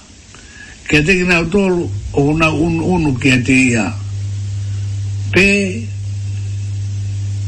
ke 0.88 1.02
te 1.02 1.26
na 1.26 1.42
to 1.50 1.90
o 2.14 2.22
na 2.38 2.50
un 2.54 2.78
unu 2.78 3.18
ke 3.18 3.42
te 3.42 3.74
ia 3.74 3.90
pe 5.34 5.82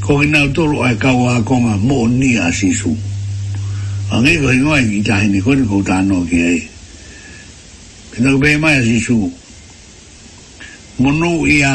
ko 0.01 0.26
na 0.26 0.49
to 0.49 0.74
o 0.74 0.82
ai 0.82 0.97
ka 0.97 1.14
wa 1.14 1.38
ko 1.45 1.53
ma 1.62 1.78
mo 1.78 2.10
ni 2.10 2.34
a 2.34 2.49
si 2.49 2.74
su 2.74 2.89
ange 4.10 4.41
ko 4.41 4.49
no 4.57 4.74
ai 4.74 5.01
ta 5.05 5.22
ni 5.30 5.38
ko 5.38 5.53
ko 5.70 5.78
ta 5.86 6.01
no 6.01 6.26
ke 6.26 6.38
ai 6.41 6.60
ke 8.10 8.26
no 8.26 8.41
be 8.41 8.57
mai 8.57 8.82
si 8.82 8.97
su 8.97 9.22
monu 10.97 11.45
ia 11.45 11.70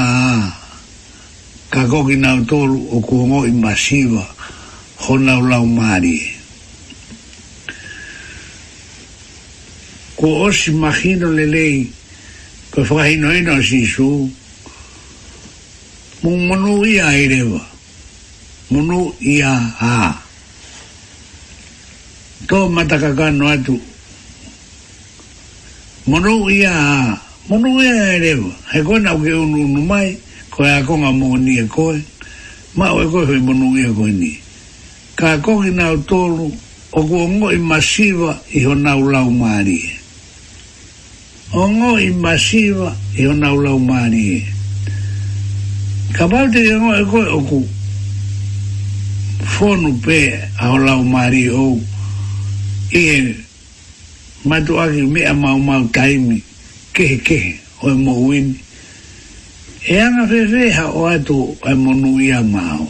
ka 1.71 1.87
ko 1.87 2.03
ki 2.03 2.19
na 2.19 2.35
to 2.43 2.59
o 2.91 2.99
ko 2.99 3.23
mo 3.23 3.47
i 3.47 3.55
masiva 3.55 4.34
hona 5.01 5.39
o 5.39 5.43
lau 5.43 5.67
maari 5.67 6.15
e. 6.15 6.21
Ko 10.17 10.47
osi 10.47 10.71
mahino 10.71 11.29
le 11.35 11.47
lei, 11.47 11.91
ko 12.71 12.83
whahino 12.87 13.35
ino 13.35 13.61
si 13.63 13.83
su, 13.87 14.31
mung 16.23 16.49
monu 16.49 16.85
ia 16.87 17.11
e 17.13 17.27
rewa, 17.29 17.61
monu 18.71 19.13
ia 19.21 19.53
a. 19.81 20.15
Tō 22.47 22.69
matakaka 22.71 23.29
no 23.33 23.49
atu, 23.51 23.75
monu 26.07 26.49
ia 26.51 26.73
a, 26.73 27.19
monu 27.51 27.83
ia 27.83 28.15
e 28.15 28.19
rewa, 28.23 28.51
he 28.71 28.83
kona 28.83 29.15
uke 29.19 29.33
unu 29.35 29.65
unu 29.67 29.83
mai, 29.83 30.17
ko 30.51 30.63
e 30.65 30.71
akonga 30.79 31.11
mo 31.13 31.35
ni 31.37 31.59
e 31.59 31.67
koe, 31.67 32.01
ma 32.79 32.95
o 32.95 33.03
e 33.03 33.11
koe 33.11 33.27
hoi 33.27 33.41
monu 33.43 33.77
ia 33.77 33.93
koe 33.93 34.13
ni 34.15 34.31
e 34.39 34.44
ka 35.15 35.39
kongi 35.43 35.71
na 35.79 35.85
o 35.95 35.97
tolu 36.11 36.49
o 36.95 37.01
kua 37.09 37.25
ngoi 37.35 37.59
masiva 37.71 38.31
i 38.57 38.67
ho 38.67 38.73
na 38.85 38.93
ulau 39.03 39.29
maanie. 39.41 39.93
O 41.61 41.71
ngoi 41.77 42.07
masiva 42.25 42.89
i 43.15 43.23
ho 43.27 43.33
na 43.43 43.49
ulau 43.57 43.79
maanie. 43.89 44.41
Ka 46.15 46.25
pauti 46.31 46.61
i 46.71 46.75
ngoi 46.81 46.99
e 46.99 47.05
koe 47.11 47.27
o 47.37 47.41
ku 47.49 47.61
fonu 49.55 49.91
pe 50.05 50.19
a 50.63 50.75
ho 50.75 50.83
lau 50.87 51.01
maanie 51.13 51.51
o 51.65 51.79
i 52.95 53.03
e 53.17 53.19
matu 54.49 54.73
aki 54.83 55.03
mea 55.13 55.33
mau 55.43 55.59
mau 55.69 55.83
taimi 55.97 56.39
ke 56.95 57.07
kehe 57.27 57.53
o 57.87 57.95
e 57.95 57.95
mo 58.05 58.13
uini. 58.27 58.57
E 59.87 59.95
anga 60.05 60.25
fefeha 60.31 60.85
o 60.91 61.01
atu 61.15 61.41
e 61.63 61.73
monu 61.83 62.11
ia 62.29 62.41
mao. 62.55 62.85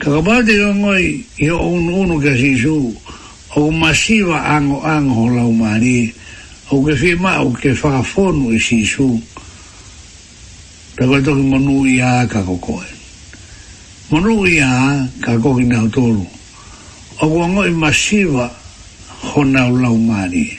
Ka 0.00 0.08
ka 0.08 0.20
pāte 0.24 0.54
ka 0.56 0.72
ngoi 0.72 1.20
i 1.44 1.48
o 1.52 1.58
unu 1.76 2.16
ka 2.16 2.32
sisu 2.32 2.96
o 3.60 3.60
masiva 3.68 4.40
ango 4.56 4.80
ango 4.80 5.12
ho 5.12 5.26
lau 5.28 5.52
mahari 5.52 6.08
o 6.72 6.80
ke 6.80 6.96
fi 6.96 7.12
o 7.12 7.52
ke 7.52 7.76
whakafonu 7.76 8.56
i 8.56 8.56
e 8.56 8.60
sisu 8.60 9.20
ta 10.96 11.04
koe 11.04 11.20
toki 11.20 11.44
monu 11.44 11.84
i 11.84 12.00
a 12.00 12.24
ka 12.24 12.40
kokoe. 12.40 12.88
Monu 14.08 14.48
i 14.48 14.64
a 14.64 15.04
ka 15.20 15.36
koki 15.36 15.64
nao 15.68 15.84
tolu 15.92 16.24
o 17.20 17.24
kua 17.28 17.48
ngoi 17.52 17.70
masiva 17.76 18.48
ho 19.28 19.44
nao 19.44 19.76
lau 19.76 19.92
mahari 19.98 20.56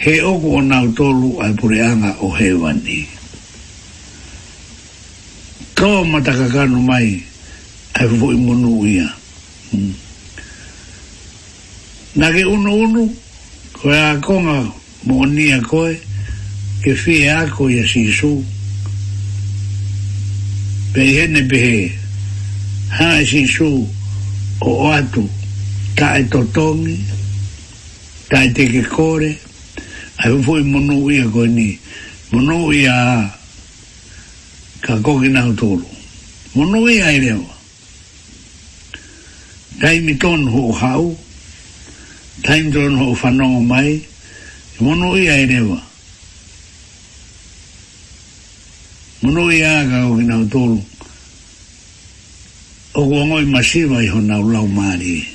he 0.00 0.20
oku 0.24 0.56
o 0.56 0.60
nao 0.64 0.88
tolu 0.96 1.36
ai 1.44 1.52
pureanga 1.52 2.16
o 2.24 2.32
hewani. 2.32 3.04
Tō 5.78 6.02
matakakanu 6.10 6.80
mai, 6.82 7.22
ai 7.98 8.08
fo 8.18 8.30
i 8.32 8.94
ia 8.94 9.14
na 12.16 12.30
ke 12.32 12.44
unu 12.44 12.74
unu 12.84 13.10
ko 13.72 13.90
e 13.90 13.94
a 13.96 14.16
konga 14.20 14.70
mo 15.06 15.26
ni 15.26 15.60
koe 15.60 15.96
ke 16.82 16.94
fi 16.94 17.12
e 17.22 17.28
a 17.28 17.46
koe 17.50 17.80
a 17.80 17.86
si 17.86 18.12
su 18.12 18.44
hene 20.94 21.42
pe 21.48 21.90
ha 22.88 23.20
e 23.20 23.24
si 23.26 23.44
o 23.62 23.86
o 24.60 24.90
atu 24.92 25.28
ta 25.94 26.18
e 26.18 26.26
totongi 26.28 26.96
ta 28.28 28.42
e 28.44 28.52
teke 28.52 28.82
kore 28.86 29.36
ai 30.22 30.42
fo 30.42 30.58
i 30.58 30.62
monu 30.62 31.10
ia 31.10 31.28
koe 31.30 31.46
ni 31.48 31.78
monu 32.30 32.72
ia 32.72 32.94
ka 34.80 34.96
kokina 35.02 35.48
utolu 35.50 35.84
monu 36.54 36.88
ia 36.88 37.10
i 37.10 37.16
e 37.16 37.18
lewa 37.20 37.57
taimi 39.78 40.14
tonu 40.18 40.50
ho 40.50 40.72
hau, 40.72 41.16
taimi 42.42 42.72
tonu 42.72 42.98
ho 42.98 43.14
whanau 43.14 43.60
mai, 43.64 43.94
e 43.94 44.78
mono 44.80 45.14
ia 45.16 45.34
e 45.38 45.46
rewa. 45.46 45.80
Mono 49.22 49.50
ia 49.50 49.80
aga 49.82 50.04
o 50.10 50.16
kina 50.16 50.36
utolu, 50.42 50.80
o 52.94 53.04
kua 53.06 53.24
ngoi 53.26 53.44
masiva 53.46 54.02
i 54.02 54.08
hona 54.08 54.38
u 54.40 54.50
lau 54.52 54.66
maari. 54.66 55.26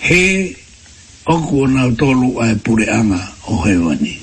He, 0.00 0.56
o 1.26 1.36
kua 1.48 1.68
na 1.68 1.86
utolu 1.88 2.40
ae 2.42 2.54
pure 2.64 2.86
anga 2.88 3.20
o 3.46 3.60
hewani. 3.64 4.16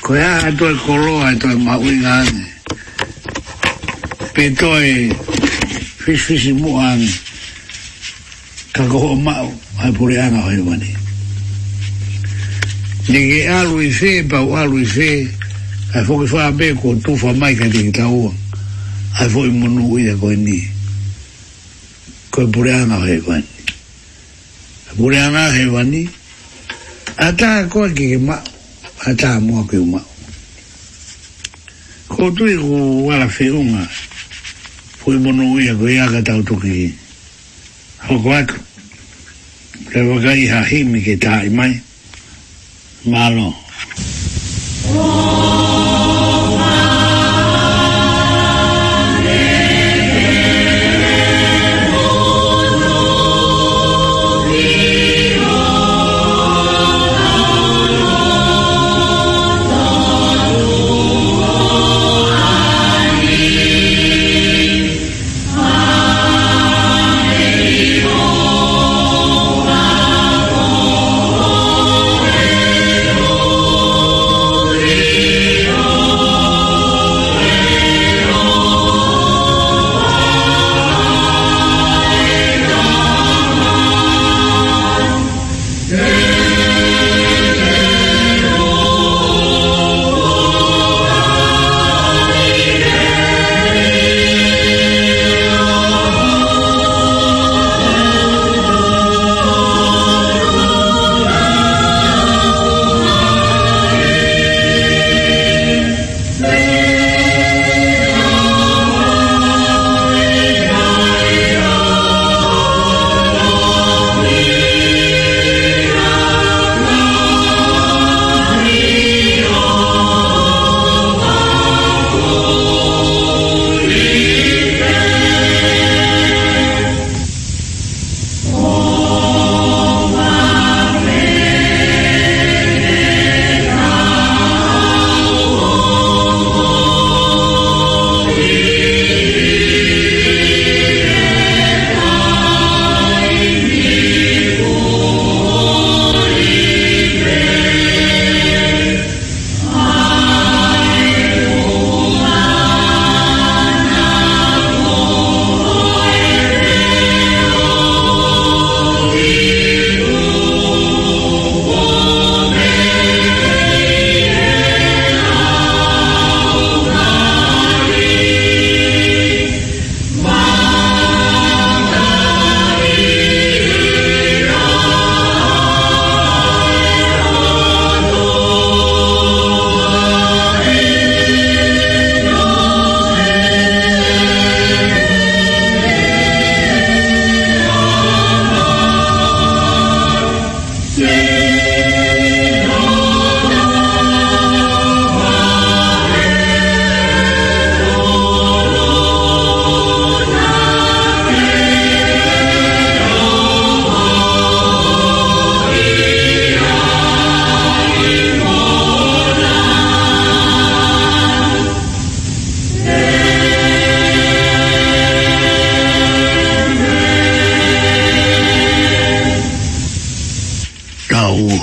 Ko 0.00 0.14
ea 0.16 0.48
a 0.48 0.52
koloa 0.56 1.32
e 1.32 1.36
toi 1.38 1.56
mauinga 1.60 2.14
ane, 2.20 2.46
pe 4.34 4.50
toi 4.54 5.12
fisfisi 6.06 6.52
muangi 6.54 7.18
ka 8.72 8.86
koho 8.86 9.16
mao 9.16 9.50
hai 9.76 9.90
pule 9.92 10.20
anga 10.22 10.38
hoi 10.38 10.58
wani 10.58 10.96
nige 13.08 13.48
alu 13.48 13.82
i 13.82 13.90
fe 13.90 14.22
pau 14.22 14.54
alu 14.56 14.78
i 14.82 14.86
fe 14.86 15.26
hai 15.92 16.04
foki 16.06 16.26
faa 16.28 16.50
me 16.52 16.74
ko 16.74 16.94
tufa 16.94 17.32
mai 17.34 17.56
ka 17.58 17.66
tiki 17.68 17.90
taua 17.90 18.32
hai 19.18 19.28
foki 19.30 19.50
munu 19.50 19.82
uia 19.90 20.14
koi 20.16 20.36
ni 20.36 20.62
koi 22.30 22.46
pule 22.54 22.70
anga 22.72 23.02
hoi 23.02 23.18
wani 23.26 23.48
pule 24.96 25.16
anga 25.20 25.44
hoi 25.52 25.66
wani 25.74 26.08
ata 27.18 27.66
koa 27.66 27.90
ki 27.90 28.14
ke 28.14 28.18
mao 28.18 28.42
ata 29.10 29.40
mua 29.40 29.66
ke 29.66 29.74
umao 29.82 30.06
ko 32.08 32.30
tui 32.30 32.54
ku 32.56 32.70
wala 33.10 33.26
feunga 33.26 33.26
ko 33.26 33.34
tui 33.34 33.54
ku 33.58 33.66
wala 33.74 33.82
feunga 33.90 34.14
pui 35.06 35.18
mono 35.22 35.44
ia 35.62 35.70
ko 35.78 35.86
ia 35.88 36.10
ka 36.10 36.20
tau 36.26 36.42
toki 36.42 36.90
hoko 38.10 38.28
atu 38.34 38.58
le 39.94 40.00
waka 40.10 40.34
iha 40.34 40.66
himi 40.66 40.98
ke 40.98 41.14
tai 41.14 41.46
mai 41.48 41.78
malo 43.06 43.54
oh. 44.98 45.55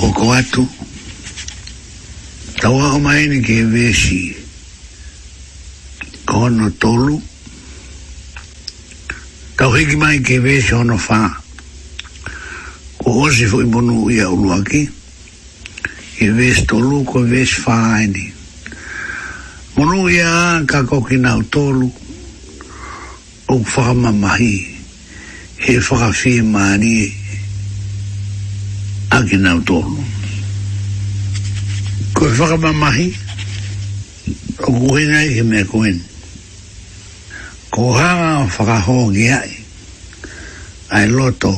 koko 0.04 0.36
atu 0.36 0.64
tawa 2.62 2.92
o 3.00 3.00
mai 3.00 3.24
ni 3.32 3.40
ke 3.40 3.64
vesi 3.72 4.36
kono 6.28 6.68
tolu 6.76 7.16
tau 9.56 9.72
hiki 9.72 9.96
mai 9.96 10.20
ke 10.20 10.44
vesi 10.44 10.76
ono 10.76 10.98
fa 11.00 11.24
ko 13.00 13.10
osi 13.32 13.48
fo 13.48 13.64
imonu 13.64 14.12
ia 14.12 14.28
uluaki 14.28 14.84
ke 16.20 16.28
vesi 16.36 16.68
tolu 16.68 17.08
ko 17.08 17.24
vesi 17.24 17.64
fa 17.64 17.96
aini 17.96 18.28
monu 19.80 20.12
ia 20.12 20.60
ka 20.68 20.84
koki 20.84 21.16
nau 21.16 21.40
tolu 21.48 21.88
o 23.48 23.56
whakamamahi 23.56 24.56
he 25.64 25.80
whakawhi 25.80 26.44
maanie 26.44 27.08
he 27.08 27.23
aki 29.14 29.38
nau 29.38 29.60
tōno. 29.68 30.02
Koe 32.14 32.30
whakamamahi, 32.38 33.08
o 34.60 34.72
kuhina 34.72 35.22
i 35.26 35.36
ke 35.38 35.44
mea 35.46 35.66
kuhin. 35.66 36.00
Ko 37.70 37.92
hanga 37.94 38.30
o 38.42 38.48
whakaho 38.50 38.98
ki 39.14 39.28
ai, 39.32 39.52
ai 40.90 41.08
loto 41.10 41.54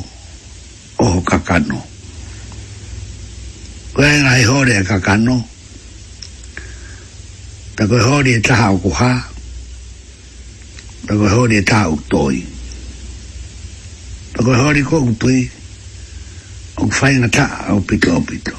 o 0.99 1.05
ho 1.15 1.21
kakano. 1.21 1.81
Koe 3.93 4.03
hanga 4.09 4.35
i 4.37 4.43
hore 4.43 4.77
a 4.77 4.83
kakano, 4.83 5.37
ta 7.75 7.87
koe 7.87 8.03
hore 8.09 8.35
e 8.35 8.39
taha 8.41 8.71
o 8.73 8.77
kuha, 8.87 9.11
ta 11.07 11.13
koe 11.15 11.31
hore 11.37 11.55
e 11.59 11.63
taha 11.63 11.89
o 11.89 11.97
toi. 12.09 12.39
Ta 14.35 14.43
koe 14.43 14.43
hore 14.43 14.43
ko 14.43 14.43
utui, 14.43 14.43
ta 14.43 14.43
koe 14.43 14.63
hore 14.63 14.89
ko 14.91 15.03
utui, 15.11 15.39
o 16.77 16.87
whainga 16.91 17.29
ta 17.31 17.71
o 17.73 17.79
pito 17.81 18.11
o 18.17 18.21
pito. 18.23 18.51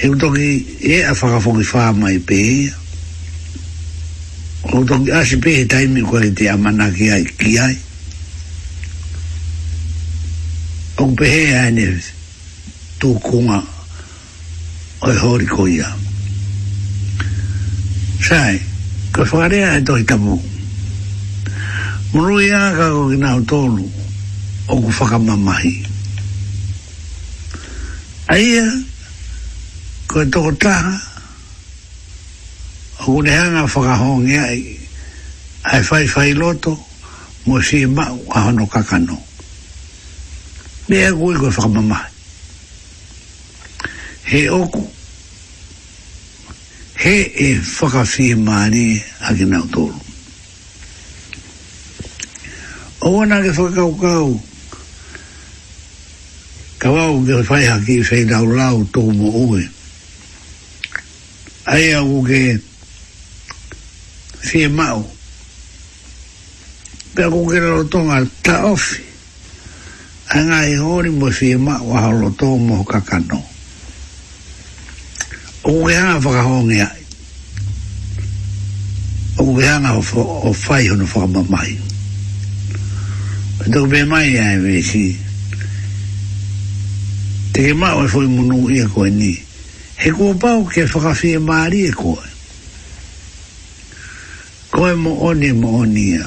He 0.00 0.08
utoki 0.08 0.76
e 0.80 1.02
a 1.04 1.12
whakafoki 1.14 1.64
wha 1.72 1.92
mai 1.92 2.18
pe 2.18 2.70
o 4.72 4.80
utoki 4.80 5.12
ase 5.12 5.36
pē 5.40 5.54
he 5.60 5.64
taimi 5.66 6.02
kua 6.02 6.22
te 6.30 6.48
amana 6.48 6.88
ki 6.92 7.10
ai 7.10 7.24
ki 7.24 7.58
ai. 7.58 7.76
O 10.98 11.04
pēhe 11.12 11.50
aene 11.60 11.84
tūkunga 13.02 13.58
o 15.04 15.12
i 15.12 15.16
hori 15.20 15.44
ko 15.46 15.66
ia. 15.68 15.90
Sai, 18.26 18.56
ka 19.12 19.24
whakarea 19.28 19.74
e 19.76 19.84
tohi 19.84 20.04
tamu. 20.08 20.38
Murui 22.14 22.48
ka 22.48 22.62
kako 22.80 23.04
ki 23.12 23.18
tōlu, 23.52 23.84
o 24.72 24.80
ku 24.80 24.88
whakamamahi. 24.90 25.74
Mm 25.76 25.85
aia 28.28 28.66
ko 30.10 30.20
e 30.22 30.26
toko 30.26 30.50
taha 30.54 30.98
o 33.06 33.06
kune 33.14 33.30
hanga 33.30 33.62
whakahongi 33.70 34.34
ai 34.38 34.64
ai 35.70 35.82
whai 35.90 36.06
whai 36.10 36.32
loto 36.34 36.74
mo 37.46 37.62
si 37.62 37.86
e 37.86 37.86
mau 37.86 38.18
a 38.34 38.38
hono 38.46 38.66
kakano 38.66 39.18
me 40.88 40.96
e 41.06 41.10
kui 41.14 41.34
koe 41.38 41.50
whakamama 41.54 41.98
he 44.26 44.48
oku 44.50 44.82
he 46.98 47.16
e 47.46 47.48
whakawhi 47.62 48.34
e 48.34 48.34
maari 48.34 48.84
a 49.22 49.30
ki 49.38 49.44
nau 49.46 49.62
tōru 49.70 49.98
o 53.06 53.06
wana 53.14 53.38
ke 53.38 53.54
whakaukau 53.54 53.94
kau 54.34 54.34
tawau 56.86 57.18
ke 57.26 57.34
whaiha 57.50 57.76
ki 57.82 57.98
i 57.98 58.02
whai 58.06 58.22
rau 58.30 58.44
rau 58.46 58.76
tō 58.94 59.02
mo 59.10 59.28
oe. 59.42 59.64
Ai 61.66 61.88
au 61.98 62.22
ke 62.22 62.60
whie 64.46 64.68
mau. 64.70 65.02
Pea 67.16 67.26
ko 67.32 67.42
ke 67.50 67.58
rau 67.58 67.82
tonga 67.90 68.22
ta 68.46 68.62
ofi. 68.70 69.02
Ai 70.30 70.44
ngā 70.46 70.60
i 70.70 70.78
hori 70.78 71.10
mo 71.10 71.26
whie 71.26 71.58
mau 71.58 71.90
a 71.90 72.04
haro 72.06 72.30
tō 72.38 72.52
mo 72.68 72.78
kakano. 72.86 73.40
O 75.66 75.74
ke 75.82 75.90
hanga 75.98 76.22
whakahonge 76.22 76.80
ai. 76.86 77.04
O 79.42 79.50
ke 79.58 79.66
hanga 79.66 79.98
o 79.98 80.54
whai 80.62 80.84
hono 80.86 81.04
whakamamai. 81.12 81.70
Tau 83.74 83.86
pe 83.90 84.04
mai 84.06 84.28
ai, 84.30 84.34
mai 84.38 84.50
ai, 84.54 84.58
wei 84.70 84.82
si 84.94 85.06
te 87.56 87.64
he 87.70 87.74
mao 87.74 88.04
e 88.04 88.08
foi 88.12 88.26
munu 88.28 88.58
ia 88.68 88.84
e 88.84 88.88
koe 88.92 89.08
ni. 89.08 89.32
He 89.96 90.10
kua 90.12 90.34
pau 90.36 90.60
ke 90.68 90.82
whakawhi 90.84 91.30
e 91.36 91.38
maari 91.40 91.86
e 91.88 91.92
koe. 91.96 92.26
Koe 94.76 94.92
mo 95.00 95.12
oni 95.24 95.50
mo 95.56 95.70
oni 95.80 96.02
ia. 96.20 96.26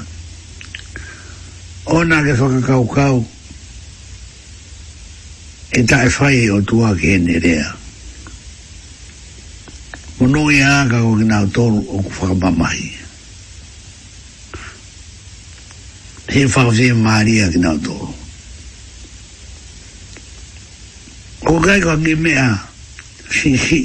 Ona 1.94 2.24
ke 2.26 2.34
whakakaukau 2.34 3.22
e 5.78 5.84
tae 5.86 6.08
whai 6.18 6.50
o 6.50 6.58
tua 6.66 6.96
ke 6.98 7.14
ene 7.20 7.36
rea. 7.44 7.76
Munu 10.18 10.48
i 10.50 10.64
aaka 10.66 11.04
ko 11.06 11.12
ki 11.20 11.26
nao 11.30 11.46
tolu 11.54 11.84
o 11.94 12.02
ku 12.10 12.10
whakamamahi. 12.10 12.88
He 16.34 16.48
whakawhi 16.50 16.90
e 16.90 16.98
maari 16.98 17.38
e 17.46 17.52
ki 17.54 17.62
nao 17.62 17.78
tolu. 17.78 18.10
o 21.52 21.58
gai 21.60 21.82
ko 21.82 21.98
ki 21.98 22.14
mea 22.16 22.54
si 23.34 23.58
si 23.58 23.82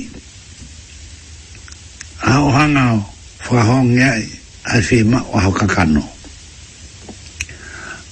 hao 2.20 2.52
hangao 2.52 3.00
whahong 3.48 3.96
ai 3.96 4.24
ai 4.68 4.82
fi 4.84 5.00
ma 5.00 5.18
o 5.32 5.38
hao 5.40 5.48
kakano 5.60 6.04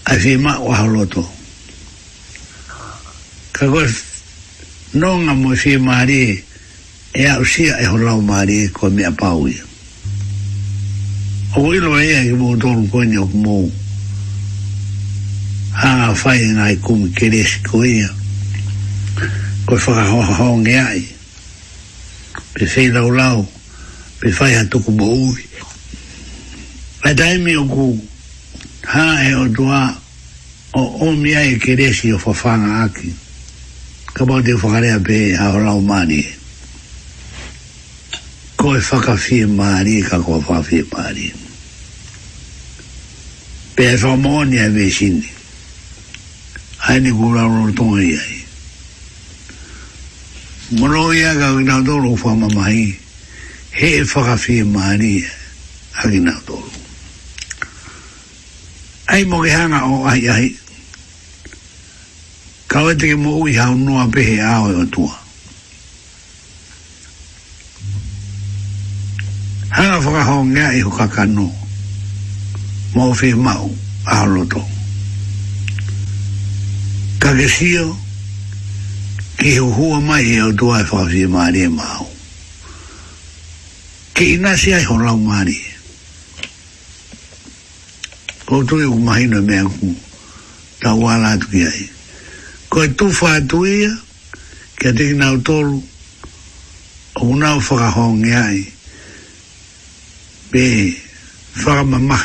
ai 0.09 0.17
fi 0.25 0.33
ma 0.41 0.57
o 0.57 0.73
hao 0.73 0.89
loto 0.89 1.25
ka 3.53 3.69
koe 3.69 3.85
nonga 4.97 5.35
mo 5.37 5.53
fi 5.63 5.77
maari 5.77 6.21
e 7.13 7.25
au 7.35 7.45
sia 7.45 7.77
e 7.85 7.85
holau 7.93 8.21
maari 8.25 8.57
e 8.65 8.69
ko 8.73 8.89
mea 8.89 9.13
paui 9.21 9.53
o 11.57 11.61
ilo 11.77 11.93
ea 12.01 12.25
ki 12.25 12.33
mo 12.41 12.57
tolu 12.57 12.89
koe 12.89 13.05
ni 13.05 13.21
o 13.21 13.27
kumou 13.29 13.69
hanga 15.77 16.09
whai 16.25 16.41
ngai 16.57 16.77
kumi 16.81 17.07
keresi 17.13 17.61
koe 17.69 17.89
ia 18.01 18.22
o 19.67 19.77
faka 19.77 20.03
ho 20.11 20.21
ho 20.23 20.57
nge 20.59 20.77
ai 20.79 21.03
pe 22.55 22.67
fei 22.67 22.91
lau 22.91 23.11
lau 23.11 23.47
pe 24.19 24.31
fai 24.35 24.55
han 24.59 24.69
tuku 24.69 24.91
bo 24.99 25.05
ui 25.07 25.43
a 27.07 27.13
daimi 27.15 27.55
o 27.57 27.65
ku 27.67 27.87
ha 28.95 29.23
e 29.29 29.35
o 29.35 29.47
doa 29.49 29.87
o 30.75 30.83
o 31.07 31.11
mi 31.15 31.35
ai 31.35 31.55
e 31.55 31.59
keresi 31.63 32.11
o 32.13 32.19
fafanga 32.19 32.83
aki 32.83 33.15
ka 34.13 34.25
bau 34.25 34.43
te 34.43 34.53
whakarea 34.55 34.99
pe 34.99 35.37
ha 35.39 35.55
o 35.55 35.59
lau 35.63 35.81
mani 35.81 36.27
ko 38.59 38.75
e 38.77 38.81
faka 38.83 39.17
fie 39.17 39.47
maari 39.47 40.03
ka 40.03 40.19
ko 40.19 40.41
faka 40.43 40.63
fie 40.63 40.83
maari 40.93 41.33
pe 43.79 43.91
e 43.95 43.97
whamoni 43.97 44.59
ai 44.59 44.71
vesini 44.75 45.29
ai 46.87 46.99
ni 47.01 47.11
kura 47.15 47.47
rotongi 47.47 48.17
ai 48.19 48.42
Mono 50.73 51.13
ia 51.13 51.37
ga 51.37 51.53
ina 51.61 51.85
dolo 51.85 52.17
fa 52.17 52.33
mamai. 52.33 52.97
He 53.77 54.01
e 54.01 54.05
faka 54.09 54.37
fi 54.41 54.65
e 54.65 54.65
mani 54.65 55.21
a 56.01 56.09
ina 56.09 56.33
dolo. 56.49 56.71
Ai 59.05 59.25
mo 59.29 59.45
ke 59.45 59.53
hanga 59.53 59.85
o 59.85 60.07
ai 60.09 60.25
ai. 60.33 60.49
Kawete 62.73 63.05
ke 63.13 63.17
mo 63.21 63.45
ui 63.45 63.53
hao 63.61 63.77
noa 63.77 64.09
pehe 64.09 64.41
ao 64.41 64.73
e 64.73 64.81
matua. 64.81 65.13
Hanga 69.77 70.01
faka 70.01 70.23
hao 70.25 70.41
ngea 70.47 70.73
i 70.73 70.81
ka 70.89 71.05
ka 71.09 71.25
no. 71.29 71.53
Mo 72.97 73.13
fi 73.13 73.35
mau 73.37 73.69
a 74.09 74.25
to. 74.49 74.63
Ka 77.21 77.37
ge 77.37 77.45
sio 77.49 77.93
ke 79.43 79.59
ho 79.59 79.67
ho 79.75 79.99
mai 80.01 80.23
e 80.23 80.39
o 80.43 80.53
doa 80.55 80.85
fa 80.87 81.03
vi 81.11 81.27
mari 81.27 81.65
e 81.67 81.69
mau 81.69 82.07
ke 84.15 84.23
ina 84.35 84.55
si 84.57 84.71
ai 84.73 84.85
ho 84.87 84.95
lau 85.03 85.19
mari 85.19 85.59
o 88.55 88.63
tu 88.63 88.79
e 88.79 88.87
mai 88.87 89.27
no 89.33 89.43
me 89.49 89.59
ku 89.75 89.89
ta 90.83 90.95
wala 90.95 91.35
tu 91.43 91.47
ki 91.55 91.61
ai 91.71 91.83
ko 92.71 92.85
e 92.87 92.89
tu 92.95 93.11
fa 93.11 93.41
tu 93.51 93.65
e 93.67 93.91
ke 94.79 94.95
te 94.95 95.11
ina 95.15 95.35
o 95.35 95.39
tolu 95.49 95.83
o 97.19 97.27
una 97.35 97.57
o 97.59 97.61
fa 97.67 97.91
hong 97.99 98.23
ai 98.47 98.63
be 100.55 100.65
fa 101.65 101.83
mama 101.83 102.21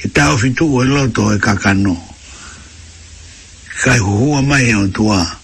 e 0.00 0.08
ta 0.16 0.32
o 0.32 0.40
fitu 0.40 0.64
o 0.64 0.80
e 0.80 0.88
loto 0.96 1.28
e 1.36 1.36
kakano 1.36 1.92
kai 3.84 4.00
hua 4.00 4.40
mai 4.40 4.72
e 4.72 4.74
o 4.86 4.88
tuaa 4.88 5.40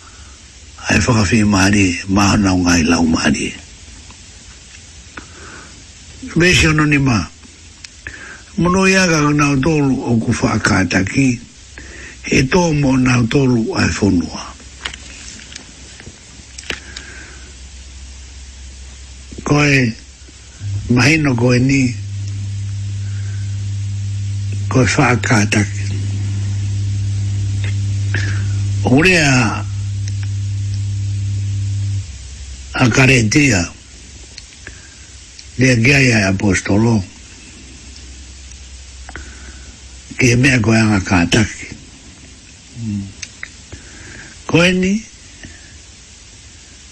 ai 0.88 1.00
fa 1.00 1.24
fi 1.24 1.44
mari 1.44 2.00
ma 2.16 2.32
na 2.40 2.50
un 2.56 2.64
ai 2.66 2.82
la 2.82 2.98
mari 3.04 3.52
vesi 6.34 6.66
ono 6.66 6.84
ni 6.84 6.96
ma 6.96 7.18
mono 8.56 8.86
ia 8.86 9.04
ga 9.06 9.20
na 9.36 9.52
tolu 9.60 9.94
o 10.00 10.16
ku 10.16 10.32
fa 10.32 10.56
ka 10.56 10.84
ta 10.88 11.02
ki 11.04 11.28
e 12.38 12.40
to 12.48 12.72
mo 12.80 12.96
na 12.96 13.20
tolu 13.28 13.68
ai 13.76 13.88
fo 13.92 14.08
nua 14.08 14.42
ko 19.44 19.60
e 19.62 19.92
mai 20.96 21.16
no 21.20 21.34
ko 21.36 21.52
ni 21.68 21.82
ko 24.72 24.80
fa 24.88 25.12
ka 25.20 25.44
ta 25.52 25.60
ki 25.60 25.84
Orea 28.88 29.67
a 32.80 32.86
karetia 32.94 33.60
le 35.56 35.70
gea 35.82 36.00
ia 36.00 36.18
e 36.18 36.24
apostolo 36.30 36.94
ke 40.18 40.28
mea 40.38 40.60
koe 40.62 40.78
anga 40.78 41.00
kātaki 41.10 41.68
mm. 42.82 43.06
koe 44.46 44.70
ni 44.78 44.92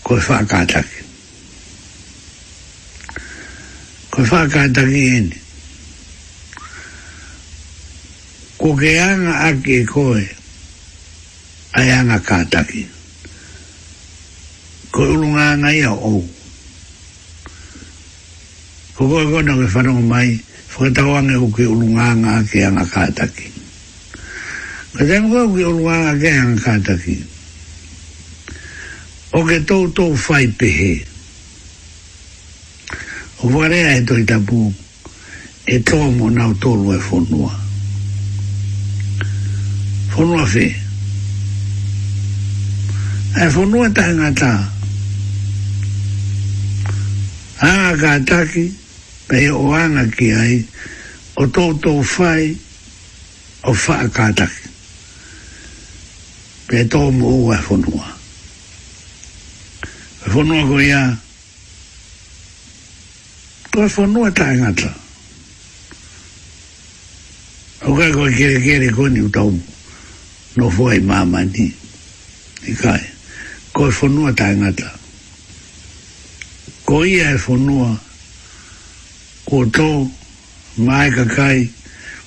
koe 0.03 0.19
wha 0.27 0.41
kātaki 0.55 1.07
koe 4.11 4.27
wha 4.33 4.43
kātaki 4.57 5.05
eni 5.21 5.39
koe 8.59 8.93
anga 9.07 9.39
ake 9.53 9.79
koe 9.95 10.23
ai 11.79 11.89
anga 12.01 12.19
kātaki 12.19 12.85
koe 12.91 12.96
ko 14.97 15.05
ulu 15.05 15.29
nga 15.37 15.53
nga 15.61 15.71
ia 15.77 15.93
o 15.93 16.25
ko 18.97 19.01
ko 19.05 19.17
ko 19.29 19.39
na 19.45 19.53
ke 19.61 19.67
whanau 19.77 20.01
mai 20.01 20.33
whakata 20.73 21.05
wange 21.05 21.37
ko 21.37 21.49
ke 21.53 21.65
ulu 21.69 21.85
nga 21.93 22.17
nga 22.17 22.41
ke 22.49 22.59
anga 22.65 22.85
kātaki 22.89 23.47
ka 24.97 25.03
tenu 25.05 25.29
ko 25.29 25.41
ke 25.53 25.63
ulu 25.69 25.81
nga 25.85 25.97
nga 26.01 26.13
ke 26.17 26.29
anga 26.33 26.57
kātaki 26.65 27.17
o 29.37 29.39
ke 29.45 29.61
tō 29.69 29.77
tō 29.93 30.05
whai 30.17 30.49
pehe 30.57 30.93
o 33.45 33.53
wharea 33.53 34.01
e 34.01 34.01
toi 34.09 34.25
tapu 34.25 34.73
e 35.77 35.77
tō 35.85 35.99
mo 36.17 36.33
nau 36.33 36.57
tōlu 36.57 36.97
e 36.97 36.99
whonua 37.05 37.53
whonua 40.17 40.45
whee 40.57 40.73
E 43.37 43.45
fonua 43.53 43.85
tā 43.93 44.01
ngā 44.17 44.29
tā 44.33 44.49
a 47.61 47.97
ka 47.97 48.19
taki 48.25 48.73
pe 49.29 49.49
o 49.51 49.73
ana 49.73 50.05
ki 50.11 50.33
ai 50.33 50.65
o 51.37 51.47
toto 51.47 52.03
fai 52.03 52.53
o 53.65 53.73
fa 53.73 54.05
ka 54.13 54.29
taki 54.37 54.69
pe 56.69 56.85
to 56.85 57.11
mo 57.11 57.29
wa 57.49 57.57
fonua 57.57 58.09
fonua 60.33 60.69
ko 60.69 60.77
ia 60.81 61.17
ko 63.73 63.89
fonua 63.89 64.29
ta 64.33 64.53
ngata 64.53 64.93
o 67.89 67.95
ka 67.97 68.07
ko 68.13 68.29
kere 68.37 68.61
kere 68.61 68.93
koni 68.93 69.21
u 69.21 69.27
uta 69.33 69.41
no 70.57 70.69
fuai 70.71 71.01
mama 71.01 71.41
ni 71.45 71.73
ni 72.69 72.73
kai 72.77 73.01
ko 73.73 73.89
fonua 73.91 74.29
ta 74.37 74.53
ngata 74.53 74.96
ko 76.87 77.03
ia 77.05 77.35
e 77.35 77.37
whanua 77.43 77.97
ko 79.43 79.63
tō 79.75 79.91
mai 80.87 81.11
ka 81.11 81.25
kai 81.35 81.67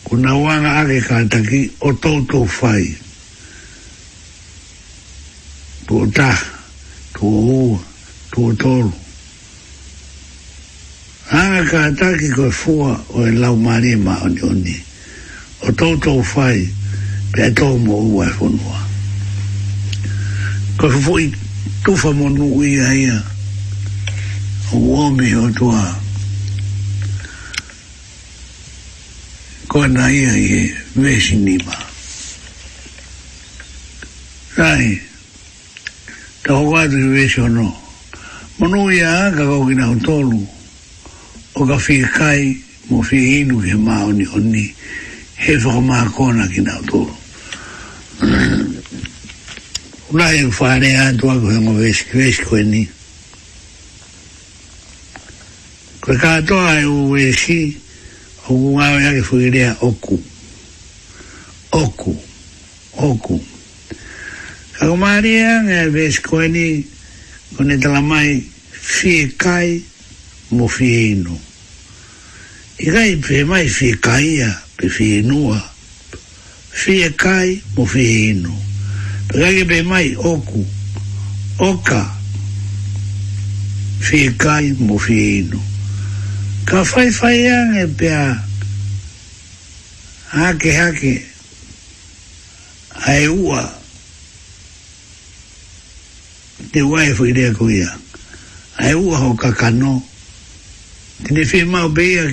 ko 0.04 0.18
na 0.20 0.36
wanga 0.36 0.72
ake 0.84 1.00
ka 1.08 1.16
taki 1.32 1.64
o 1.80 1.90
tō 2.04 2.14
tō 2.30 2.44
whai 2.58 2.84
tō 5.88 6.04
tā 6.18 6.32
tō 7.16 7.24
hua 7.24 7.80
tō 8.36 8.44
tōru 8.62 8.92
anga 11.40 11.64
ka 11.72 11.82
taki 12.00 12.28
ko 12.36 12.52
e 12.52 12.52
fua 12.52 12.92
o 13.16 13.24
e 13.24 13.32
lau 13.32 13.56
mare 13.56 13.96
ma 13.96 14.20
o 14.28 14.28
ni 14.28 14.44
o 14.44 14.52
ni 14.60 14.76
o 15.64 15.72
tō 15.72 15.90
tō 16.04 16.20
whai 16.34 16.60
pe 17.32 17.48
tō 17.56 17.72
mo 17.80 18.04
ua 18.12 18.28
e 18.28 18.36
whanua 18.44 18.80
ko 20.80 20.92
fufu 20.98 21.18
e 21.24 21.32
i 21.32 21.36
tufa 21.86 22.12
monu 22.12 22.60
ia 22.64 22.92
ia 22.92 22.96
ia 23.08 23.38
uomi 24.72 25.36
o 25.36 25.50
tua 25.52 25.96
kua 29.68 29.88
na 29.88 30.10
ia 30.14 30.34
ie 30.38 30.64
e 30.66 30.76
vesi 30.96 31.36
nima 31.42 31.74
rai 34.58 35.02
ta 36.46 36.54
ho 36.54 36.64
kua 36.70 36.86
tu 36.88 36.98
vesi 37.10 37.40
o 37.42 37.48
no 37.48 37.74
monu 38.58 38.92
ia 38.94 39.28
aga 39.34 39.44
kau 39.46 39.66
kina 39.66 39.90
o 39.90 39.96
tolu 39.98 40.46
o 41.58 41.62
ka 41.66 41.76
whi 41.88 42.06
kai 42.14 42.62
mo 42.90 43.02
whi 43.10 43.42
inu 43.42 43.58
ke 43.66 43.74
mao 43.74 44.12
ni 44.14 44.26
honi 44.26 44.70
he 45.38 45.58
whaka 45.66 45.82
maa 45.82 46.06
kona 46.14 46.46
kina 46.48 46.78
o 46.78 46.82
tolu 46.86 47.16
unai 50.14 50.44
u 50.46 50.52
whare 50.60 50.90
a 50.98 51.14
tua 51.18 51.42
ko 51.42 51.48
ngo 51.58 51.74
vesi 51.74 52.06
vesi 52.14 52.46
kua 52.46 52.62
ni 52.62 52.99
Koe 56.02 56.16
katoa 56.18 56.80
e 56.82 56.86
uwesi 56.86 57.78
o 58.48 58.54
kungawe 58.56 59.04
yake 59.04 59.22
fukirea 59.24 59.76
oku. 59.82 60.24
Oku. 61.72 62.22
Oku. 62.98 63.42
Kakumaria 64.74 65.64
nge 65.64 65.72
eh, 65.74 65.90
veskoeni 65.90 66.86
kone 67.56 67.74
eu 67.74 68.42
fie 68.88 69.28
kai 69.38 69.84
mo 70.52 70.68
fie 70.68 71.12
inu. 71.12 71.40
Ikai 72.78 73.16
pe 73.16 73.44
mai 73.44 73.68
fie 73.68 73.96
kaia 73.96 74.56
pe 74.78 74.88
fie 74.90 75.20
inua. 75.20 75.62
Fie 76.72 77.10
kai 77.10 77.62
mo 77.76 77.86
fie 77.86 78.30
inu. 78.32 78.54
Pekake 79.28 79.66
pe 79.66 79.82
mai 79.82 80.16
oku. 80.16 80.66
Oka. 81.60 82.16
Fie 84.00 84.32
kai 84.38 84.72
mo 84.80 84.98
fie 84.98 85.38
inu. 85.40 85.62
ka 86.70 86.84
fai 86.86 87.10
fai 87.10 87.50
ang 87.50 87.74
e 87.82 87.86
pia 87.98 88.38
hake 90.38 90.70
hake 90.70 91.14
ai 93.10 93.26
ua 93.26 93.62
te 96.70 96.86
wai 96.86 97.10
fai 97.18 97.32
e 97.34 97.34
rea 97.38 97.52
ko 97.58 97.66
ia 97.74 97.90
ai 98.86 98.94
ua 98.94 99.18
ho 99.18 99.34
ka 99.34 99.50
kano 99.50 99.98
tine 101.26 101.42
fi 101.50 101.66
mau 101.66 101.90
beia 101.90 102.30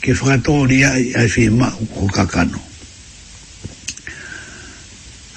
ke 0.00 0.16
whakatori 0.16 0.80
ai 0.88 1.12
ai 1.20 1.28
fi 1.28 1.48
ho 1.52 2.06
ka 2.08 2.24
kano 2.26 2.56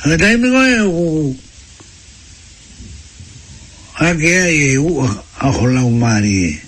Ha 0.06 0.16
dai 0.22 0.38
me 0.38 0.48
goe 0.54 0.74
o 0.86 1.04
Ha 3.98 4.14
ke 4.16 4.32
ai 4.48 4.78
e 4.78 4.78
ua 4.78 5.10
a 5.42 5.50
hola 5.52 5.82
o 5.82 5.90
marie 5.90 6.62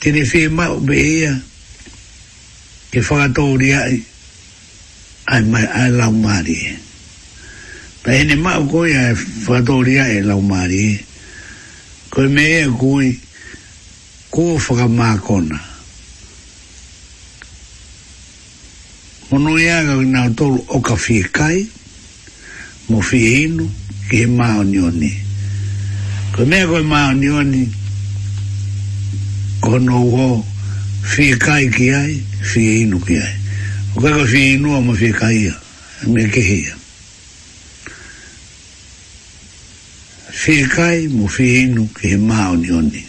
tene 0.00 0.24
fe 0.24 0.48
ma 0.48 0.72
o 0.72 0.80
be 0.80 0.96
ia 0.96 1.32
ke 2.90 3.02
fa 3.04 3.28
to 3.36 3.44
ai 3.60 4.00
ai 5.28 5.44
ma 5.44 5.60
ai 5.60 5.90
la 5.92 6.08
mari 6.10 6.56
e. 6.72 6.78
pa 8.00 8.14
ene 8.16 8.34
ma 8.34 8.56
o 8.58 8.64
e 8.64 8.64
e. 8.64 8.68
ko 8.72 8.78
ia 8.86 9.02
fa 9.14 9.60
to 9.62 9.76
ai 9.84 10.24
la 10.24 10.36
mari 10.40 10.96
ko 12.08 12.24
me 12.32 12.44
e 12.64 12.64
ko 12.80 12.96
ko 14.32 14.56
fa 14.56 14.72
ga 14.80 14.86
ma 14.88 15.18
kona 15.20 15.60
ono 19.36 19.50
ia 19.60 19.84
ga 19.84 20.00
o 20.40 20.80
ka 20.80 20.96
fi 20.96 21.20
kai 21.30 21.60
mo 22.88 23.04
fi 23.04 23.44
inu 23.44 23.68
ke 24.08 24.24
ma 24.26 24.56
o 24.64 24.64
ni 24.64 25.12
ko 26.32 26.40
me 26.48 26.58
ko 26.64 26.80
ma 26.88 27.12
o 27.12 27.12
ni 27.14 27.79
ono 29.62 30.02
uho 30.04 30.44
fie 31.02 31.36
kai 31.36 31.68
ki 31.70 31.90
ai 31.90 32.24
fie 32.42 32.80
inu 32.80 32.98
ki 33.00 33.16
ai 33.16 33.34
o 33.94 34.00
kaka 34.00 34.24
fie 34.26 34.54
inu 34.56 34.74
ama 34.74 34.94
fi 34.96 35.12
kai 35.12 35.36
ia 35.44 35.60
me 36.08 36.28
kehe 36.28 36.54
ia 36.64 36.74
fie 40.32 40.66
kai 40.66 41.08
mo 41.08 41.26
fi 41.26 41.64
inu 41.68 41.88
ki 41.92 42.08
he 42.08 42.16
maa 42.16 42.48
oni 42.56 42.70
oni 42.72 43.04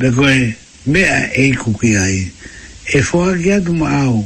me 0.00 0.10
koe 0.12 0.56
mea 0.88 1.30
eiku 1.36 1.76
ki 1.78 1.96
ai 1.96 2.32
e 2.92 3.02
fua 3.02 3.36
ki 3.36 3.52
atu 3.52 3.74
ma 3.74 3.88
au 4.06 4.24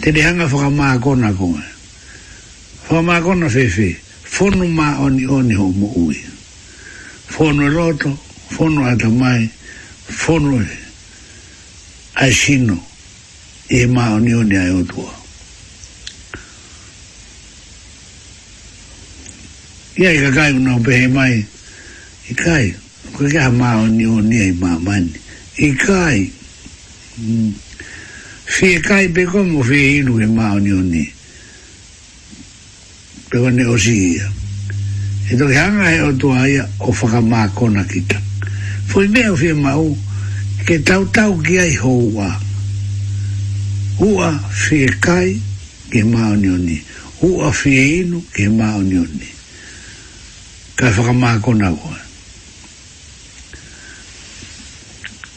te 0.00 0.10
rehanga 0.10 0.46
whaka 0.48 0.70
maa 0.70 0.98
kona 0.98 1.32
konga 1.32 1.64
whaka 2.88 3.02
maa 3.02 3.20
kona 3.20 3.48
fefe 3.52 3.92
fonu 4.22 4.64
maa 4.72 4.98
oni 5.04 5.26
oni 5.28 5.52
ho 5.54 5.68
mo 5.68 5.86
uia 6.00 6.35
fono 7.26 7.68
roto, 7.68 8.18
fono 8.48 8.84
atamai, 8.86 9.50
fono 10.04 10.66
asino, 12.12 12.86
e 13.66 13.86
mao 13.86 14.18
ni 14.18 14.32
oni 14.32 14.56
ai 14.56 14.68
otua. 14.70 15.24
Ia 19.98 20.10
i 20.10 20.20
kakai 20.22 20.52
kuna 20.52 20.74
upehe 20.76 21.08
mai, 21.08 21.46
i 22.28 22.34
kai, 22.34 22.74
kakai 23.16 23.40
ha 23.42 23.50
mao 23.50 23.86
ni 23.86 24.04
oni 24.04 24.38
ai 24.38 24.52
mamani, 24.52 25.12
i 25.56 25.74
kai, 25.74 26.32
mm, 27.18 27.52
fie 28.44 28.80
kai 28.80 29.08
pe 29.10 29.24
komo 29.24 29.62
fie 29.62 29.96
inu 29.96 30.18
e 30.20 30.26
mao 30.26 30.56
ni 30.58 30.70
oni, 30.72 31.12
pe 33.28 33.38
kone 33.38 33.64
osi 33.64 34.14
ia 34.14 34.32
e 35.30 35.34
to 35.36 35.46
ke 35.48 35.54
hanga 35.58 35.90
e 35.92 36.00
o 36.06 36.12
tua 36.14 36.46
ia 36.48 36.62
o 36.78 36.92
whaka 36.94 37.20
mākona 37.20 37.82
ki 37.90 38.00
ta 38.06 38.18
foi 38.86 39.08
mea 39.08 39.32
o 39.34 39.36
whia 39.36 39.54
mau 39.58 39.82
ke 40.66 40.78
tau 40.86 41.02
tau 41.10 41.34
ki 41.42 41.58
ai 41.58 41.74
houa 41.82 42.30
hua 43.98 44.28
whie 44.70 44.86
kai 45.02 45.34
ke 45.90 46.02
ni 46.06 46.14
oni 46.50 46.78
hua 47.22 47.50
whie 47.50 47.82
inu 48.04 48.22
ke 48.30 48.46
maoni 48.46 48.96
oni 49.02 49.30
kai 50.78 50.92
whaka 50.94 51.12
mākona 51.22 51.74
hua 51.74 51.98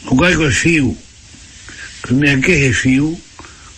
o 0.06 0.12
kai 0.14 0.34
koe 0.38 0.52
whiu 0.62 0.94
koe 2.06 2.14
mea 2.14 2.38
ke 2.38 2.54
he 2.62 2.70
whiu 2.82 3.10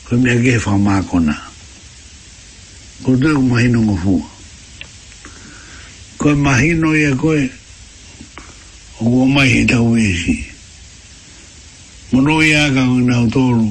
koe 0.04 0.20
mea 0.20 0.36
ke 0.44 0.60
he 0.60 0.60
whaka 0.60 0.76
mākona 0.76 1.40
koe 3.00 3.16
tue 3.16 3.32
kumahinu 3.32 3.80
ngofua 3.88 4.31
koe 6.22 6.34
mahino 6.38 6.94
ia 6.94 7.16
koe 7.18 7.50
o 9.02 9.04
kua 9.10 9.26
mai 9.26 9.48
he 9.52 9.62
tau 9.66 9.90
mono 12.12 12.38
i 12.42 12.50
aga 12.54 12.82
o 12.86 12.96
nau 13.10 13.26
tōru 13.34 13.66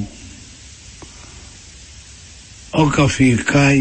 o 2.76 2.82
ka 2.94 3.04
whia 3.12 3.36
kai 3.52 3.78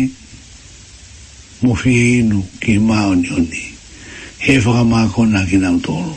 mo 1.61 1.73
whia 1.81 2.05
inu 2.23 2.39
ki 2.63 2.77
māo 2.87 3.11
ni 3.19 3.27
oni 3.37 3.63
he 4.39 4.55
whakamākona 4.63 5.43
ki 5.51 5.59
nau 5.59 5.75
tōru 5.83 6.15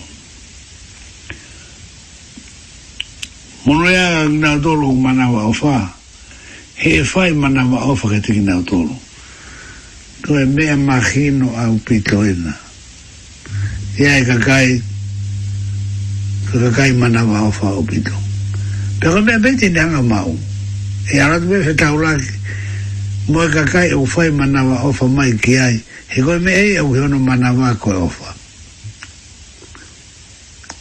mono 3.67 3.83
na 3.83 3.99
aga 3.99 4.31
o 4.31 4.31
nau 4.39 4.59
tōru 4.67 4.87
o 4.87 4.95
manawa 5.07 5.43
o 5.51 5.53
whā 5.59 5.77
he 6.79 7.03
fai 7.03 7.31
mana 7.35 7.67
o 7.67 7.97
whakete 7.99 8.31
ki 8.31 8.47
nau 8.47 8.63
tōru 8.63 9.04
koe 10.25 10.41
e 10.43 10.47
mea 10.47 10.77
mahino 10.77 11.53
au 11.57 11.75
pitoina. 11.87 12.57
Ia 13.99 14.17
e 14.19 14.25
kakai, 14.25 14.83
e 16.55 16.59
kakai 16.59 16.93
mana 16.93 17.25
wafa 17.25 17.69
au 17.69 17.83
pito. 17.85 18.17
Pero 19.01 19.21
mea 19.23 19.39
beti 19.39 19.69
nanga 19.69 20.01
mau. 20.03 20.39
E 21.13 21.21
aratu 21.23 21.47
mea 21.47 21.63
fetaulaki, 21.65 22.31
mo 23.29 23.45
e 23.45 23.49
kakai 23.51 23.91
e 23.91 23.95
ufai 23.95 24.31
mana 24.31 24.65
wafa 24.65 25.07
mai 25.09 25.33
ki 25.37 25.57
ai, 25.59 25.81
he 26.09 26.23
koe 26.23 26.39
mea 26.39 26.57
ei 26.57 26.77
au 26.79 26.93
hiono 26.95 27.19
mana 27.19 27.53
wako 27.53 27.93
e 27.93 27.97
ofa. 27.97 28.35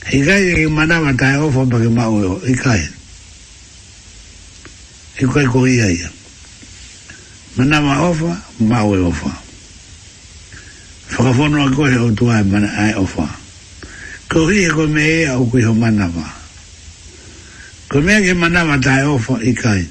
He 0.05 0.23
kai 0.25 0.63
e 0.63 0.67
mana 0.69 1.01
wata 1.01 1.33
e 1.35 1.37
ofa 1.37 1.65
pake 1.65 1.89
mau 1.89 2.17
e 2.23 2.25
o, 2.25 2.39
he 2.47 2.55
kai. 2.55 2.83
He 5.19 5.25
koe 5.27 5.43
koe 5.51 5.67
ia 5.69 5.91
ia 5.91 6.09
mana 7.55 7.79
ma 7.81 8.09
ofa 8.09 8.41
ma 8.65 8.83
we 8.83 8.97
ofa 8.97 9.29
fafono 11.07 11.61
a 11.67 11.75
ko 11.75 11.83
o 11.85 12.09
tu 12.17 12.25
ai 12.29 12.41
e 12.41 12.43
mana 12.49 12.67
ai 12.73 12.93
ofa 12.97 13.29
ko 14.27 14.47
hi 14.49 14.65
ko 14.73 14.87
me 14.89 15.05
e 15.21 15.27
au 15.29 15.45
ko 15.47 15.73
mana 15.73 16.07
ma 16.09 16.25
ko 17.91 18.01
me 18.01 18.21
ke 18.25 18.33
mana 18.33 18.65
ma 18.65 18.77
ta 18.81 19.05
ofa 19.05 19.37
i 19.45 19.53
kai 19.53 19.85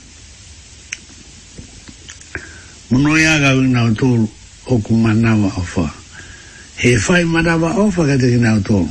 mono 2.91 3.15
ya 3.17 3.39
ga 3.39 3.55
na 3.55 3.93
to 3.95 4.11
o 4.67 4.79
ku 4.83 4.95
mana 4.99 5.37
wa 5.39 5.47
ofa 5.55 5.87
he 6.83 6.99
fai 6.99 7.23
mana 7.23 7.55
wa 7.55 7.71
ofa 7.79 8.03
ka 8.11 8.17
te 8.19 8.37
na 8.43 8.59
to 8.59 8.83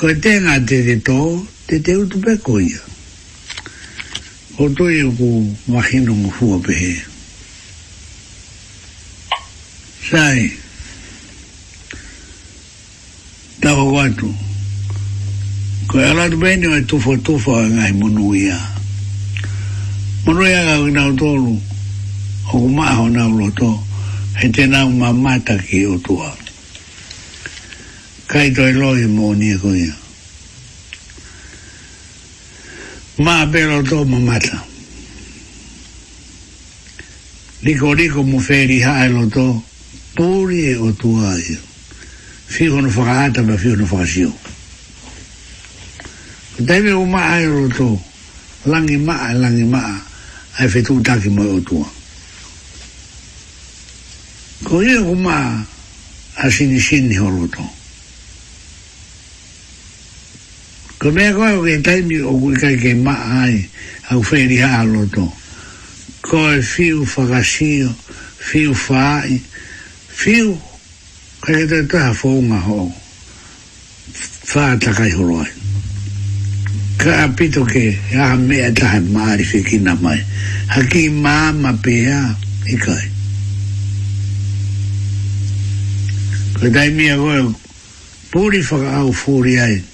ko 0.00 0.08
te 0.16 0.38
na 0.40 0.56
te 0.64 0.96
to 0.96 1.44
te 1.68 1.76
te 1.84 1.92
u 1.92 2.08
tu 2.08 2.16
pe 2.24 2.40
ko 2.40 2.56
ia 2.56 2.96
O 4.60 4.68
toi 4.70 5.02
o 5.06 5.10
ko 5.18 5.24
wahino 5.70 6.12
ngu 6.16 6.30
fua 6.32 6.58
pehe. 6.58 6.94
Sai. 10.10 10.50
Tawa 13.60 13.84
watu. 13.84 14.34
Ko 15.86 16.00
e 16.00 16.10
alatu 16.10 16.36
bende 16.36 16.66
wa 16.68 16.80
tufa 16.80 17.16
tufa 17.18 17.50
wa 17.52 17.68
ngai 17.70 17.92
munu 17.92 18.34
ia. 18.34 18.58
Munu 20.26 20.42
ia 20.42 20.64
ka 20.66 20.78
wina 20.82 21.06
o 21.06 21.12
tolu. 21.12 21.54
O 22.50 22.50
ku 22.58 22.68
maa 22.68 22.94
ho 22.98 23.08
na 23.08 23.28
uloto. 23.30 23.78
He 24.40 24.48
te 24.50 24.66
na 24.66 24.86
umamata 24.86 25.54
ki 25.58 25.86
o 25.86 25.98
tua. 25.98 26.34
Kaito 28.26 28.66
e 28.68 28.72
loi 28.72 29.06
ni 29.06 29.06
e 29.06 29.06
ko 29.06 29.06
ia. 29.06 29.10
mo 29.14 29.28
ni 29.34 29.50
ko 29.62 29.70
ia. 29.74 29.94
ma 33.18 33.42
pero 33.50 33.82
to 33.82 34.06
mo 34.06 34.14
mata 34.22 34.62
liko 37.66 37.90
liko 37.90 38.22
mo 38.22 38.38
feri 38.38 38.78
ha 38.86 39.10
elo 39.10 39.26
to 39.26 39.58
puri 40.14 40.70
e 40.70 40.74
o 40.78 40.94
tua 40.94 41.34
e 41.34 41.58
fio 42.46 42.78
no 42.78 42.86
fagata 42.88 43.42
ma 43.42 43.56
fio 43.58 43.74
no 43.74 43.86
fagio 43.90 44.30
deve 46.62 46.92
o 46.94 47.02
ma 47.04 47.34
aero 47.34 47.66
to 47.68 47.98
langi 48.70 48.94
ma 49.02 49.32
langi 49.34 49.64
ma 49.66 49.82
ai 50.62 50.68
fetu 50.70 51.02
taki 51.02 51.26
mo 51.28 51.42
o 51.42 51.58
tua 51.58 51.88
ko 54.62 54.78
e 54.80 54.94
o 54.94 55.12
ma 55.18 55.58
asini 56.38 56.78
sini 56.78 57.18
ho 57.18 57.26
lo 57.26 57.50
to 57.50 57.66
Ko 60.98 61.10
mea 61.14 61.30
koe 61.32 61.52
o 61.54 61.60
kei 61.62 61.78
taimi 61.80 62.16
o 62.26 62.32
kui 62.42 62.56
kai 62.58 62.74
kei 62.76 62.94
maa 62.98 63.42
ai 63.46 63.58
au 64.10 64.18
whaeri 64.18 64.56
haa 64.58 64.82
loto. 64.82 65.30
Ko 66.26 66.38
fiu 66.62 67.06
whakasio, 67.06 67.92
fiu 68.38 68.72
whaai, 68.74 69.36
fiu 70.22 70.56
kai 71.40 71.66
te 71.70 71.84
taha 71.86 72.10
whaunga 72.22 72.58
ho. 72.66 72.78
Whaatakai 74.52 75.12
horoi. 75.14 75.46
Ka 76.98 77.12
apito 77.30 77.62
ke 77.64 77.84
a 78.18 78.34
mea 78.34 78.72
taha 78.74 78.98
maari 79.00 79.46
na 79.80 79.94
mai. 79.94 80.18
Haki 80.66 81.08
maama 81.10 81.72
pea 81.80 82.34
i 82.66 82.74
e 82.74 82.76
kai. 82.76 83.06
Ko 86.58 86.66
taimi 86.74 87.06
a 87.10 87.16
koe, 87.22 87.54
pūri 88.34 88.64
whaka 88.66 88.96
au 88.98 89.14
fūri 89.14 89.54
ai. 89.62 89.78
Ko 89.78 89.87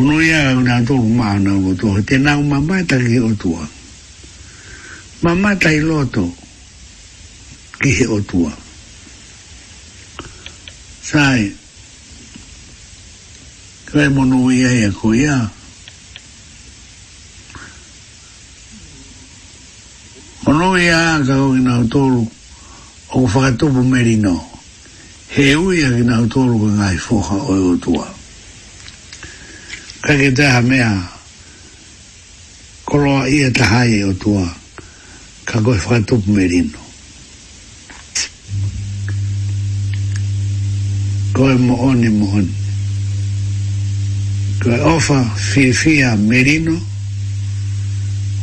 Uno 0.00 0.20
ia 0.22 0.48
au 0.50 0.60
nga 0.64 0.80
tōku 0.80 1.10
maa 1.18 1.36
nga 1.40 1.52
o 1.52 1.72
tōhe, 1.80 2.00
te 2.06 2.16
nga 2.18 2.32
mamata 2.36 2.96
ki 2.98 3.18
o 3.20 3.32
tua. 3.34 3.64
Mamata 5.22 5.68
i 5.76 5.80
loto 5.80 6.24
ki 7.80 7.90
he 7.98 8.04
o 8.08 8.20
tua. 8.24 8.52
Sai, 11.02 11.52
kai 13.84 14.08
mono 14.08 14.48
ia 14.52 14.72
ia 14.72 14.88
ko 14.92 15.12
ia, 15.12 15.50
Ono 20.50 20.74
e 20.74 20.88
a 20.88 21.22
ka 21.24 21.34
o 21.46 21.54
ina 21.54 21.78
utoru 21.78 22.26
o 23.14 23.22
ku 23.22 23.26
whakatupu 23.30 23.84
meri 23.86 24.16
no. 24.18 24.34
He 25.30 25.54
ui 25.54 25.78
a 25.86 25.94
ina 25.94 26.18
utoru 26.26 26.58
ka 26.62 26.68
ngai 26.78 26.98
foha 26.98 27.36
o 27.50 27.54
e 27.54 27.60
utua. 27.76 28.06
Ka 30.02 30.12
ke 30.18 30.32
taha 30.34 30.60
mea 30.66 30.90
koroa 32.82 33.28
ia 33.30 33.46
e 33.46 33.50
tahai 33.54 33.94
e 34.00 34.04
utua 34.10 34.42
ka 35.46 35.60
koe 35.62 35.78
whakatupu 35.78 36.26
meri 36.34 36.66
no. 36.66 36.80
Koe 41.36 41.54
mo 41.62 41.74
oni 41.90 42.08
mo 42.18 42.26
oni. 42.38 42.54
Koe 44.62 44.78
ofa 44.96 45.20
fifia 45.52 46.16
merino. 46.18 46.74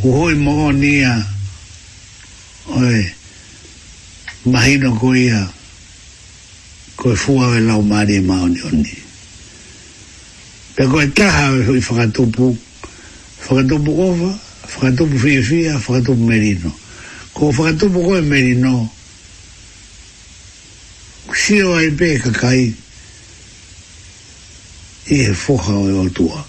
Uhoi 0.08 0.36
mo 0.40 0.70
oni 0.72 0.88
ia 1.04 1.16
merino 1.20 1.36
oi 2.68 3.12
mahino 4.46 4.92
ko 5.00 5.16
ia 5.16 5.48
ko 7.00 7.16
fua 7.16 7.56
e 7.56 7.60
lau 7.64 7.80
mari 7.82 8.16
e 8.16 8.22
maoni 8.22 8.60
oni 8.68 8.92
pe 10.76 10.84
ko 10.88 11.00
e 11.02 11.08
taha 11.16 11.56
e 11.56 11.64
hui 11.64 11.80
whakatupu 11.80 12.58
whakatupu 13.50 13.92
kofa 13.96 14.32
whakatupu 14.76 15.16
fia 15.20 15.42
fia 15.44 15.74
whakatupu 15.80 16.20
merino 16.28 16.72
ko 17.34 17.52
whakatupu 17.56 18.00
ko 18.04 18.12
e 18.18 18.22
merino 18.22 18.92
sio 21.32 21.76
ai 21.78 21.90
pe 21.96 22.20
kakai 22.20 22.74
e 25.08 25.34
foha 25.34 25.72
o 25.74 25.88
e 25.88 25.94
otua 26.04 26.46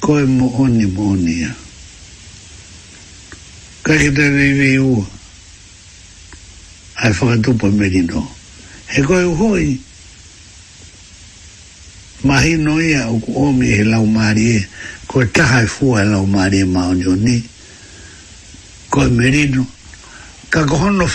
ko 0.00 0.18
e 0.20 0.24
mo 0.24 0.56
oni 0.64 0.86
mo 0.88 1.10
oni 1.12 1.36
ia 1.44 1.52
peke 3.88 4.10
te 4.16 4.28
vi 4.28 4.52
vi 4.52 4.78
u 4.78 5.06
ai 6.96 7.12
fa 7.16 7.36
tu 7.40 7.56
po 7.56 7.66
me 7.70 7.88
di 7.88 8.02
no 8.04 8.20
e, 8.86 8.96
e, 8.96 9.00
e 9.00 9.02
ko 9.02 9.14
u 9.16 9.34
hoi 9.34 9.82
ma 12.28 12.36
hi 12.44 12.56
no 12.60 12.76
ia 12.80 13.08
u 13.08 13.18
ko 13.20 13.50
mi 13.52 13.66
e 13.68 13.84
la 13.88 13.98
u 14.00 14.06
mari 14.06 14.60
ko 15.06 15.24
ta 15.30 15.46
hai 15.46 15.66
fu 15.66 15.96
e 15.96 16.04
la 16.04 16.18
u 16.20 16.26
ni 17.16 17.48
ko 18.90 19.00
me 19.08 19.30
di 19.30 19.48
no 19.48 19.64
ka 20.50 20.64
ko 20.64 20.90
no 20.90 21.06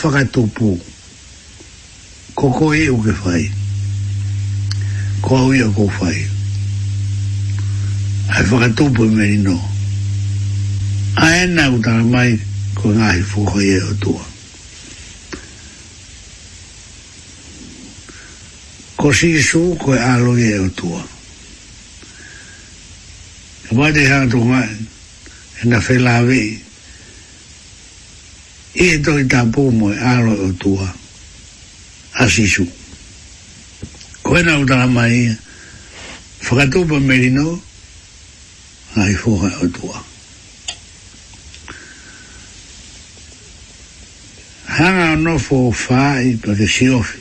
koko 2.33 2.73
e 2.73 2.87
u 2.89 2.97
ke 3.05 3.13
fai 3.13 3.51
ko 5.21 5.45
u 5.45 5.53
ia 5.53 5.69
ko 5.69 5.87
fai 5.89 6.25
ai 8.33 8.43
fa 8.45 8.67
tu 8.73 8.89
po 8.91 9.03
me 9.03 9.27
di 9.27 9.37
no 9.37 9.69
Aena 11.15 11.69
utara 11.69 12.01
mai, 12.03 12.33
ko 12.83 12.89
ngā 12.91 13.05
he 13.15 13.21
fuho 13.23 13.59
e 13.63 13.75
o 13.79 13.93
tua. 14.03 14.23
Ko 18.99 19.11
si 19.15 19.39
su 19.41 19.61
ko 19.79 19.95
e 19.95 19.99
alo 19.99 20.33
e 20.37 20.51
o 20.59 20.67
tua. 20.75 20.99
E 23.71 23.79
wate 23.79 24.03
hea 24.03 24.19
tō 24.35 24.41
ngā 24.51 24.61
e 24.67 25.63
na 25.71 25.79
whela 25.87 26.17
vei. 26.27 26.51
I 28.83 28.89
e 28.99 29.01
toki 29.05 29.29
tā 29.31 29.47
pōmo 29.55 29.93
e 29.95 29.99
alo 30.15 30.35
e 30.35 30.51
o 30.51 30.51
tua. 30.59 30.91
A 32.19 32.27
si 32.29 32.47
su. 32.51 32.67
Ko 34.27 34.35
e 34.37 34.43
na 34.43 34.59
utara 34.59 34.87
mai 34.91 35.29
e. 35.31 35.35
Whakatūpa 36.43 36.99
merino. 36.99 37.61
Ai 38.99 39.15
fuho 39.15 39.47
e 39.47 39.47
o 39.47 39.47
tua. 39.47 39.53
Ai 39.53 39.53
fuho 39.53 39.71
e 39.71 39.71
o 39.71 39.77
tua. 39.77 40.11
hanga 44.73 45.15
no 45.21 45.37
fo 45.37 45.71
fa 45.71 46.21
i 46.21 46.33
pa 46.41 46.53
de 46.53 46.65
siofi 46.67 47.17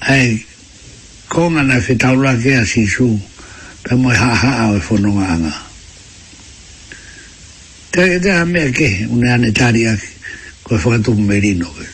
ai 0.00 0.44
konga 1.28 1.62
na 1.62 1.80
fi 1.80 1.96
taula 1.96 2.36
ke 2.38 2.52
a 2.62 2.66
si 2.66 2.86
su 2.86 3.18
pe 3.82 3.94
mo 3.96 4.10
ha 4.10 4.34
ha 4.34 4.50
a 4.70 4.80
fo 4.80 4.94
e 4.96 5.00
no 5.00 5.18
anga 5.18 5.54
te 7.90 8.18
te 8.22 8.30
a 8.30 8.44
me 8.44 8.70
ke 8.72 9.06
un 9.10 9.24
ane 9.26 9.50
tari 9.52 9.86
a 9.86 9.96
ko 10.62 10.78
fo 10.78 10.94
tu 11.02 11.14
merino 11.18 11.66
ke 11.74 11.86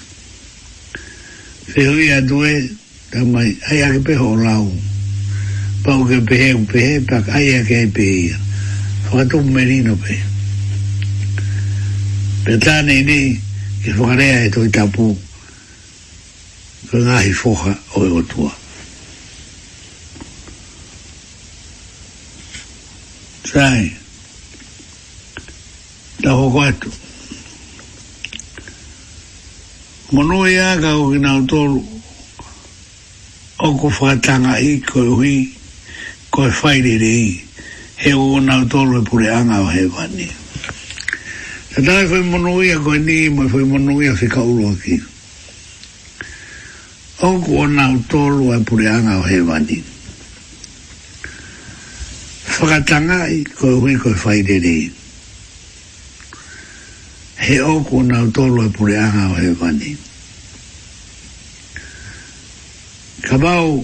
fi 1.73 1.89
vi 1.89 2.11
a 2.13 2.21
due 2.21 2.69
ta 3.11 3.25
mai 3.25 3.57
ai 3.71 3.81
a 3.81 3.89
ke 3.97 4.01
pe 4.11 4.15
ho 4.21 4.35
lau 4.37 4.69
pa 5.83 5.97
u 5.97 6.05
ke 6.05 6.21
pe 6.21 6.53
u 6.53 6.65
pe 6.69 7.01
pa 7.09 7.23
ai 7.33 7.57
a 7.57 7.65
ke 7.65 7.89
pe 7.89 8.13
fo 9.09 9.25
tu 9.27 9.41
merino 9.41 9.97
pe 9.97 10.21
Pe 12.45 12.53
tāne 12.61 12.93
i 12.93 13.03
nei, 13.09 13.41
i 13.87 13.91
whakarea 13.91 14.45
e 14.45 14.49
toi 14.51 14.69
tapu 14.71 15.05
ka 16.91 16.97
ngahi 17.01 17.33
o 17.45 17.55
e 17.97 18.09
otua. 18.19 18.51
Sai, 23.53 23.93
ta 26.23 26.31
hoko 26.33 26.61
atu. 26.65 26.91
Mono 30.13 30.47
e 30.49 30.57
aga 30.59 30.97
o 30.97 31.11
ki 31.11 31.19
nao 31.19 31.43
tolu, 31.47 31.85
o 33.61 33.75
ko 33.79 33.89
whatanga 34.01 34.57
i 34.59 34.81
ko 34.81 35.03
e 35.03 35.07
hui, 35.13 35.55
ko 36.31 36.47
e 36.47 36.51
whairere 36.51 37.13
i, 37.29 37.45
he 37.97 38.15
o 38.15 38.41
nao 38.41 38.65
tolu 38.65 39.03
e 39.03 39.03
pure 39.05 39.29
anga 39.29 39.61
o 39.61 39.69
he 39.69 39.87
vanea. 39.87 40.44
E 41.77 41.83
dai 41.83 42.07
foi 42.07 42.23
monuia 42.23 42.79
go 42.79 42.95
ni, 42.95 43.29
mo 43.29 43.49
foi 43.51 43.65
monuia 43.67 44.15
fi 44.15 44.29
ka 44.31 44.39
ulo 44.39 44.71
ki. 44.79 44.95
Ongu 47.19 47.59
ona 47.67 47.89
utolu 47.91 48.55
e 48.55 48.59
pureanga 48.63 49.19
o 49.19 49.23
hevani. 49.27 49.83
Whakatanga 52.63 53.27
i 53.27 53.43
koe 53.43 53.73
hui 53.83 53.97
ko 53.99 54.13
e 54.15 54.19
whaidere 54.23 54.75
i. 54.87 54.93
He 57.43 57.59
ongu 57.59 57.99
ona 58.07 58.23
utolu 58.23 58.63
e 58.63 58.69
pureanga 58.71 59.35
o 59.35 59.35
hevani. 59.35 59.97
Ka 63.27 63.35
bau 63.39 63.83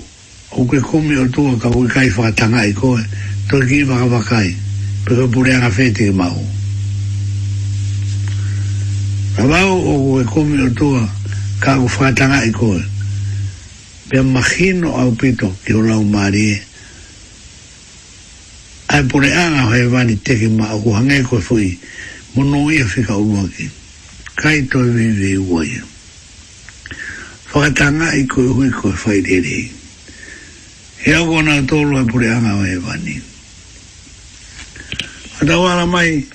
o 0.55 0.63
ke 0.71 0.79
kumi 0.79 1.19
o 1.27 1.27
tua 1.35 1.59
ka 1.59 1.67
hui 1.75 1.89
kai 1.91 2.07
whakatanga 2.07 2.63
i 2.63 2.73
koe, 2.73 3.03
toki 3.51 3.83
i 3.83 3.85
maka 3.85 4.47
pe 5.05 5.11
ko 5.19 5.27
pureanga 5.27 5.75
whete 5.75 6.07
i 6.07 6.15
mau. 6.15 6.39
Ka 6.39 6.60
Na 9.49 9.65
o 9.73 10.21
e 10.21 10.25
komi 10.25 10.61
o 10.67 10.69
tua 10.75 11.01
ka 11.65 11.79
u 11.81 11.89
whātanga 11.89 12.43
i 12.45 12.53
koe. 12.53 12.77
Pe 14.11 14.21
makino 14.21 14.93
au 14.93 15.13
pito 15.17 15.49
ki 15.65 15.73
o 15.73 15.81
rau 15.81 16.05
maari 16.05 16.43
e. 16.53 16.61
Ai 18.91 19.03
pone 19.09 19.31
anga 19.33 19.63
hoi 19.65 19.87
wani 19.89 20.17
teke 20.17 20.49
ma 20.51 20.69
au 20.69 20.83
kuhange 20.83 21.23
koe 21.25 21.41
fui. 21.41 21.79
Mono 22.37 22.69
ia 22.71 22.85
whika 22.85 23.17
ulua 23.17 23.49
ki. 23.49 23.71
Kai 24.37 24.67
toi 24.69 24.93
vive 24.93 25.33
i 25.33 25.37
uoia. 25.37 25.83
Whakatanga 27.53 28.13
i 28.21 28.27
koe 28.27 28.45
hui 28.45 28.69
koe 28.71 28.93
whaireire. 28.93 29.71
He 31.01 31.15
au 31.15 31.25
kona 31.25 31.63
tolu 31.63 31.97
ai 31.97 32.05
pone 32.05 32.29
anga 32.29 32.53
hoi 32.61 32.75
e 32.75 32.77
wani. 32.77 33.17
Atawara 35.41 35.87
mai 35.89 36.27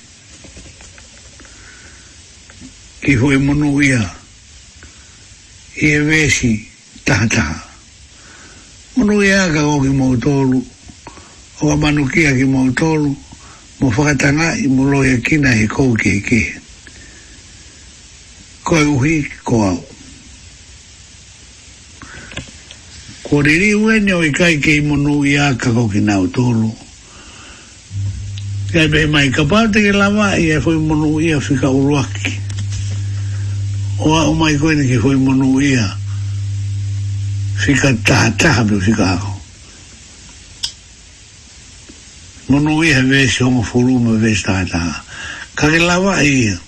ki 3.06 3.14
hoi 3.22 3.38
mono 3.38 3.69
ia 3.86 4.02
i 5.77 5.90
e 5.94 5.99
vesi 6.02 6.65
taha 7.03 7.27
taha. 7.30 7.57
Mono 8.98 9.22
ia 9.22 9.45
ka 9.53 9.61
o 9.61 9.77
ki 9.80 9.90
mau 9.94 10.18
tolu 10.18 10.57
o 11.61 11.69
a 11.69 11.76
manukia 11.77 12.34
ki 12.34 12.45
mau 12.49 12.65
tolu 12.73 13.14
mo 13.80 13.90
whakatanga 13.94 14.57
i 14.57 14.65
mo 14.68 14.90
loia 14.90 15.18
kina 15.22 15.53
he 15.53 15.68
kou 15.68 15.94
ki 15.94 16.10
he 16.10 16.19
ki. 16.22 16.41
Koe 18.64 18.82
uhi 18.90 19.22
ko 19.44 19.56
au. 19.69 19.77
Ko 23.22 23.41
riri 23.45 23.69
ueni 23.77 24.14
o 24.18 24.23
i 24.26 24.32
kai 24.34 24.57
i 24.57 24.82
mono 24.82 25.22
ia 25.22 25.53
ka 25.53 25.69
o 25.69 25.86
ki 25.88 26.02
nau 26.02 26.26
tolu 26.34 26.73
Kei 28.73 28.90
pehe 28.90 29.06
mai 29.06 29.30
ka 29.30 29.45
pāte 29.45 29.77
ke 29.86 29.94
lawa 29.94 30.34
i 30.41 30.49
e 30.57 30.57
whoi 30.57 30.76
mono 30.82 31.19
ia 31.22 31.38
whika 31.38 31.69
uruaki 31.69 32.41
o 33.97 34.13
a 34.15 34.27
umai 34.30 34.55
koe 34.59 34.76
ki 34.85 34.93
hoi 34.95 35.15
monu 35.15 35.61
ia 35.61 35.95
fika 37.63 37.93
taha 38.03 38.30
taha 38.38 38.63
piu 38.65 38.81
fika 38.81 39.11
ako 39.13 39.31
monu 42.49 42.84
ia 42.84 43.01
vesi 43.01 43.43
onga 43.43 43.63
furuma 43.65 44.19
vesi 44.19 44.43
taha 44.43 44.65
taha 44.65 45.01
kake 45.55 45.80
lawa 45.80 46.23
ia 46.23 46.59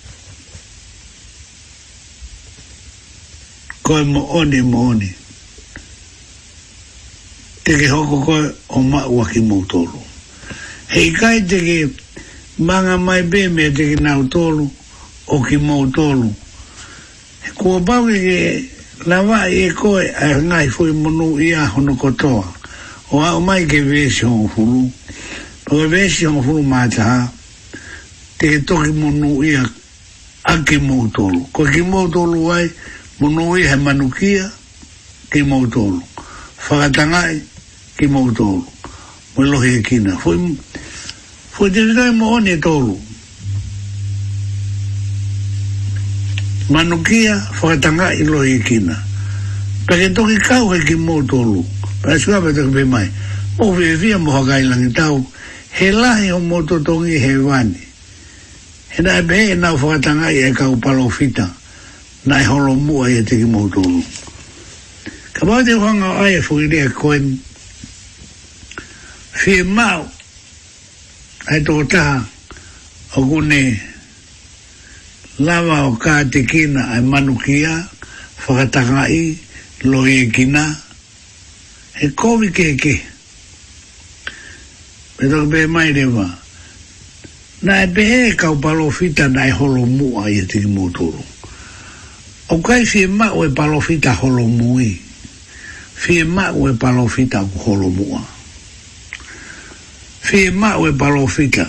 koe 3.83 4.03
mo 4.03 4.23
oni 4.31 4.61
mo 4.61 4.87
oni 4.89 5.09
teke 7.63 7.87
hoko 7.91 8.23
koe 8.23 8.55
o 8.69 8.81
ma 8.81 9.03
ua 9.07 9.25
ki 9.27 9.39
mautolo 9.41 10.03
hei 10.87 11.11
kai 11.11 11.43
teke 11.43 11.91
manga 12.57 12.97
mai 12.97 13.21
be 13.23 13.47
me 13.51 13.69
teke 13.71 13.99
nautolo 13.99 14.63
o 14.63 14.69
ki 14.71 15.35
o 15.35 15.43
ki 15.43 15.57
mautolo 15.65 16.33
ko 17.55 17.79
bawe 17.79 18.17
e 18.17 18.69
lava 19.05 19.47
e 19.49 19.71
koe 19.71 20.03
e 20.27 20.35
ngai 20.41 20.67
foi 20.69 20.91
monu 20.91 21.39
ia 21.39 21.67
hono 21.67 21.95
kotoa 21.95 22.45
o 23.11 23.19
a 23.21 23.39
mai 23.39 23.65
ke 23.65 23.81
vesi 23.81 24.25
o 24.25 24.47
fulu 24.47 24.91
o 25.71 25.87
vesi 25.87 26.25
o 26.27 26.41
fulu 26.43 26.63
ma 26.63 26.87
ta 26.87 27.31
te 28.37 28.59
to 28.65 28.81
ki 28.83 28.91
monu 28.91 29.43
ia 29.43 29.63
a 30.43 30.57
ki 30.63 30.77
motolo 30.79 31.39
ko 31.51 31.63
ki 31.63 31.81
motolo 31.81 32.51
ai 32.51 32.69
monu 33.19 33.55
ia 33.57 33.77
manukia 33.77 34.51
ke 35.31 35.43
motolo 35.43 36.01
fagatanga 36.57 37.31
ki 37.97 38.07
motolo 38.07 38.65
e 38.65 39.39
mo 39.39 39.43
lo 39.51 39.61
he 39.61 39.81
kina 39.81 40.17
foi 40.17 40.57
foi 41.51 41.71
te 41.71 41.93
dai 41.93 42.11
mo 42.11 42.39
ne 42.39 42.57
tolo 42.59 43.06
manukia 46.69 47.39
whakatanga 47.61 48.11
i 48.13 48.23
lohi 48.23 48.59
i 49.89 50.13
toki 50.13 50.37
kau 50.43 50.69
hei 50.69 50.83
ki 50.83 50.95
mō 50.99 51.23
tōlu, 51.23 51.63
pae 52.03 52.19
sua 52.19 52.41
pe 52.43 52.51
toki 52.53 52.73
pe 52.75 52.83
mai, 52.83 53.07
mō 53.57 53.69
vie 53.77 53.93
vie 53.95 54.15
mō 54.19 54.31
hakai 54.35 55.25
he 55.71 55.91
lahi 55.91 56.31
o 56.35 56.39
mototongi 56.39 56.83
tōtongi 56.83 57.19
he 57.23 57.37
wani. 57.37 57.79
He 58.89 59.01
nai 59.03 59.21
pe 59.23 59.51
e 59.51 59.55
nau 59.55 59.77
whakatanga 59.77 60.31
i 60.33 60.49
e 60.49 60.53
kau 60.53 60.75
palofita 60.75 61.47
nai 62.25 62.43
holomua 62.43 63.07
i 63.09 63.21
e 63.21 63.23
te 63.23 63.37
ki 63.37 63.45
mō 63.47 63.69
tōlu. 63.71 64.03
Ka 65.33 65.45
pao 65.45 65.63
te 65.63 65.73
whanga 65.79 66.17
ai 66.19 66.35
e 66.35 66.41
whukiri 66.41 66.83
koen, 66.91 67.37
fie 69.37 69.63
mau, 69.63 70.03
ai 71.47 71.61
tō 71.63 71.79
taha, 71.87 72.19
o 73.15 73.23
kune, 73.23 73.86
lava 75.39 75.85
o 75.87 75.95
ka 75.97 76.23
te 76.31 76.45
kina 76.45 76.81
ai 76.93 77.01
manukia, 77.01 77.87
whakatakai, 78.45 79.37
loie 79.83 80.25
e 80.25 80.31
kina, 80.31 80.65
he 82.01 82.07
kōwi 82.09 82.49
ke 82.49 82.73
ke. 82.81 82.95
Me 85.17 85.29
tōku 85.29 85.49
pē 85.51 85.67
mai 85.69 85.91
rewa, 85.93 86.25
na 87.61 87.75
e 87.83 87.87
pē 87.93 88.05
e 88.29 88.33
kau 88.37 88.55
palofita 88.57 89.29
nā 89.29 89.45
e 89.47 89.51
holo 89.53 89.85
mua 89.85 90.27
i 90.29 90.39
e 90.41 90.45
tiki 90.47 90.65
mōtoro. 90.67 91.21
O 92.49 92.57
kai 92.61 92.85
fie 92.85 93.05
mā 93.07 93.29
o 93.37 93.45
e 93.45 93.53
palofita 93.53 94.15
holo 94.17 94.47
mui, 94.47 94.89
fie 95.93 96.23
mā 96.25 96.49
o 96.53 96.67
e 96.69 96.73
palofita 96.73 97.45
ku 97.45 97.59
holo 97.65 97.89
mua. 97.93 98.23
Fie 100.27 100.49
mā 100.51 100.75
o 100.79 100.87
e 100.89 100.93
palofita, 100.97 101.67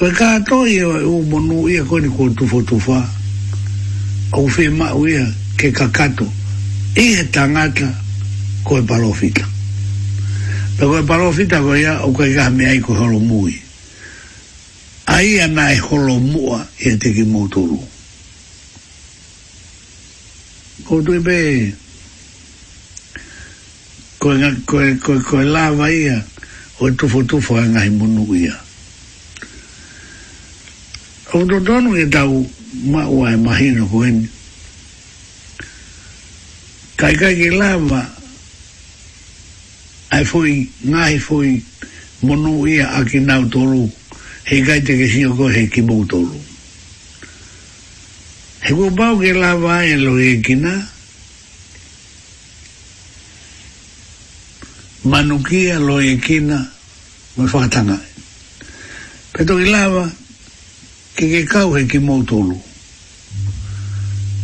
Koe 0.00 0.08
kā 0.16 0.28
toi 0.48 0.68
e 0.72 0.80
o 0.84 1.18
monu 1.28 1.66
ia 1.68 1.82
koe 1.84 2.00
ni 2.00 2.08
kua 2.08 2.30
tufo 2.36 2.62
tufa. 2.64 3.02
Au 4.32 4.46
whi 4.48 4.68
mau 4.72 5.04
ia 5.06 5.26
ke 5.58 5.68
kakato. 5.72 6.24
I 6.96 7.02
he 7.16 7.24
tangata 7.28 7.86
koe 8.64 8.80
palofita. 8.80 9.44
Pe 10.78 10.88
koe 10.88 11.02
palofita 11.04 11.60
koe 11.60 11.76
ia 11.82 11.98
o 12.00 12.12
koe 12.16 12.32
kaha 12.34 12.48
mea 12.50 12.72
i 12.72 12.80
koe 12.80 12.96
holomui. 12.96 13.60
A 15.06 15.20
ia 15.20 15.44
na 15.48 15.68
e 15.72 15.76
holomua 15.76 16.64
i 16.78 16.96
te 16.96 17.12
teki 17.12 17.24
mōturu. 17.28 17.76
Ko 20.88 21.02
tu 21.04 21.14
i 21.18 21.20
pe 21.20 21.36
koe, 24.16 24.34
koe, 24.64 24.96
koe, 25.02 25.20
koe 25.22 25.44
lava 25.44 25.92
ia 25.92 26.16
o 26.80 26.90
tufo 26.90 27.20
tufo 27.22 27.60
e 27.60 27.68
ngahi 27.68 27.90
monu 28.00 28.24
ia 28.40 28.56
o 31.32 31.44
do 31.44 31.60
donu 31.60 31.94
e 31.96 32.06
tau 32.10 32.42
ma 32.90 33.06
ua 33.06 33.32
e 33.32 33.36
mahino 33.36 33.86
ko 33.86 34.02
eni. 34.04 34.28
Kai 36.96 37.14
kai 37.16 37.34
ke 37.38 37.50
lava, 37.54 38.02
ai 40.10 40.24
foi, 40.24 40.68
ngai 40.82 41.18
foi, 41.18 41.62
monu 42.22 42.66
ia 42.66 42.88
a 42.98 43.04
ki 43.04 43.20
nau 43.20 43.46
tolu, 43.48 43.86
he 44.44 44.62
kai 44.66 44.80
te 44.82 44.96
ke 44.98 45.06
sio 45.08 45.32
ko 45.38 45.48
he 45.48 45.68
ki 45.70 45.80
mou 45.82 46.04
tolu. 46.04 46.34
He 48.64 48.72
ko 48.74 48.90
pau 48.94 49.16
ke 49.20 49.30
lava 49.32 49.76
ai 49.78 49.94
e 49.94 50.00
lo 50.02 50.18
e 50.18 50.34
kina, 50.42 50.74
manukia 55.06 55.78
lo 55.78 56.00
e 56.02 56.18
kina, 56.18 56.58
me 57.38 57.46
whakatanga. 57.46 57.96
Peto 59.32 59.56
ke 59.56 59.70
lava, 59.70 60.10
ke 61.20 61.26
ke 61.28 61.40
kau 61.44 61.74
he 61.76 61.84
ki 61.84 61.98
mōtolu. 62.00 62.56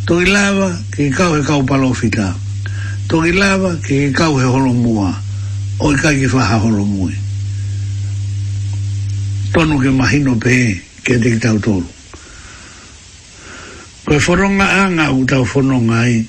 Tōi 0.06 0.24
lāwa 0.28 0.68
ke 0.92 1.08
ke 1.08 1.16
kau 1.16 1.32
he 1.32 1.40
kau 1.40 1.62
palofika. 1.64 2.34
Tōi 3.08 3.32
lāwa 3.32 3.70
ke 3.80 4.10
ke 4.10 4.12
kau 4.12 4.36
he 4.36 4.44
holomua. 4.44 5.08
Oi 5.80 5.94
kai 6.02 6.14
ki 6.20 6.28
faha 6.28 6.58
holomui. 6.64 7.16
Tonu 9.54 9.78
ke 9.80 9.88
mahino 10.00 10.34
pē 10.36 10.56
ke 11.06 11.16
te 11.16 11.32
ki 11.32 11.40
tau 11.46 11.56
tōru. 11.56 11.88
Koe 14.06 14.20
whoronga 14.22 14.68
anga 14.84 15.08
u 15.16 15.24
tau 15.24 15.44
whoronga 15.48 16.04
ai. 16.04 16.20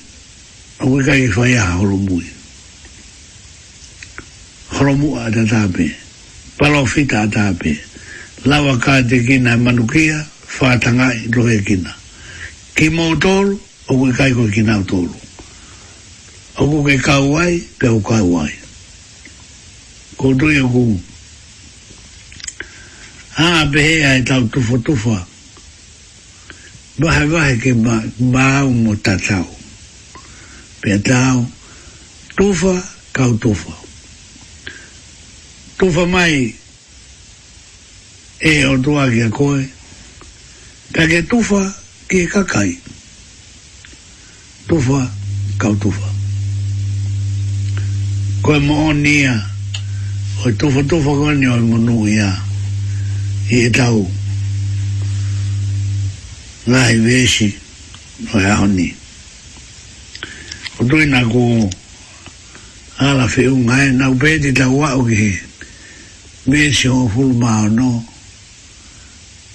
Oi 0.80 1.02
kai 1.10 1.20
ki 1.20 1.28
whaiaha 1.36 1.76
holomui. 1.82 2.24
Holomua 4.80 5.28
atatāpe. 5.28 5.90
Palofita 6.56 7.26
atatāpe. 7.28 7.76
Lawa 8.48 8.78
kā 8.80 9.04
kina 9.28 9.58
manukia 9.60 10.24
whātanga 10.56 11.10
i 11.14 11.28
rohe 11.32 11.58
e 11.58 11.62
kina. 11.64 11.94
Ki 12.76 12.88
mō 12.94 13.08
tōru, 13.22 13.56
o 13.88 13.96
kui 14.00 14.12
kai 14.16 14.30
koe 14.36 14.48
kina 14.54 14.78
o 14.80 14.84
tōru. 14.84 15.14
O 16.62 16.66
kui 16.70 16.92
kai 16.96 17.04
kau 17.06 17.36
ai, 17.42 17.58
pe 17.80 17.90
o 17.92 18.00
kai 18.08 18.22
ai. 18.42 18.52
Ko 20.18 20.32
tui 20.40 20.58
o 20.62 20.68
kū. 20.72 20.84
Ā, 23.38 23.46
pehe 23.70 24.00
ai 24.08 24.22
tau 24.28 24.48
tufa 24.54 24.80
tufa. 24.88 25.16
Vahe 26.98 27.26
vahe 27.34 27.54
ke 27.62 27.70
māu 27.78 28.72
mō 28.74 28.96
tātau. 29.06 29.44
Pe 30.82 30.96
tau, 31.06 31.44
tufa, 32.38 32.74
kau 33.14 33.32
tufa. 33.42 33.74
Tufa 35.78 36.06
mai, 36.10 36.50
e 38.42 38.52
o 38.66 38.74
tuagia 38.82 39.30
koe, 39.34 39.62
Tage 40.88 41.20
tufa 41.28 41.60
ke 42.08 42.24
kakai. 42.32 42.72
Tufa 44.64 45.04
kau 45.60 45.74
tufa. 45.76 46.08
Koe 48.42 48.56
O 48.56 48.92
Oi 50.46 50.52
tufa 50.54 50.80
tufa 50.88 51.10
koni 51.12 51.46
oi 51.46 51.60
munu 51.60 52.06
ia. 52.08 52.30
I 53.50 53.68
e 53.68 53.70
tau. 53.70 54.08
Ngai 56.68 56.96
vesi. 57.04 57.52
Oi 58.32 58.44
aoni. 58.48 58.88
O 60.80 60.84
tui 60.88 61.04
na 61.06 61.20
ku 61.28 61.68
ala 62.96 63.28
feu 63.28 63.56
ngai 63.58 63.88
e, 63.88 63.90
na 63.92 64.08
upeti 64.08 64.52
tau 64.52 64.72
wau 64.80 65.04
ki 65.04 65.14
he. 65.14 65.30
Vesi 66.46 66.88
o 66.88 67.08
fulma 67.12 67.66
o 67.66 67.68
no. 67.68 67.90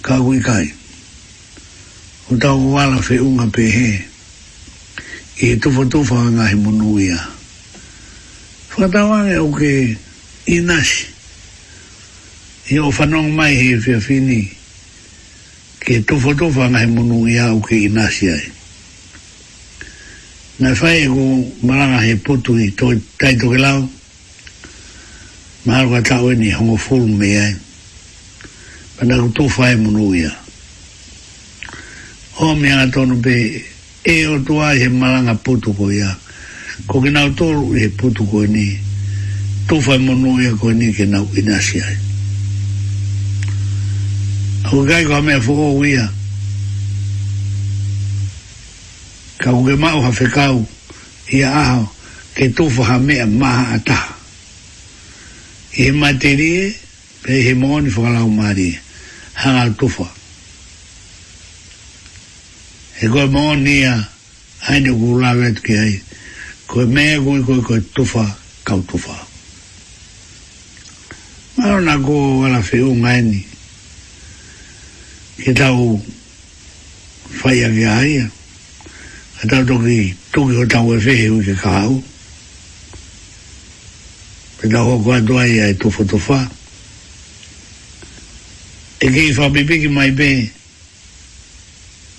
Kau 0.04 0.30
i 0.34 0.38
kai. 0.38 0.38
Kau 0.38 0.38
i 0.38 0.40
kai 0.40 0.82
o 2.32 2.36
tau 2.40 2.72
wala 2.72 3.02
fe 3.04 3.20
unga 3.20 3.48
pe 3.52 3.68
he 3.72 3.88
i 4.00 4.04
he 5.36 5.56
tufa 5.60 5.84
tufa 5.92 6.16
ngā 6.16 6.48
he 6.50 6.56
munu 6.56 6.96
ia 7.04 7.20
whakatawane 8.72 9.36
o 9.44 9.50
ke 9.52 9.92
inasi 10.48 11.06
i 12.72 12.78
o 12.80 12.88
whanong 12.92 13.28
mai 13.36 13.52
he 13.56 13.76
fia 13.80 14.00
fini 14.00 14.40
ke 15.84 16.00
tufa 16.08 16.32
tufa 16.40 16.70
ngā 16.72 16.80
he 16.86 16.88
munu 16.88 17.26
ia 17.28 17.50
o 17.54 17.60
ke 17.60 17.76
inasi 17.90 18.30
ai 18.32 18.46
na 20.64 20.72
whai 20.80 21.04
e 21.04 21.08
ku 21.12 21.26
maranga 21.68 22.02
he 22.06 22.16
putu 22.16 22.56
i 22.56 22.70
to, 22.72 22.94
taito 23.20 23.52
ke 23.52 23.60
lau 23.60 23.84
maharuka 25.68 26.00
tau 26.08 26.32
e 26.32 26.36
ni 26.40 26.52
hongo 26.56 26.78
fulu 26.80 27.08
me 27.20 27.36
ai 27.42 27.52
pa 28.96 29.06
na 29.12 29.20
ku 29.20 29.28
munu 29.84 30.16
ia 30.16 30.32
o 32.40 32.56
me 32.56 32.70
ana 32.72 32.88
tonu 32.92 33.16
pe 33.24 33.64
e 34.06 34.26
o 34.28 34.40
tua 34.46 34.74
e 34.76 34.80
he 34.82 34.90
malanga 34.90 35.34
putu 35.44 35.70
ko 35.78 35.86
ia 35.92 36.18
ko 36.90 37.02
ki 37.04 37.10
nau 37.14 37.30
tolu 37.38 37.78
he 37.78 37.88
putu 37.94 38.26
ko 38.30 38.42
e 38.42 38.48
ni 38.48 38.68
tu 39.70 39.76
fai 39.82 40.00
monu 40.00 40.42
ia 40.42 40.50
e 40.50 40.58
ko 40.58 40.74
ni 40.74 40.90
ke 40.98 41.06
nau 41.06 41.30
inasi 41.40 41.78
ai 41.82 41.98
au 44.74 44.82
kai 44.90 45.06
ko 45.06 45.22
mea 45.22 45.40
fuko 45.46 45.86
ia 45.86 46.06
ka 49.44 49.54
uke 49.54 49.76
mau 49.78 50.02
hawhekau 50.02 50.66
ia 51.32 51.50
aho 51.62 51.86
ke 52.36 52.50
tufu 52.50 52.82
ha 52.82 52.98
mea 52.98 53.26
maha 53.30 53.78
ata 53.78 54.00
he 55.78 55.92
materie 55.92 56.74
pe 57.22 57.42
he 57.46 57.54
moni 57.54 57.90
fukalau 57.94 58.26
marie 58.30 58.74
hanga 59.38 59.70
tufu 59.78 60.02
hanga 60.04 60.22
e 63.04 63.08
koe 63.12 63.26
mōni 63.28 63.74
a 63.84 63.96
haine 64.70 64.92
ku 64.96 65.20
lawe 65.22 65.44
atu 65.50 65.62
ki 65.66 65.74
hei 65.80 65.96
koe 66.72 66.86
mea 66.88 67.18
koe 67.26 67.42
koe 67.44 67.60
koe 67.68 67.80
tufa 67.96 68.24
kau 68.64 68.80
tufa 68.88 69.16
maro 71.58 71.82
nā 71.84 71.96
kō 72.06 72.14
wala 72.44 72.62
whiu 72.70 72.94
ngaini 72.96 73.42
ki 75.44 75.52
tau 75.60 76.00
whaia 77.42 77.68
ki 77.76 77.84
haia 77.92 78.24
ki 79.42 79.48
tau 79.52 79.64
toki 79.68 80.16
tuki 80.32 80.56
o 80.64 80.66
tau 80.66 80.96
e 80.96 81.04
whihi 81.04 81.30
ui 81.36 81.44
ki 81.46 81.56
kāu 81.64 82.00
ki 84.62 84.72
tau 84.72 84.86
hoko 84.96 85.12
atu 85.20 85.40
ai 85.44 85.60
ai 85.68 85.76
tufa 85.76 86.06
tufa 86.08 86.40
e 89.04 89.12
ki 89.12 89.32
whapipiki 89.38 89.92
mai 89.92 90.12
pēne 90.16 90.48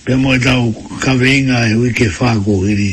pe 0.04 0.14
mo 0.16 0.36
da 0.36 0.58
o 0.60 0.70
ka 1.00 1.14
venga 1.16 1.64
e 1.66 1.72
ui 1.80 1.88
ke 1.96 2.10
fa 2.12 2.36
ko 2.36 2.60
hiri 2.60 2.92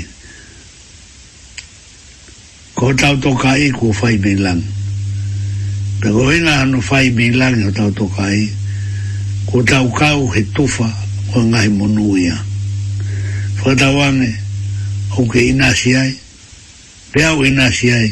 ko 2.74 2.94
ta 2.96 3.12
to 3.20 3.36
ka 3.36 3.52
i 3.60 3.68
ko 3.76 3.92
fa 3.92 4.08
i 4.16 4.18
bilang 4.18 4.64
pe 6.00 6.08
ko 6.08 6.32
ina 6.32 6.64
no 6.64 6.80
fa 6.80 7.04
i 7.04 7.12
bilang 7.12 7.68
o 7.68 7.72
ta 7.76 7.92
to 7.92 8.08
ka 8.16 8.32
i 8.32 8.48
ko 9.44 9.60
tau 9.68 9.92
u 10.24 10.32
he 10.32 10.40
tufa 10.56 10.88
o 11.36 11.40
nga 11.52 11.68
i 11.68 11.68
monuia 11.68 12.40
fa 13.60 13.76
ta 13.76 13.92
wane 13.92 14.32
o 15.20 15.28
ke 15.28 15.52
ina 15.52 15.76
si 15.76 15.92
ai 15.92 16.16
pe 17.12 17.28
au 17.28 17.44
ina 17.44 17.68
si 17.68 17.92
ai 17.92 18.08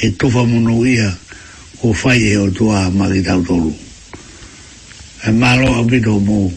he 0.00 0.16
tufa 0.16 0.48
monuia 0.48 1.12
ko 1.76 1.92
fa 1.92 2.16
e 2.16 2.40
o 2.40 2.48
tua 2.48 2.88
ma 2.88 3.04
di 3.12 3.20
ta 3.20 3.36
u 3.36 3.68
e 5.28 5.28
malo 5.28 5.68
a 5.76 5.84
bito 5.84 6.16
mou 6.16 6.48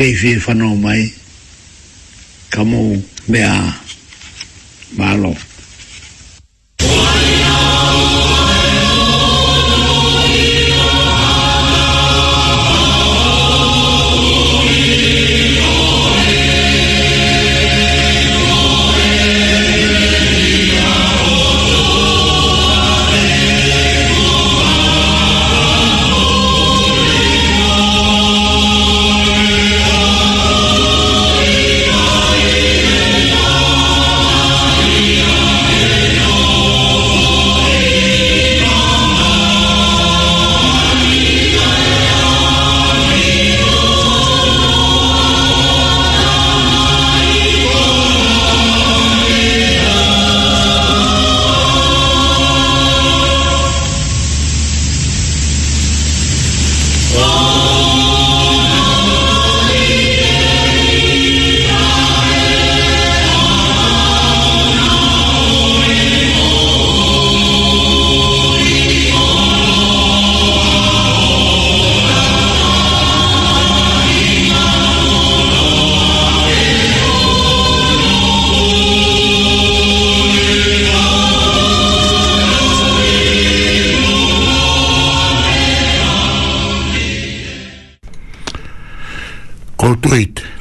keifi 0.00 0.32
whanau 0.44 0.72
mai 0.84 1.04
ka 2.52 2.62
mō 2.64 2.80
mea 3.28 3.52
mālo. 4.96 5.36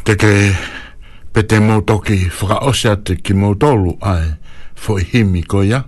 teke 0.10 0.56
pete 1.34 1.60
motoki 1.62 2.18
fra 2.34 2.56
osia 2.68 2.96
te 3.06 3.14
ki 3.24 3.34
motolu 3.42 3.92
ai 4.12 4.26
fo 4.82 4.96
himi 5.10 5.44
ko 5.52 5.60
ia 5.64 5.84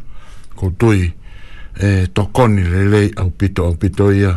ko 0.56 0.68
tui 0.80 1.02
e 1.82 1.88
tokoni 2.16 2.62
lele 2.72 3.02
au 3.18 3.30
pito 3.38 3.66
au 3.66 3.74
pito 3.82 4.12
ia 4.14 4.36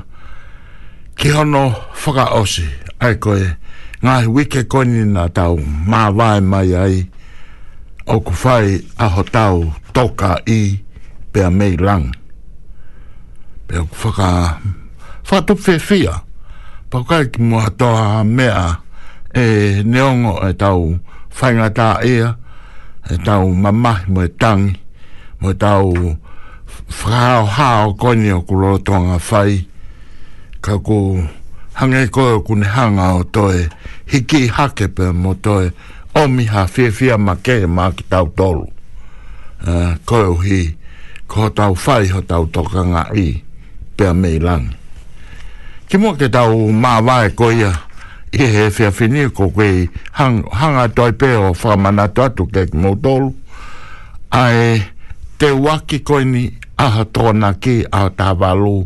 ki 1.20 1.28
hono 1.36 1.64
fra 2.02 2.24
osi 2.40 2.64
ai 3.04 3.18
ko 3.20 3.34
e 3.36 3.50
ngā 4.04 4.14
wike 4.28 4.62
koni 4.72 5.04
na 5.12 5.26
tau 5.36 5.60
mā 5.60 6.00
vai 6.16 6.40
mai 6.40 6.70
ai 6.84 6.96
o 8.14 8.16
ku 8.24 8.32
fai 8.32 8.78
aho 9.04 9.22
tau 9.28 9.58
toka 9.92 10.38
i 10.48 10.60
pea 11.32 11.50
mei 11.50 11.76
lang 11.76 12.08
pea 13.68 13.84
ku 13.84 13.94
whaka 14.06 14.58
whatu 15.28 15.56
fefia 15.64 16.16
pa 16.90 16.98
kai 17.08 17.28
ki 17.32 17.40
mua 17.44 17.68
toa 17.68 18.24
mea 18.24 18.83
e 19.34 19.82
neongo 19.84 20.40
e 20.48 20.52
tau 20.52 20.98
whaingata 21.40 21.98
ea, 22.04 22.34
e 23.10 23.14
tau 23.26 23.48
mamahi 23.50 24.12
mo 24.12 24.22
e 24.24 24.28
tangi, 24.28 24.78
mo 25.40 25.50
e 25.50 25.54
tau 25.54 26.16
whakao 27.02 27.46
hao 27.46 27.94
koni 27.94 28.30
o 28.30 28.40
kurotonga 28.42 29.18
whai, 29.30 29.66
ka 30.62 30.78
ko 30.78 31.18
hange 31.74 32.08
koe 32.14 32.38
kune 32.46 32.64
hanga 32.66 33.06
o 33.18 33.22
toe, 33.22 33.68
hiki 34.06 34.46
hake 34.46 34.88
pe 34.94 35.04
mo 35.12 35.34
toe, 35.34 35.70
omi 36.14 36.44
ha 36.44 36.66
fia 36.66 36.90
fia 36.92 37.18
ma 37.18 37.34
ke 37.36 37.66
ma 37.66 37.90
ki 37.90 38.04
tau 38.10 38.28
tolu. 38.36 38.66
Uh, 39.66 39.94
koe 40.04 40.30
hi, 40.44 40.74
ko 41.26 41.48
tau 41.48 41.74
whai 41.74 42.06
ho 42.14 42.20
tau 42.22 42.46
tokanga 42.46 43.08
i, 43.14 43.42
pe 43.96 44.06
a 44.06 44.12
meilangi. 44.14 44.76
Ki 45.88 45.96
mua 45.98 46.14
ke 46.20 46.28
tau 46.32 46.52
mawae 46.72 47.30
koe 47.36 47.54
ia, 47.56 47.72
e 48.42 48.46
he 48.54 48.64
whea 48.76 48.90
whenia 48.96 49.28
ko 49.36 49.50
koe 49.56 49.88
hang, 50.18 50.38
hanga 50.58 50.88
toi 50.96 51.12
peo 51.20 51.52
whamana 51.60 52.06
tatu 52.16 52.42
kek 52.54 52.70
mō 52.82 52.90
tolu 53.02 53.28
a 54.42 54.44
e 54.66 54.70
te 55.38 55.50
waki 55.64 55.98
ko 56.08 56.18
ni 56.34 56.42
aha 56.84 57.02
tōna 57.14 57.50
ki 57.62 57.76
a 57.98 58.00
tā 58.18 58.28
walu 58.40 58.76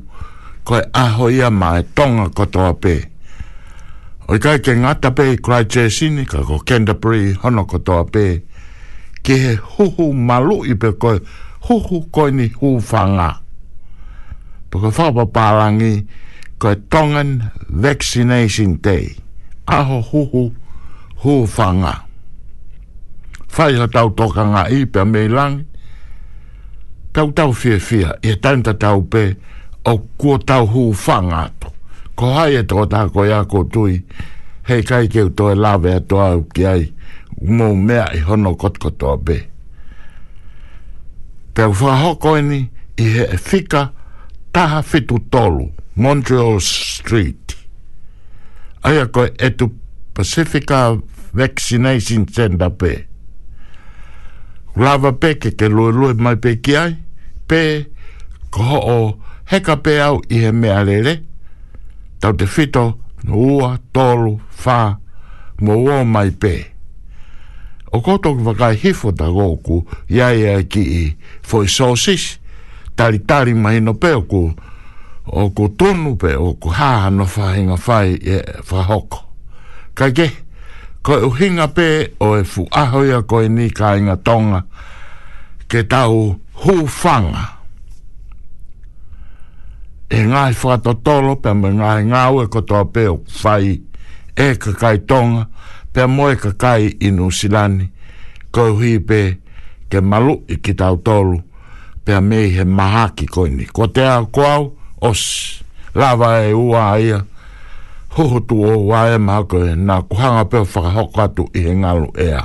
koe 0.68 0.80
aho 1.04 1.26
ya 1.40 1.48
mai 1.60 1.80
e 1.80 1.86
tonga 1.96 2.26
kotoa 2.38 2.72
pe 2.82 2.94
o 4.28 4.36
i 4.36 4.38
kai 4.44 4.58
ke 4.64 4.72
ngata 4.82 5.08
pe 5.18 5.24
i 5.34 5.38
krai 5.44 5.64
sini 5.96 6.22
ka 6.32 6.40
ko 6.48 6.56
Canterbury 6.68 7.24
hono 7.42 7.62
kotoa 7.72 8.02
pe 8.14 8.24
ke 9.24 9.34
he 9.44 9.52
huhu 9.76 10.06
malu 10.28 10.56
i 10.72 10.74
pe 10.82 10.90
koe 11.02 11.16
huhu 11.68 11.98
ko 12.14 12.24
ni 12.38 12.46
huwhanga 12.60 13.30
pa 14.70 14.76
ka 14.82 14.90
whapa 14.96 15.24
pārangi 15.36 15.94
koe 16.60 16.74
tongan 16.92 17.30
vaccination 17.84 18.76
day 18.88 19.08
aho 19.68 20.00
hoho 20.10 20.42
ho 21.22 21.32
whanga. 21.46 21.94
Whai 23.56 23.74
ha 23.80 23.86
tau 23.94 24.08
toka 24.18 24.44
nga 24.52 24.62
i 24.72 24.84
pia 24.92 25.04
me 25.04 25.22
langi, 25.28 25.64
tau 27.12 27.28
tau 27.36 27.52
fia 27.52 27.78
fia, 27.88 28.10
e 28.22 28.36
tanta 28.42 28.72
tau 28.84 29.02
pe, 29.12 29.24
o 29.84 29.92
kua 30.20 30.38
tau 30.50 30.66
hu 30.72 30.82
whanga 31.06 31.40
ato. 31.48 31.72
Ko 32.18 32.32
hai 32.34 32.56
e 32.60 32.62
tō 32.70 32.86
tā 32.92 33.04
koe 33.14 33.28
ako 33.34 33.62
tui, 33.74 34.00
hei 34.68 34.80
kai 34.88 35.06
keu 35.12 35.28
tō 35.38 35.52
e 35.54 35.58
lawe 35.64 35.92
ato 36.00 36.18
au 36.24 36.42
ki 36.54 36.66
ai, 36.72 36.88
mō 37.44 37.68
mea 37.84 38.08
i 38.16 38.20
hono 38.26 38.54
te 38.56 39.12
be. 39.26 39.38
Tau 41.54 41.70
whahoko 41.80 42.36
eni, 42.40 42.60
i 42.98 43.04
he 43.14 43.24
e 43.34 43.36
fika, 43.36 43.90
taha 44.52 44.82
fitu 44.82 45.18
tolu, 45.30 45.70
Montreal 45.96 46.60
Street 46.60 47.47
aia 48.88 49.06
ko 49.12 49.22
e 49.26 49.48
tu 49.50 49.66
Pacifica 50.14 50.98
Vaccination 51.32 52.24
Center 52.26 52.68
pe. 52.70 53.06
Lava 54.84 55.12
pe 55.20 55.30
ke 55.40 55.50
ke 55.58 55.66
lue 55.68 55.90
lue 55.98 56.12
mai 56.16 56.36
pe 56.40 56.54
ki 56.64 56.76
ai, 56.76 56.94
pe 57.48 57.60
ko 58.54 58.62
ho 58.64 58.78
o 58.94 58.96
heka 59.50 59.76
pe 59.84 59.98
au 60.00 60.22
i 60.32 60.40
he 60.44 60.50
mea 60.52 60.80
lere, 60.88 61.14
tau 62.20 62.32
te 62.32 62.44
fito 62.46 62.86
no 63.24 63.34
ua, 63.52 63.70
tolu, 63.92 64.38
fa 64.48 64.96
mo 65.60 65.76
ua 65.86 66.00
mai 66.04 66.30
pe. 66.30 66.54
O 67.92 68.00
koto 68.04 68.32
ki 68.36 68.42
wakai 68.46 68.76
hifo 68.84 69.12
ta 69.12 69.28
goku, 69.30 69.84
iai 70.08 70.44
ai 70.54 70.64
ki 70.72 70.82
i, 71.02 71.04
foi 71.44 71.68
sosis, 71.68 72.38
tari 72.96 73.20
tari 73.20 73.52
mai 73.54 73.80
no 73.84 73.92
pe 74.00 74.12
o 74.16 74.22
ku, 74.30 74.42
o 75.32 75.48
ko 75.50 75.68
tonu 75.68 76.16
pe 76.16 76.34
o 76.36 76.52
ko 76.60 76.70
ha 76.72 77.10
no 77.10 77.24
fa 77.24 77.52
hinga 77.56 77.76
fai 77.76 78.14
e 78.24 78.36
fa 78.64 78.82
hoko 78.88 79.18
ka 79.94 80.06
ke 80.16 80.28
ko 81.02 81.14
u 81.28 81.30
hinga 81.36 81.68
pe 81.76 82.14
o 82.20 82.34
e 82.38 82.44
fu 82.44 82.66
aho 82.72 83.04
ya 83.04 83.20
ko 83.22 83.40
ni 83.48 83.68
ka 83.70 83.96
inga 83.96 84.16
tonga 84.24 84.62
ke 85.68 85.84
tau 85.88 86.40
hu 86.64 86.74
fanga 86.86 87.44
e 90.08 90.18
ngai 90.24 90.54
fa 90.54 90.78
to 90.84 90.92
tolo 91.04 91.36
pe 91.36 91.50
me 91.52 91.68
ngai 91.76 92.04
ngau 92.08 92.42
e 92.44 92.46
ko 92.48 92.60
to 92.64 92.84
pe 92.94 93.08
o 93.08 93.20
fai 93.28 93.76
e 94.36 94.48
ka 94.62 94.72
kai 94.80 94.98
tonga 95.08 95.44
pe 95.92 96.02
mo 96.06 96.30
e 96.32 96.36
ka 96.40 96.50
kai 96.62 96.96
inu 97.06 97.28
silani 97.30 97.86
ko 98.54 98.80
hi 98.80 98.96
pe 99.08 99.20
ke 99.92 100.00
malu 100.00 100.34
i 100.48 100.56
ki 100.64 100.72
tau 100.74 100.96
tolu 101.04 101.36
pe 102.04 102.14
me 102.28 102.48
he 102.54 102.64
mahaki 102.64 103.26
ko 103.28 103.44
ni 103.46 103.66
ko 103.68 103.88
te 103.92 104.04
au 104.08 104.24
ko 104.32 104.40
au 104.46 104.62
os 105.00 105.62
lava 105.94 106.42
e 106.44 106.54
ua 106.54 106.98
ia 107.00 107.24
hoho 108.16 108.40
tu 108.40 108.56
o 108.62 108.86
wae 108.88 109.18
mako 109.18 109.64
e 109.66 109.76
na 109.76 110.02
kuhanga 110.02 110.44
peo 110.44 110.64
whakahoko 110.74 111.20
atu 111.22 111.44
i 111.52 111.60
he 111.66 111.72
ngalu 111.82 112.08
ea 112.28 112.42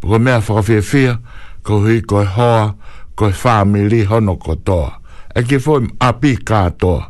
Puka 0.00 0.18
mea 0.24 0.38
whakawhiawhia 0.40 1.12
ko 1.66 1.72
hui 1.84 1.98
koe 2.10 2.24
hoa 2.34 2.64
koe 3.18 3.32
whamili 3.44 4.00
hono 4.10 4.34
ko 4.44 4.52
toa 4.66 4.90
e 5.34 5.40
ki 5.48 5.56
fwoi 5.64 5.84
api 6.08 6.32
katoa 6.48 7.02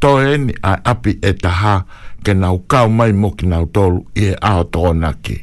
to 0.00 0.10
e 0.32 0.36
ni 0.44 0.54
a 0.62 0.74
api 0.90 1.12
e 1.22 1.30
taha 1.42 1.76
ke 2.24 2.32
nau 2.40 2.56
kau 2.70 2.88
mai 2.98 3.12
mo 3.20 3.28
ki 3.36 3.46
nau 3.52 3.64
tolu 3.74 3.98
i 4.14 4.26
e 4.30 4.34
ao 4.50 4.62
tōna 4.74 5.10
ki 5.24 5.36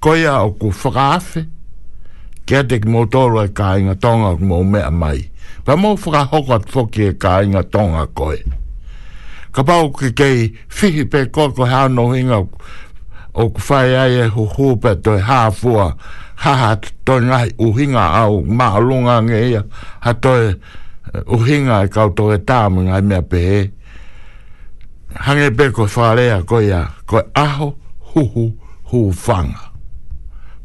ko 0.00 0.12
a 0.32 0.42
o 0.46 0.50
ku 0.60 0.68
whakaafe 0.82 1.40
ke 2.46 2.56
ate 2.60 2.74
ki 2.82 2.88
mō 2.92 3.00
tōru 3.14 3.38
e 3.44 3.48
ka 3.58 3.68
inga 3.80 3.96
tonga 4.02 4.30
ku 4.38 4.44
mō 4.50 4.58
mea 4.72 4.90
mai 4.90 5.18
Pa 5.68 5.76
mo 5.76 5.96
fra 6.00 6.24
hokot 6.24 6.64
foki 6.72 7.02
e 7.12 7.12
ka 7.22 7.42
inga 7.44 7.60
tonga 7.72 8.06
koe. 8.16 8.40
Ka 9.52 9.60
pau 9.68 9.90
ke 9.92 10.08
kei 10.16 10.38
fihi 10.68 11.04
pe 11.12 11.28
koko 11.28 11.64
hano 11.68 12.04
inga 12.16 12.38
o 13.34 13.44
kufai 13.52 13.92
ai 14.00 14.14
e 14.16 14.22
huhu 14.34 14.78
pe 14.82 14.94
toi 15.04 15.20
hafua 15.20 15.92
haha 16.40 16.70
toi 17.04 17.20
ngai 17.20 17.50
uhinga 17.60 18.04
au 18.20 18.40
maa 18.48 18.78
lunga 18.80 19.20
ha 20.04 20.12
toi 20.14 20.46
eh, 20.48 21.22
uhinga 21.36 21.84
e 21.84 21.88
kau 21.88 22.08
toi 22.16 22.34
e 22.40 22.40
tāmu 22.48 22.80
ngai 22.88 23.02
mea 23.02 23.20
pe 23.22 23.38
he. 23.48 23.70
Hange 25.20 25.50
pe 25.58 25.68
ko 25.70 25.84
whalea 25.96 26.40
koia 26.48 26.82
koe 27.06 27.20
aho 27.36 27.74
huhu 28.14 28.56
hufanga. 28.90 29.68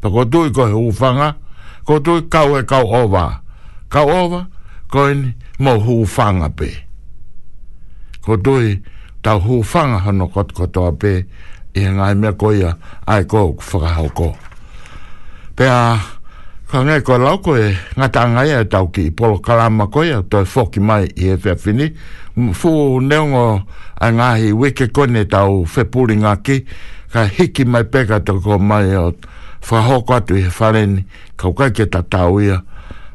Pa 0.01 0.07
ko 0.09 0.23
tui 0.25 0.47
koe 0.55 0.71
hufanga, 0.71 1.35
ko 1.83 1.99
tui 1.99 2.21
kau 2.31 2.55
e 2.57 2.63
kau 2.63 2.87
owa. 2.87 3.03
Kau 3.03 3.09
owa? 3.11 3.31
Kau 3.91 4.07
owa? 4.25 4.47
koin 4.93 5.21
mo 5.63 5.71
hu 5.85 5.93
fanga 6.15 6.49
pe 6.57 6.67
ko 8.25 8.33
doi 8.45 8.65
ta 9.25 9.31
hu 9.43 9.53
fanga 9.71 9.97
hano 10.05 10.25
kot 10.35 10.49
ko 10.57 10.63
to 10.73 10.83
pe 11.01 11.11
e 11.81 11.83
ngai 11.95 12.13
me 12.21 12.29
ko 12.41 12.47
ya 12.61 12.71
ai 13.13 13.23
ko 13.31 13.41
fra 13.69 13.91
ho 13.97 14.05
ko 14.19 14.29
pe 15.57 15.65
a 15.81 15.81
ka 16.69 16.77
ngai 16.85 17.01
ko 17.07 17.13
lau 17.25 17.37
ko 17.45 17.51
e 17.65 17.67
nga 17.97 18.21
ngai 18.33 18.49
e 18.59 18.63
tau 18.73 18.85
ki 18.95 19.03
pol 19.17 19.33
kalama 19.45 19.85
ko 19.93 20.03
ya 20.11 20.17
to 20.29 20.37
foki 20.53 20.79
mai 20.89 21.05
e 21.25 21.37
fe 21.43 21.51
fini 21.63 21.87
fu 22.59 22.69
neongo 23.09 23.45
a 24.05 24.07
ngai 24.17 24.51
wiki 24.61 24.85
ko 24.95 25.05
ne 25.15 25.23
tau 25.35 25.65
fe 25.73 25.83
puli 25.91 26.15
ngaki 26.23 26.57
ka 27.13 27.21
hiki 27.35 27.63
mai 27.65 27.83
peka 27.91 28.17
to 28.27 28.33
ko 28.45 28.57
mai 28.69 28.93
o 29.03 29.05
fra 29.67 29.81
ho 29.87 29.95
ko 30.07 30.15
tu 30.27 30.33
e 30.45 30.49
fareni 30.57 31.01
ka 31.39 31.47
ka 31.57 31.67
ke 31.77 31.85
ta 31.93 32.01
tau 32.13 32.37
ya 32.49 32.57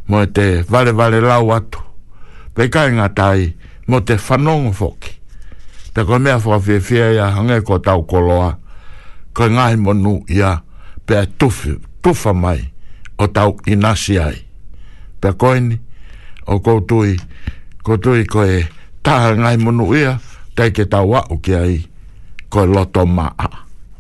mo 0.09 0.24
te 0.26 0.64
vale 0.68 0.93
vale 0.93 1.20
lau 1.20 1.52
atu. 1.52 1.78
Pe 2.56 2.66
kai 2.72 2.93
ngā 2.97 3.06
tai, 3.16 3.52
mo 3.89 4.01
te 4.01 4.16
whanongo 4.26 4.72
foki. 4.74 5.12
Te 5.94 6.05
koe 6.09 6.18
mea 6.18 6.39
whua 6.40 6.59
fie 6.60 6.80
fie 6.80 7.12
ia, 7.14 7.28
hange 7.36 7.60
ko 7.66 7.78
tau 7.82 8.02
koloa, 8.09 8.56
koe 9.36 9.48
ngāhi 9.52 9.76
mo 9.78 9.93
nu 9.94 10.18
ia, 10.32 10.62
pe 11.06 11.16
a 11.20 11.26
tufu, 11.39 11.76
tufa 12.02 12.32
mai, 12.35 12.60
o 13.18 13.26
tau 13.28 13.56
inasi 13.68 14.18
ai. 14.20 14.40
Pe 15.20 15.32
koe 15.36 15.60
o 16.48 16.59
koutui, 16.64 17.18
koutui 17.85 18.24
koe 18.26 18.64
taha 19.05 19.35
ngāhi 19.36 19.60
mo 19.62 19.70
nu 19.76 19.93
ia, 19.94 20.16
te 20.56 20.70
ke 20.74 20.85
tau 20.90 21.14
au 21.20 21.39
ki 21.39 21.55
ai, 21.59 21.78
ko 22.48 22.66
loto 22.66 23.06
maa. 23.06 23.48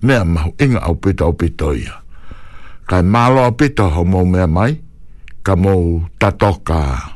Mea 0.02 0.24
mahu, 0.24 0.54
inga 0.62 0.78
au 0.86 0.94
pito 0.94 1.24
au 1.26 1.32
pito 1.34 1.74
ia. 1.74 1.98
Kai 2.88 3.02
malo 3.02 3.42
au 3.44 3.52
pito 3.58 3.88
ho 3.90 4.02
mō 4.06 4.22
mea 4.30 4.46
mai, 4.46 4.76
Camou 5.46 6.04
Tatoca. 6.18 7.14